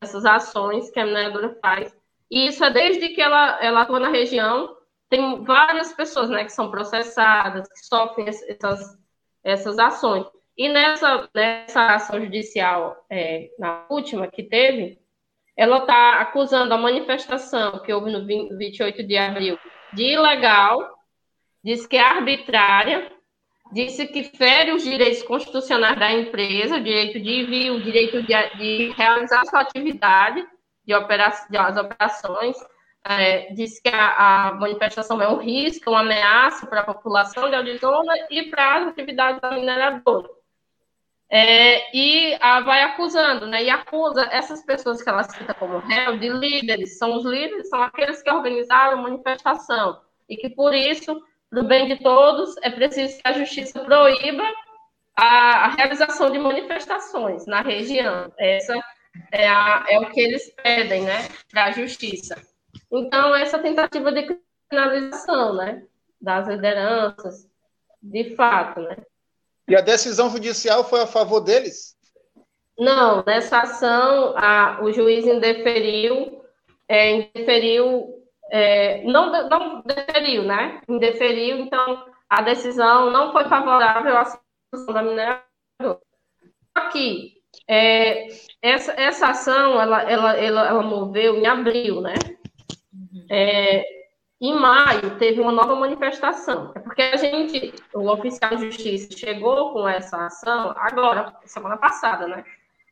essas 0.01 0.25
ações 0.25 0.91
que 0.91 1.01
a 1.01 1.07
mineradora 1.07 1.57
faz. 1.61 1.95
E 2.31 2.49
isso 2.49 2.65
é 2.65 2.71
desde 2.71 3.09
que 3.11 3.21
ela, 3.21 3.59
ela 3.63 3.83
atua 3.83 4.01
na 4.01 4.09
região, 4.09 4.77
tem 5.09 5.43
várias 5.45 5.93
pessoas 5.93 6.29
né, 6.29 6.45
que 6.45 6.53
são 6.53 6.71
processadas, 6.71 7.69
que 7.69 7.87
sofrem 7.87 8.29
essas, 8.29 8.99
essas 9.43 9.79
ações. 9.79 10.27
E 10.57 10.69
nessa, 10.69 11.29
nessa 11.35 11.95
ação 11.95 12.21
judicial, 12.21 13.05
é, 13.09 13.49
na 13.59 13.87
última 13.89 14.27
que 14.27 14.43
teve, 14.43 14.99
ela 15.57 15.79
está 15.79 16.21
acusando 16.21 16.75
a 16.75 16.79
manifestação 16.79 17.81
que 17.81 17.93
houve 17.93 18.11
no 18.11 18.27
20, 18.27 18.57
28 18.57 19.03
de 19.05 19.17
abril 19.17 19.59
de 19.93 20.03
ilegal, 20.05 20.79
diz 21.65 21.87
que 21.87 21.97
é 21.97 22.01
arbitrária, 22.01 23.11
disse 23.72 24.07
que 24.07 24.24
fere 24.24 24.72
os 24.72 24.83
direitos 24.83 25.22
constitucionais 25.22 25.98
da 25.98 26.12
empresa, 26.12 26.76
o 26.76 26.83
direito 26.83 27.20
de 27.20 27.42
envio, 27.42 27.74
o 27.74 27.83
direito 27.83 28.22
de, 28.22 28.35
de 28.57 28.94
realizar 28.96 29.44
sua 29.46 29.61
atividade, 29.61 30.46
de, 30.87 30.94
opera, 30.94 31.33
de 31.50 31.57
as 31.57 31.76
operações, 31.76 32.57
é, 33.04 33.52
disse 33.52 33.83
que 33.83 33.88
a, 33.88 34.48
a, 34.48 34.54
manifestação 34.54 35.20
é 35.20 35.28
um 35.28 35.37
risco, 35.37 35.90
uma 35.90 36.00
ameaça 36.00 36.66
para 36.66 36.81
a 36.81 36.85
população 36.85 37.48
de 37.48 37.54
Arizona 37.54 38.12
e 38.31 38.50
para 38.50 38.76
as 38.76 38.88
atividades 38.88 39.40
da 39.40 39.52
mineradora. 39.52 40.28
É, 41.31 41.94
e 41.94 42.37
a, 42.40 42.61
vai 42.61 42.83
acusando, 42.83 43.46
né? 43.46 43.62
E 43.64 43.70
acusa 43.70 44.28
essas 44.31 44.64
pessoas 44.64 45.02
que 45.02 45.09
ela 45.09 45.24
cita 45.24 45.52
como 45.52 45.78
réu 45.78 46.16
de 46.18 46.31
líderes, 46.31 46.96
são 46.96 47.16
os 47.16 47.24
líderes, 47.24 47.68
são 47.68 47.83
aqueles 47.83 48.22
que 48.22 48.31
organizaram 48.31 48.98
a 48.98 49.02
manifestação, 49.02 50.00
e 50.28 50.37
que 50.37 50.48
por 50.48 50.74
isso 50.74 51.22
para 51.51 51.61
o 51.61 51.67
bem 51.67 51.89
de 51.89 52.03
todos, 52.03 52.55
é 52.63 52.71
preciso 52.71 53.17
que 53.17 53.23
a 53.25 53.33
justiça 53.33 53.81
proíba 53.81 54.45
a, 55.17 55.65
a 55.65 55.69
realização 55.69 56.31
de 56.31 56.38
manifestações 56.38 57.46
na 57.46 57.63
região. 57.63 58.33
Essa 58.38 58.79
é, 59.33 59.49
a, 59.49 59.85
é 59.88 59.99
o 59.99 60.11
que 60.11 60.21
eles 60.21 60.53
pedem, 60.63 61.03
né, 61.03 61.29
para 61.51 61.65
a 61.65 61.73
justiça. 61.73 62.37
Então, 62.90 63.35
essa 63.35 63.59
tentativa 63.59 64.13
de 64.13 64.38
criminalização, 64.69 65.55
né, 65.55 65.83
das 66.21 66.46
lideranças, 66.46 67.49
de 68.03 68.35
fato, 68.37 68.81
né. 68.81 68.96
E 69.67 69.77
a 69.77 69.81
decisão 69.81 70.31
judicial 70.31 70.85
foi 70.85 71.03
a 71.03 71.07
favor 71.07 71.40
deles? 71.40 71.96
Não, 72.79 73.25
nessa 73.27 73.61
ação, 73.61 74.35
a, 74.37 74.81
o 74.83 74.92
juiz 74.92 75.27
indeferiu, 75.27 76.42
é, 76.88 77.11
indeferiu 77.13 78.17
é, 78.51 79.03
não, 79.05 79.31
não 79.49 79.83
deferiu, 79.83 80.42
né? 80.42 80.81
Indeferiu, 80.88 81.59
então 81.59 82.05
a 82.29 82.42
decisão 82.42 83.11
não 83.11 83.33
foi 83.33 83.44
favorável 83.44 84.17
à 84.17 84.25
situação 84.25 84.94
da 84.94 85.03
mineradora. 85.03 86.01
Aqui, 86.75 87.35
é, 87.67 88.29
essa, 88.63 88.92
essa 88.92 89.29
ação, 89.29 89.81
ela, 89.81 90.03
ela, 90.03 90.37
ela, 90.37 90.67
ela 90.69 90.83
moveu 90.83 91.37
em 91.37 91.46
abril, 91.46 92.01
né? 92.01 92.15
É, 93.31 93.85
em 94.40 94.55
maio, 94.55 95.19
teve 95.19 95.40
uma 95.40 95.51
nova 95.53 95.75
manifestação. 95.75 96.73
É 96.75 96.79
porque 96.79 97.03
a 97.03 97.17
gente, 97.17 97.75
o 97.92 98.09
oficial 98.09 98.57
de 98.57 98.67
justiça, 98.67 99.17
chegou 99.17 99.73
com 99.73 99.88
essa 99.88 100.27
ação 100.27 100.73
agora, 100.77 101.35
semana 101.44 101.77
passada, 101.77 102.29
né? 102.29 102.44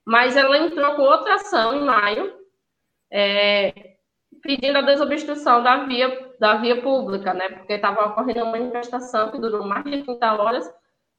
Mas 0.05 0.37
ela 0.37 0.59
entrou 0.59 0.95
com 0.95 1.03
outra 1.03 1.35
ação 1.35 1.75
em 1.75 1.85
maio, 1.85 2.33
é, 3.11 3.96
pedindo 4.43 4.79
a 4.79 4.83
desobstrução 4.83 5.63
da 5.63 5.85
via, 5.85 6.33
da 6.39 6.57
via 6.57 6.81
pública, 6.81 7.35
né? 7.35 7.49
Porque 7.49 7.75
estava 7.75 8.07
ocorrendo 8.07 8.43
uma 8.43 8.53
manifestação 8.53 9.31
que 9.31 9.39
durou 9.39 9.65
mais 9.65 9.85
de 9.85 10.03
30 10.03 10.35
horas. 10.35 10.75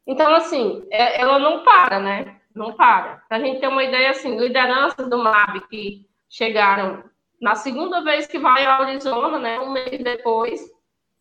Então, 0.06 0.34
assim, 0.36 0.86
é, 0.92 1.22
ela 1.22 1.40
não 1.40 1.64
para, 1.64 2.00
né? 2.00 2.40
Não 2.56 2.74
para. 2.74 3.24
Para 3.28 3.38
a 3.38 3.40
gente 3.40 3.60
ter 3.60 3.68
uma 3.68 3.84
ideia, 3.84 4.12
assim, 4.12 4.38
lideranças 4.38 5.10
do 5.10 5.18
MAB 5.18 5.62
que 5.70 6.06
chegaram 6.30 7.04
na 7.42 7.56
segunda 7.56 8.02
vez 8.04 8.26
que 8.28 8.40
vai 8.40 8.66
ao 8.66 8.84
Arizona, 8.84 9.40
né? 9.40 9.60
Um 9.60 9.72
mês 9.72 10.04
depois, 10.04 10.62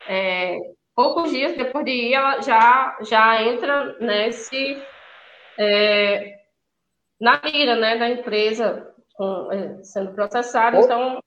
é, 0.08 0.56
poucos 0.94 1.30
dias 1.30 1.56
depois 1.56 1.84
de 1.84 1.90
ir, 1.90 2.14
ela 2.14 2.40
já, 2.40 2.96
já 3.02 3.42
entra 3.42 3.96
nesse. 4.00 4.82
É, 5.58 6.36
na 7.20 7.40
mira, 7.42 7.76
né, 7.76 7.96
da 7.96 8.10
empresa 8.10 8.94
com, 9.16 9.50
é, 9.50 9.82
sendo 9.82 10.12
processado. 10.12 10.76
Então, 10.76 11.22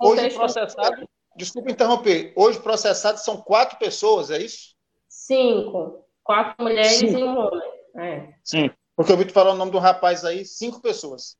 hoje 0.00 0.34
processado, 0.34 1.08
desculpa 1.36 1.70
interromper, 1.70 2.32
hoje 2.36 2.60
processados 2.60 3.22
são 3.22 3.40
quatro 3.40 3.78
pessoas, 3.78 4.30
é 4.30 4.38
isso? 4.38 4.74
Cinco. 5.08 6.04
Quatro 6.22 6.62
mulheres 6.62 6.98
cinco. 6.98 7.18
e 7.18 7.24
um 7.24 7.38
homem. 7.38 7.72
É. 7.96 8.34
Sim, 8.44 8.70
porque 8.94 9.12
eu 9.12 9.16
vi 9.16 9.24
tu 9.24 9.32
falar 9.32 9.52
o 9.52 9.56
nome 9.56 9.72
do 9.72 9.78
rapaz 9.78 10.24
aí, 10.24 10.44
cinco 10.44 10.80
pessoas. 10.80 11.36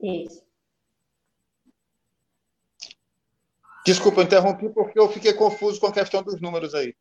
Isso. 0.00 0.42
Desculpa, 3.84 4.20
eu 4.20 4.24
interrompi 4.24 4.68
porque 4.70 4.98
eu 4.98 5.08
fiquei 5.08 5.34
confuso 5.34 5.78
com 5.78 5.86
a 5.86 5.92
questão 5.92 6.22
dos 6.22 6.40
números 6.40 6.74
aí. 6.74 6.94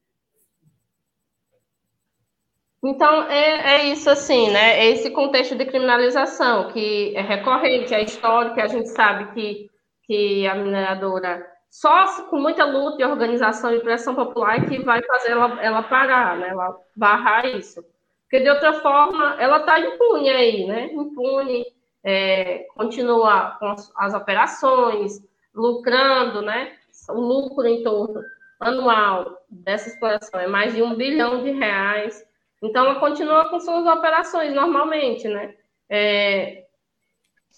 Então, 2.84 3.24
é, 3.30 3.76
é 3.76 3.84
isso 3.86 4.10
assim, 4.10 4.52
né? 4.52 4.78
É 4.80 4.90
esse 4.90 5.10
contexto 5.12 5.56
de 5.56 5.66
criminalização 5.66 6.68
que 6.68 7.16
é 7.16 7.22
recorrente, 7.22 7.94
é 7.94 8.04
histórico, 8.04 8.60
a 8.60 8.68
gente 8.68 8.90
sabe 8.90 9.34
que, 9.34 9.70
que 10.06 10.46
a 10.46 10.56
mineradora, 10.56 11.48
só 11.70 12.26
com 12.30 12.38
muita 12.38 12.66
luta 12.66 13.02
e 13.02 13.06
organização 13.06 13.74
e 13.74 13.80
pressão 13.80 14.14
popular 14.14 14.68
que 14.68 14.84
vai 14.84 15.02
fazer 15.02 15.32
ela, 15.32 15.64
ela 15.64 15.84
parar, 15.84 16.38
né? 16.38 16.50
Ela 16.50 16.78
barrar 16.94 17.46
isso. 17.46 17.82
Porque, 18.24 18.42
de 18.44 18.50
outra 18.50 18.74
forma, 18.82 19.38
ela 19.40 19.60
está 19.60 19.80
impune 19.80 20.30
aí, 20.30 20.66
né? 20.66 20.92
Impune, 20.92 21.66
é, 22.04 22.66
continua 22.76 23.56
com 23.60 23.68
as, 23.68 23.92
as 23.96 24.14
operações, 24.14 25.22
lucrando, 25.56 26.42
né? 26.42 26.74
O 27.10 27.22
lucro 27.22 27.66
em 27.66 27.82
torno 27.82 28.22
anual 28.60 29.38
dessa 29.50 29.88
exploração 29.88 30.38
é 30.38 30.48
mais 30.48 30.76
de 30.76 30.82
um 30.82 30.96
bilhão 30.96 31.44
de 31.44 31.52
reais 31.52 32.24
então, 32.64 32.86
ela 32.86 32.99
continua 32.99 33.49
com 33.49 33.59
suas 33.59 33.86
operações 33.86 34.53
normalmente, 34.53 35.28
né? 35.28 35.53
É, 35.89 36.66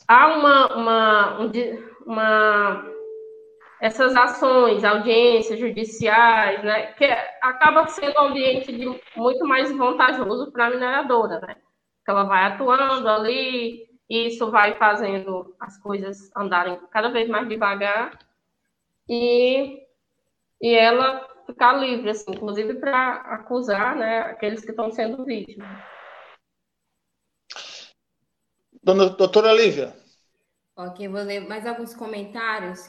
há 0.08 0.28
uma, 0.36 0.76
uma, 0.76 1.40
uma, 2.08 2.92
essas 3.80 4.16
ações, 4.16 4.84
audiências 4.84 5.60
judiciais, 5.60 6.64
né? 6.64 6.88
Que 6.94 7.06
acaba 7.40 7.88
sendo 7.88 8.20
um 8.20 8.26
ambiente 8.30 8.72
de, 8.72 9.00
muito 9.16 9.46
mais 9.46 9.72
vantajoso 9.72 10.52
para 10.52 10.66
a 10.66 10.70
mineradora, 10.72 11.40
né? 11.40 11.56
Que 12.04 12.10
ela 12.10 12.24
vai 12.24 12.44
atuando 12.46 13.08
ali, 13.08 13.86
e 14.10 14.28
isso 14.28 14.50
vai 14.50 14.74
fazendo 14.74 15.56
as 15.60 15.78
coisas 15.84 16.32
andarem 16.36 16.80
cada 16.90 17.10
vez 17.10 17.30
mais 17.30 17.48
devagar, 17.48 18.18
e, 19.08 19.84
e 20.60 20.74
ela 20.74 21.35
ficar 21.46 21.74
livre, 21.74 22.10
assim, 22.10 22.32
inclusive 22.32 22.76
para 22.76 23.16
acusar 23.22 23.96
né, 23.96 24.20
aqueles 24.22 24.64
que 24.64 24.72
estão 24.72 24.92
sendo 24.92 25.24
vítimas. 25.24 25.68
Dona, 28.84 29.10
doutora 29.10 29.54
Lívia. 29.54 29.96
Ok, 30.76 31.08
vou 31.08 31.22
ler 31.22 31.48
mais 31.48 31.66
alguns 31.66 31.96
comentários 31.96 32.80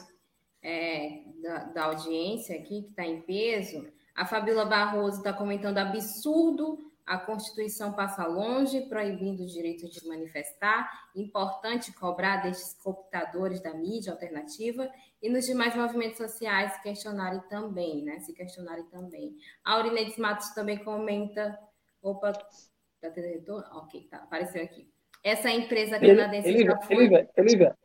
é, 0.61 1.23
da, 1.41 1.63
da, 1.65 1.83
audiência 1.85 2.55
aqui, 2.55 2.83
que 2.83 2.89
está 2.89 3.03
em 3.03 3.21
peso. 3.21 3.87
A 4.13 4.25
Fabíola 4.25 4.65
Barroso 4.65 5.17
está 5.17 5.31
comentando 5.31 5.77
absurdo 5.77 6.86
a 7.07 7.17
Constituição 7.17 7.93
passa 7.93 8.27
longe, 8.27 8.81
proibindo 8.81 9.43
o 9.43 9.47
direito 9.47 9.89
de 9.89 10.05
manifestar. 10.05 10.91
Importante 11.15 11.93
cobrar 11.93 12.43
destes 12.43 12.73
cooptadores 12.83 13.61
da 13.61 13.73
mídia 13.73 14.11
alternativa 14.11 14.91
e 15.21 15.29
nos 15.29 15.45
demais 15.45 15.73
movimentos 15.73 16.17
sociais 16.17 16.77
questionarem 16.83 17.39
também, 17.49 18.03
né? 18.03 18.19
Se 18.19 18.33
questionarem 18.33 18.83
também. 18.87 19.37
A 19.63 19.75
Aurinedes 19.75 20.17
Matos 20.17 20.49
também 20.49 20.83
comenta. 20.83 21.57
Opa, 22.01 22.33
tá 22.33 23.09
tendo 23.09 23.27
retorno? 23.27 23.65
Ok, 23.77 24.07
tá, 24.11 24.17
apareceu 24.17 24.63
aqui. 24.63 24.91
Essa 25.23 25.49
empresa 25.49 25.99
canadense. 25.99 26.49
Elívia, 26.49 26.71
já 26.71 26.81
foi... 26.81 26.95
Elívia, 26.97 27.29
Elívia, 27.37 27.77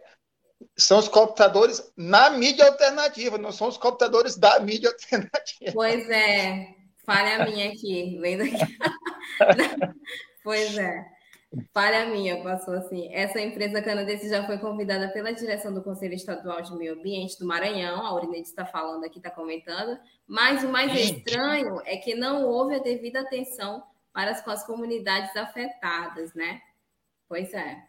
são 0.77 0.99
os 0.99 1.09
cooptadores 1.09 1.93
na 1.97 2.31
mídia 2.31 2.67
alternativa, 2.67 3.39
não 3.39 3.53
são 3.53 3.69
os 3.69 3.77
cooptadores 3.77 4.37
da 4.37 4.59
mídia 4.61 4.91
alternativa. 4.91 5.73
Pois 5.73 6.09
é, 6.11 6.75
falha 7.05 7.45
minha 7.45 7.69
aqui, 7.69 8.19
vendo 8.21 8.43
aqui. 8.43 8.79
pois 10.43 10.77
é. 10.77 11.05
Falha 11.73 12.07
minha, 12.07 12.43
passou 12.43 12.75
assim. 12.75 13.13
Essa 13.13 13.39
empresa 13.41 13.83
canadense 13.83 14.29
já 14.29 14.47
foi 14.47 14.59
convidada 14.59 15.09
pela 15.09 15.33
direção 15.33 15.73
do 15.73 15.83
Conselho 15.83 16.15
Estadual 16.15 16.63
de 16.63 16.75
Meio 16.75 16.95
Ambiente 16.95 17.39
do 17.39 17.47
Maranhão, 17.47 18.07
a 18.07 18.15
Urineide 18.15 18.49
está 18.49 18.65
falando 18.65 19.05
aqui, 19.05 19.19
está 19.19 19.31
comentando, 19.31 19.99
mas 20.27 20.65
o 20.65 20.69
mais 20.69 20.95
estranho 20.95 21.81
é 21.85 21.97
que 21.99 22.15
não 22.15 22.47
houve 22.47 22.77
a 22.77 22.79
devida 22.79 23.21
atenção 23.21 23.83
para 24.13 24.31
as, 24.31 24.47
as 24.47 24.67
comunidades 24.67 25.37
afetadas, 25.37 26.33
né? 26.35 26.61
Pois 27.29 27.53
é. 27.53 27.83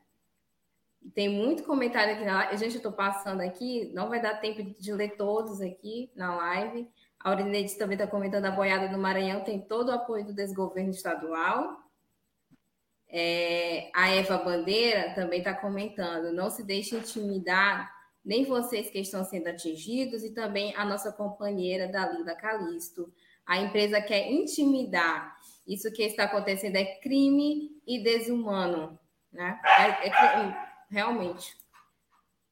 Tem 1.14 1.30
muito 1.30 1.64
comentário 1.64 2.16
aqui 2.16 2.26
na 2.26 2.38
live. 2.40 2.58
Gente, 2.58 2.74
eu 2.74 2.78
estou 2.78 2.94
passando 2.94 3.42
aqui, 3.42 3.92
não 3.94 4.10
vai 4.10 4.22
dar 4.22 4.40
tempo 4.40 4.64
de 4.78 4.94
ler 4.94 5.16
todos 5.16 5.62
aqui 5.62 6.12
na 6.16 6.36
live. 6.36 6.90
Aurineide 7.24 7.78
também 7.78 7.96
está 7.96 8.06
comentando 8.06 8.46
a 8.46 8.52
boiada 8.52 8.90
do 8.90 8.98
Maranhão, 8.98 9.44
tem 9.44 9.62
todo 9.62 9.90
o 9.90 9.94
apoio 9.94 10.26
do 10.26 10.34
desgoverno 10.34 10.90
estadual. 10.90 11.82
É, 13.08 13.90
a 13.96 14.10
Eva 14.10 14.38
Bandeira 14.40 15.14
também 15.14 15.40
está 15.40 15.54
comentando: 15.54 16.34
não 16.34 16.50
se 16.50 16.64
deixe 16.64 16.96
intimidar, 16.96 17.90
nem 18.26 18.44
vocês 18.44 18.90
que 18.90 19.00
estão 19.00 19.24
sendo 19.24 19.48
atingidos, 19.48 20.24
e 20.24 20.34
também 20.34 20.76
a 20.76 20.84
nossa 20.84 21.12
companheira 21.12 21.88
Dalila 21.88 22.36
Calisto. 22.36 23.14
A 23.46 23.58
empresa 23.58 24.02
quer 24.02 24.30
intimidar. 24.30 25.38
Isso 25.66 25.92
que 25.94 26.04
está 26.04 26.26
acontecendo 26.26 26.76
é 26.76 27.00
crime 27.00 27.72
e 27.88 28.04
desumano. 28.04 29.00
Né? 29.32 29.60
É, 29.66 30.08
é, 30.08 30.68
realmente. 30.90 31.56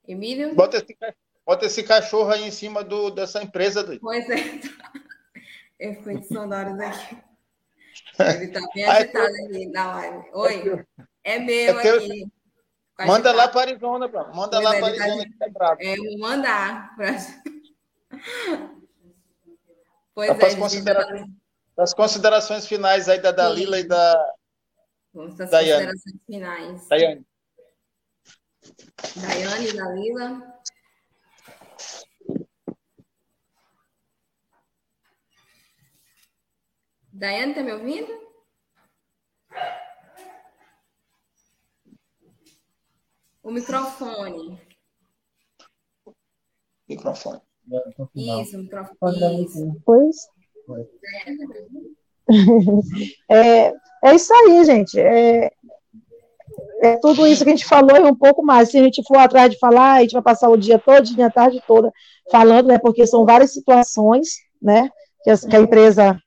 Emílio? 0.08 0.56
Bota 0.56 0.78
esse, 0.78 0.98
bota 1.46 1.66
esse 1.66 1.84
cachorro 1.84 2.32
aí 2.32 2.44
em 2.44 2.52
cima 2.52 2.84
do, 2.84 3.10
dessa 3.10 3.42
empresa. 3.42 3.84
Do... 3.84 4.00
Pois 4.00 4.30
é. 4.30 4.62
Efeitos 5.80 6.28
sonoros 6.28 6.80
aqui. 6.80 7.18
Ele 8.20 8.48
tá 8.50 8.62
bem 8.74 8.86
agitado 8.86 9.34
aqui 9.46 9.66
na 9.68 9.96
live. 9.96 10.30
Oi, 10.34 10.86
é 11.24 11.40
meu 11.40 11.80
é 11.80 11.98
aqui. 11.98 12.32
Manda 13.06 13.32
lá 13.32 13.48
para 13.48 13.62
Arizona, 13.62 14.08
pô. 14.08 14.24
Manda 14.34 14.60
lá 14.60 14.72
para 14.72 14.80
tá 14.80 15.04
Arizona, 15.04 15.26
que 15.26 15.44
é 15.44 15.50
bravo. 15.50 15.78
É, 15.82 15.96
vou 15.96 16.20
mandar. 16.20 16.96
Pra... 16.96 17.18
Pois 20.14 20.30
é, 20.30 20.56
considera... 20.56 21.26
As 21.78 21.94
considerações 21.94 22.68
finais 22.68 23.10
aí 23.10 23.20
da 23.20 23.32
Dalila 23.32 23.78
Sim. 23.78 23.84
e 23.84 23.88
da 23.88 24.34
Vamos 25.14 25.36
para 25.36 25.46
as 25.46 25.52
considerações 25.52 26.16
finais. 26.26 26.88
Daiane. 26.88 27.26
Daiane 29.16 29.68
e 29.68 29.74
Dalila. 29.74 30.61
Daiane, 37.22 37.52
está 37.52 37.62
me 37.62 37.72
ouvindo? 37.72 38.12
O 43.44 43.52
microfone. 43.52 44.60
Microfone. 46.90 47.42
Isso, 48.16 48.58
o 48.58 48.62
microfone. 48.62 49.46
Isso. 49.46 49.82
Pois. 49.86 50.16
É, 53.30 53.74
é 54.06 54.16
isso 54.16 54.34
aí, 54.34 54.64
gente. 54.64 54.98
É, 54.98 55.52
é 56.82 56.98
tudo 57.02 57.28
isso 57.28 57.44
que 57.44 57.50
a 57.50 57.56
gente 57.56 57.66
falou 57.66 57.98
e 57.98 58.10
um 58.10 58.16
pouco 58.16 58.42
mais. 58.42 58.70
Se 58.70 58.80
a 58.80 58.84
gente 58.84 59.04
for 59.06 59.18
atrás 59.18 59.52
de 59.52 59.60
falar, 59.60 59.96
a 59.96 60.02
gente 60.02 60.14
vai 60.14 60.22
passar 60.22 60.50
o 60.50 60.56
dia 60.56 60.80
todo, 60.80 61.22
a 61.22 61.30
tarde 61.30 61.62
toda 61.68 61.92
falando, 62.32 62.68
né? 62.68 62.80
Porque 62.80 63.06
são 63.06 63.26
várias 63.26 63.52
situações, 63.52 64.38
né? 64.62 64.90
Que 65.24 65.30
a, 65.30 65.38
que 65.38 65.56
a 65.56 65.60
empresa 65.60 66.18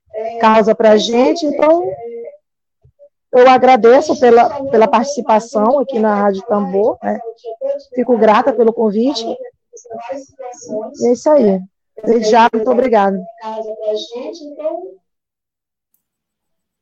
causa 0.41 0.75
para 0.75 0.93
a 0.93 0.97
gente. 0.97 1.45
Então, 1.47 1.85
eu 3.33 3.49
agradeço 3.49 4.19
pela, 4.21 4.65
pela 4.71 4.87
participação 4.87 5.81
aqui 5.81 5.99
na 5.99 6.15
Rádio 6.15 6.43
Tambor, 6.47 6.99
né? 7.03 7.19
Fico 7.95 8.17
grata 8.17 8.53
pelo 8.53 8.73
convite. 8.73 9.27
E 9.27 11.07
é 11.09 11.13
isso 11.13 11.29
aí. 11.31 11.61
Desde 12.05 12.31
já, 12.31 12.49
muito 12.53 12.71
obrigada. 12.71 13.19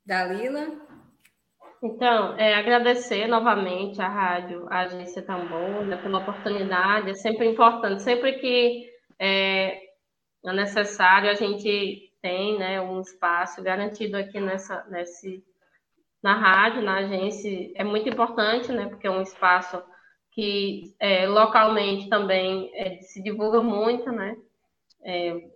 Dalila? 0.05 0.83
Então, 1.83 2.37
é, 2.37 2.55
agradecer 2.55 3.27
novamente 3.27 4.01
à 4.01 4.09
rádio, 4.09 4.67
à 4.71 4.81
agência 4.83 5.23
Tambor, 5.23 5.85
né, 5.85 5.97
pela 5.97 6.19
oportunidade. 6.19 7.11
É 7.11 7.15
sempre 7.15 7.49
importante, 7.49 8.03
sempre 8.03 8.35
que 8.35 8.89
é, 9.19 9.81
é 10.45 10.53
necessário, 10.53 11.31
a 11.31 11.35
gente 11.35 12.12
tem 12.23 12.59
né, 12.59 12.81
um 12.81 13.01
espaço 13.01 13.63
garantido 13.63 14.17
aqui 14.17 14.41
nessa, 14.41 14.85
nesse, 14.89 15.45
na 16.23 16.35
rádio, 16.35 16.81
na 16.81 16.99
agência. 16.99 17.73
É 17.75 17.85
muito 17.85 18.09
importante, 18.09 18.71
né, 18.73 18.87
porque 18.89 19.07
é 19.07 19.11
um 19.11 19.21
espaço 19.21 19.83
que 20.31 20.95
é, 20.99 21.27
localmente 21.27 22.09
também 22.09 22.71
é, 22.75 23.01
se 23.03 23.23
divulga 23.23 23.61
muito, 23.61 24.11
né? 24.11 24.37
É, 25.05 25.51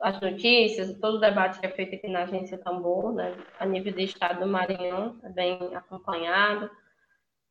as 0.00 0.20
notícias, 0.20 0.98
todo 0.98 1.16
o 1.16 1.20
debate 1.20 1.60
que 1.60 1.66
é 1.66 1.70
feito 1.70 1.94
aqui 1.94 2.08
na 2.08 2.24
agência 2.24 2.58
Tambor, 2.58 3.12
né, 3.12 3.36
a 3.58 3.64
nível 3.64 3.92
do 3.92 4.00
estado 4.00 4.40
do 4.40 4.46
Maranhão, 4.46 5.18
é 5.22 5.28
bem 5.28 5.74
acompanhado, 5.74 6.68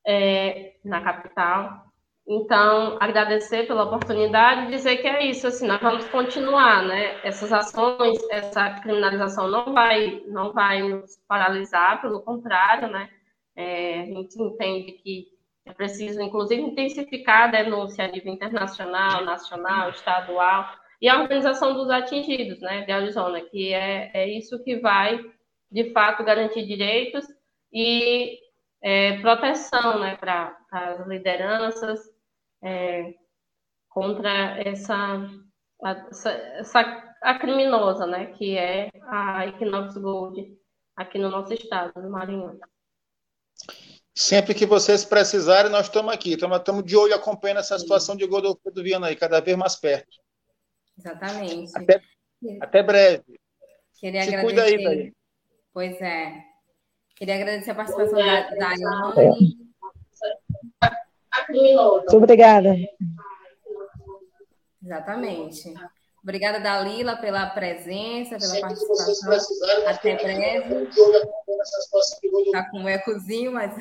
é, 0.06 0.76
na 0.84 1.02
capital. 1.02 1.91
Então, 2.28 2.98
agradecer 3.00 3.68
pela 3.68 3.84
oportunidade 3.84 4.68
e 4.68 4.76
dizer 4.76 4.98
que 4.98 5.08
é 5.08 5.26
isso, 5.26 5.48
assim, 5.48 5.68
nós 5.68 5.82
vamos 5.82 6.08
continuar, 6.10 6.84
né? 6.84 7.20
Essas 7.24 7.52
ações, 7.52 8.18
essa 8.30 8.80
criminalização 8.82 9.48
não 9.48 9.74
vai, 9.74 10.24
não 10.28 10.54
vai 10.54 10.82
nos 10.84 11.18
paralisar, 11.28 12.02
pelo 12.02 12.22
contrário, 12.22 12.90
né? 12.90 13.10
É, 13.56 14.02
a 14.02 14.06
gente 14.06 14.42
entende 14.42 14.94
que 14.94 15.28
é 15.66 15.74
preciso, 15.74 16.22
inclusive, 16.22 16.62
intensificar 16.62 17.44
a 17.44 17.52
denúncia 17.52 18.06
a 18.06 18.08
nível 18.08 18.34
internacional, 18.34 19.26
nacional, 19.26 19.90
estadual, 19.90 20.70
e 21.02 21.10
a 21.10 21.20
organização 21.20 21.74
dos 21.74 21.90
atingidos, 21.90 22.60
né, 22.62 22.82
de 22.86 22.92
Arizona, 22.92 23.42
que 23.42 23.74
é, 23.74 24.12
é 24.14 24.30
isso 24.30 24.64
que 24.64 24.78
vai, 24.80 25.20
de 25.72 25.92
fato, 25.92 26.24
garantir 26.24 26.66
direitos 26.66 27.26
e 27.74 28.38
é, 28.82 29.18
proteção, 29.20 30.00
né, 30.00 30.16
para 30.16 30.56
as 30.72 31.08
lideranças 31.08 32.00
é, 32.64 33.14
contra 33.90 34.60
essa, 34.62 35.28
essa, 35.84 36.32
essa, 36.32 37.16
a 37.22 37.40
criminosa, 37.40 38.06
né, 38.08 38.28
que 38.28 38.58
é 38.58 38.90
a 39.04 39.48
Equinox 39.48 39.96
Gold 39.98 40.58
aqui 40.96 41.18
no 41.18 41.30
nosso 41.30 41.54
estado, 41.54 42.02
no 42.02 42.10
Maranhão. 42.10 42.60
Sempre 44.14 44.54
que 44.54 44.66
vocês 44.66 45.06
precisarem, 45.06 45.72
nós 45.72 45.86
estamos 45.88 46.14
aqui. 46.14 46.34
Estamos 46.34 46.84
de 46.84 46.98
olho 46.98 47.16
acompanhando 47.16 47.60
essa 47.60 47.80
situação 47.80 48.16
de 48.16 48.28
Godofredo 48.28 48.84
Viana 48.84 49.08
aí, 49.08 49.16
cada 49.16 49.40
vez 49.40 49.58
mais 49.58 49.76
perto. 49.76 50.18
Exatamente. 50.98 51.72
Até, 51.76 52.02
até 52.62 52.84
breve. 52.84 53.40
Queria 54.00 54.24
Se 54.24 54.28
agradecer. 54.28 54.46
Cuida 54.46 54.64
aí, 54.64 54.84
daí. 54.84 55.14
Pois 55.74 56.02
é. 56.02 56.44
Queria 57.16 57.36
agradecer 57.36 57.72
a 57.72 57.76
participação 57.76 58.18
da, 58.18 58.50
da 58.50 58.74
Anne. 58.74 59.71
Muito 61.50 62.18
obrigada. 62.18 62.76
Exatamente. 64.84 65.74
Obrigada, 66.24 66.60
Dalila, 66.60 67.18
pela 67.18 67.48
presença, 67.48 68.38
pela 68.38 68.42
Sempre 68.42 68.62
participação. 68.62 69.88
Até 69.88 70.18
breve. 70.18 70.90
Está 72.46 72.70
com 72.70 72.80
um 72.80 72.90
ecozinho, 72.90 73.54
mas 73.54 73.76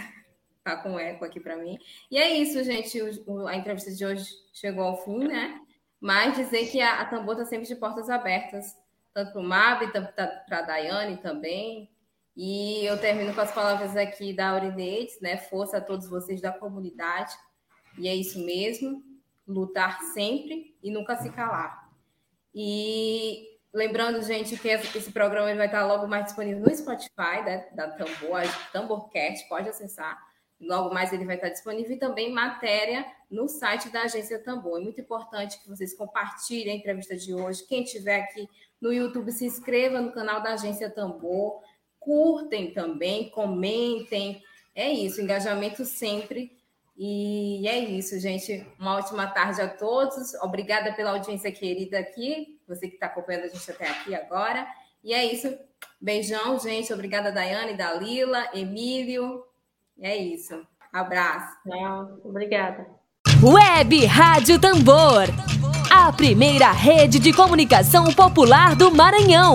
está 0.58 0.76
com 0.82 0.98
eco 0.98 1.24
aqui 1.24 1.38
para 1.38 1.56
mim. 1.56 1.78
E 2.10 2.16
é 2.16 2.30
isso, 2.30 2.62
gente. 2.64 2.98
O, 3.26 3.46
a 3.46 3.56
entrevista 3.56 3.92
de 3.92 4.04
hoje 4.04 4.26
chegou 4.52 4.84
ao 4.84 5.04
fim, 5.04 5.26
né? 5.26 5.60
Mas 6.00 6.34
dizer 6.34 6.70
que 6.70 6.80
a, 6.80 7.00
a 7.00 7.04
Tambor 7.04 7.34
está 7.34 7.44
sempre 7.44 7.66
de 7.66 7.76
portas 7.76 8.08
abertas, 8.08 8.74
tanto 9.12 9.32
para 9.32 9.40
o 9.40 9.44
MAB, 9.44 9.92
tanto 9.92 10.12
para 10.14 10.58
a 10.58 10.62
Daiane 10.62 11.18
também. 11.18 11.90
E 12.36 12.84
eu 12.84 12.98
termino 12.98 13.34
com 13.34 13.40
as 13.40 13.52
palavras 13.52 13.96
aqui 13.96 14.32
da 14.32 14.50
Aurinedes, 14.50 15.20
né? 15.20 15.36
Força 15.36 15.78
a 15.78 15.80
todos 15.80 16.08
vocês 16.08 16.40
da 16.40 16.52
comunidade. 16.52 17.34
E 17.98 18.08
é 18.08 18.14
isso 18.14 18.38
mesmo. 18.44 19.02
Lutar 19.46 20.00
sempre 20.14 20.76
e 20.82 20.90
nunca 20.90 21.16
se 21.16 21.30
calar. 21.30 21.90
E 22.54 23.58
lembrando, 23.72 24.22
gente, 24.22 24.56
que 24.56 24.68
esse 24.68 25.12
programa 25.12 25.54
vai 25.54 25.66
estar 25.66 25.86
logo 25.86 26.06
mais 26.06 26.26
disponível 26.26 26.62
no 26.62 26.76
Spotify 26.76 27.42
né, 27.44 27.68
da 27.74 27.88
Tambor, 27.88 28.42
Tamborcast, 28.72 29.48
pode 29.48 29.68
acessar. 29.68 30.18
Logo 30.60 30.92
mais 30.92 31.12
ele 31.12 31.24
vai 31.24 31.36
estar 31.36 31.48
disponível 31.48 31.92
e 31.92 31.98
também 31.98 32.30
matéria 32.30 33.06
no 33.30 33.48
site 33.48 33.88
da 33.88 34.02
Agência 34.02 34.38
Tambor. 34.42 34.78
É 34.78 34.82
muito 34.82 35.00
importante 35.00 35.58
que 35.60 35.68
vocês 35.68 35.94
compartilhem 35.94 36.74
a 36.74 36.76
entrevista 36.76 37.16
de 37.16 37.32
hoje. 37.32 37.66
Quem 37.66 37.82
estiver 37.82 38.20
aqui 38.20 38.46
no 38.80 38.92
YouTube, 38.92 39.32
se 39.32 39.46
inscreva 39.46 40.00
no 40.00 40.12
canal 40.12 40.42
da 40.42 40.52
Agência 40.52 40.90
Tambor. 40.90 41.62
Curtem 42.00 42.72
também, 42.72 43.28
comentem. 43.28 44.42
É 44.74 44.90
isso, 44.90 45.20
engajamento 45.20 45.84
sempre. 45.84 46.58
E 46.96 47.66
é 47.68 47.78
isso, 47.78 48.18
gente. 48.18 48.66
Uma 48.78 48.96
ótima 48.96 49.26
tarde 49.26 49.60
a 49.60 49.68
todos. 49.68 50.34
Obrigada 50.42 50.92
pela 50.92 51.12
audiência 51.12 51.52
querida 51.52 51.98
aqui, 51.98 52.58
você 52.66 52.88
que 52.88 52.94
está 52.94 53.06
acompanhando 53.06 53.44
a 53.44 53.48
gente 53.48 53.70
até 53.70 53.88
aqui 53.88 54.14
agora. 54.14 54.66
E 55.02 55.14
é 55.14 55.24
isso. 55.24 55.54
Beijão, 56.00 56.58
gente. 56.58 56.92
Obrigada, 56.92 57.30
Daiane, 57.30 57.74
Dalila, 57.74 58.48
Emílio. 58.52 59.44
É 60.00 60.16
isso. 60.16 60.60
Abraço. 60.92 61.56
obrigada. 62.24 62.86
Web 63.42 64.04
Rádio 64.06 64.60
Tambor. 64.60 65.24
A 65.90 66.12
primeira 66.12 66.70
rede 66.70 67.18
de 67.18 67.32
comunicação 67.32 68.12
popular 68.12 68.76
do 68.76 68.90
Maranhão. 68.90 69.54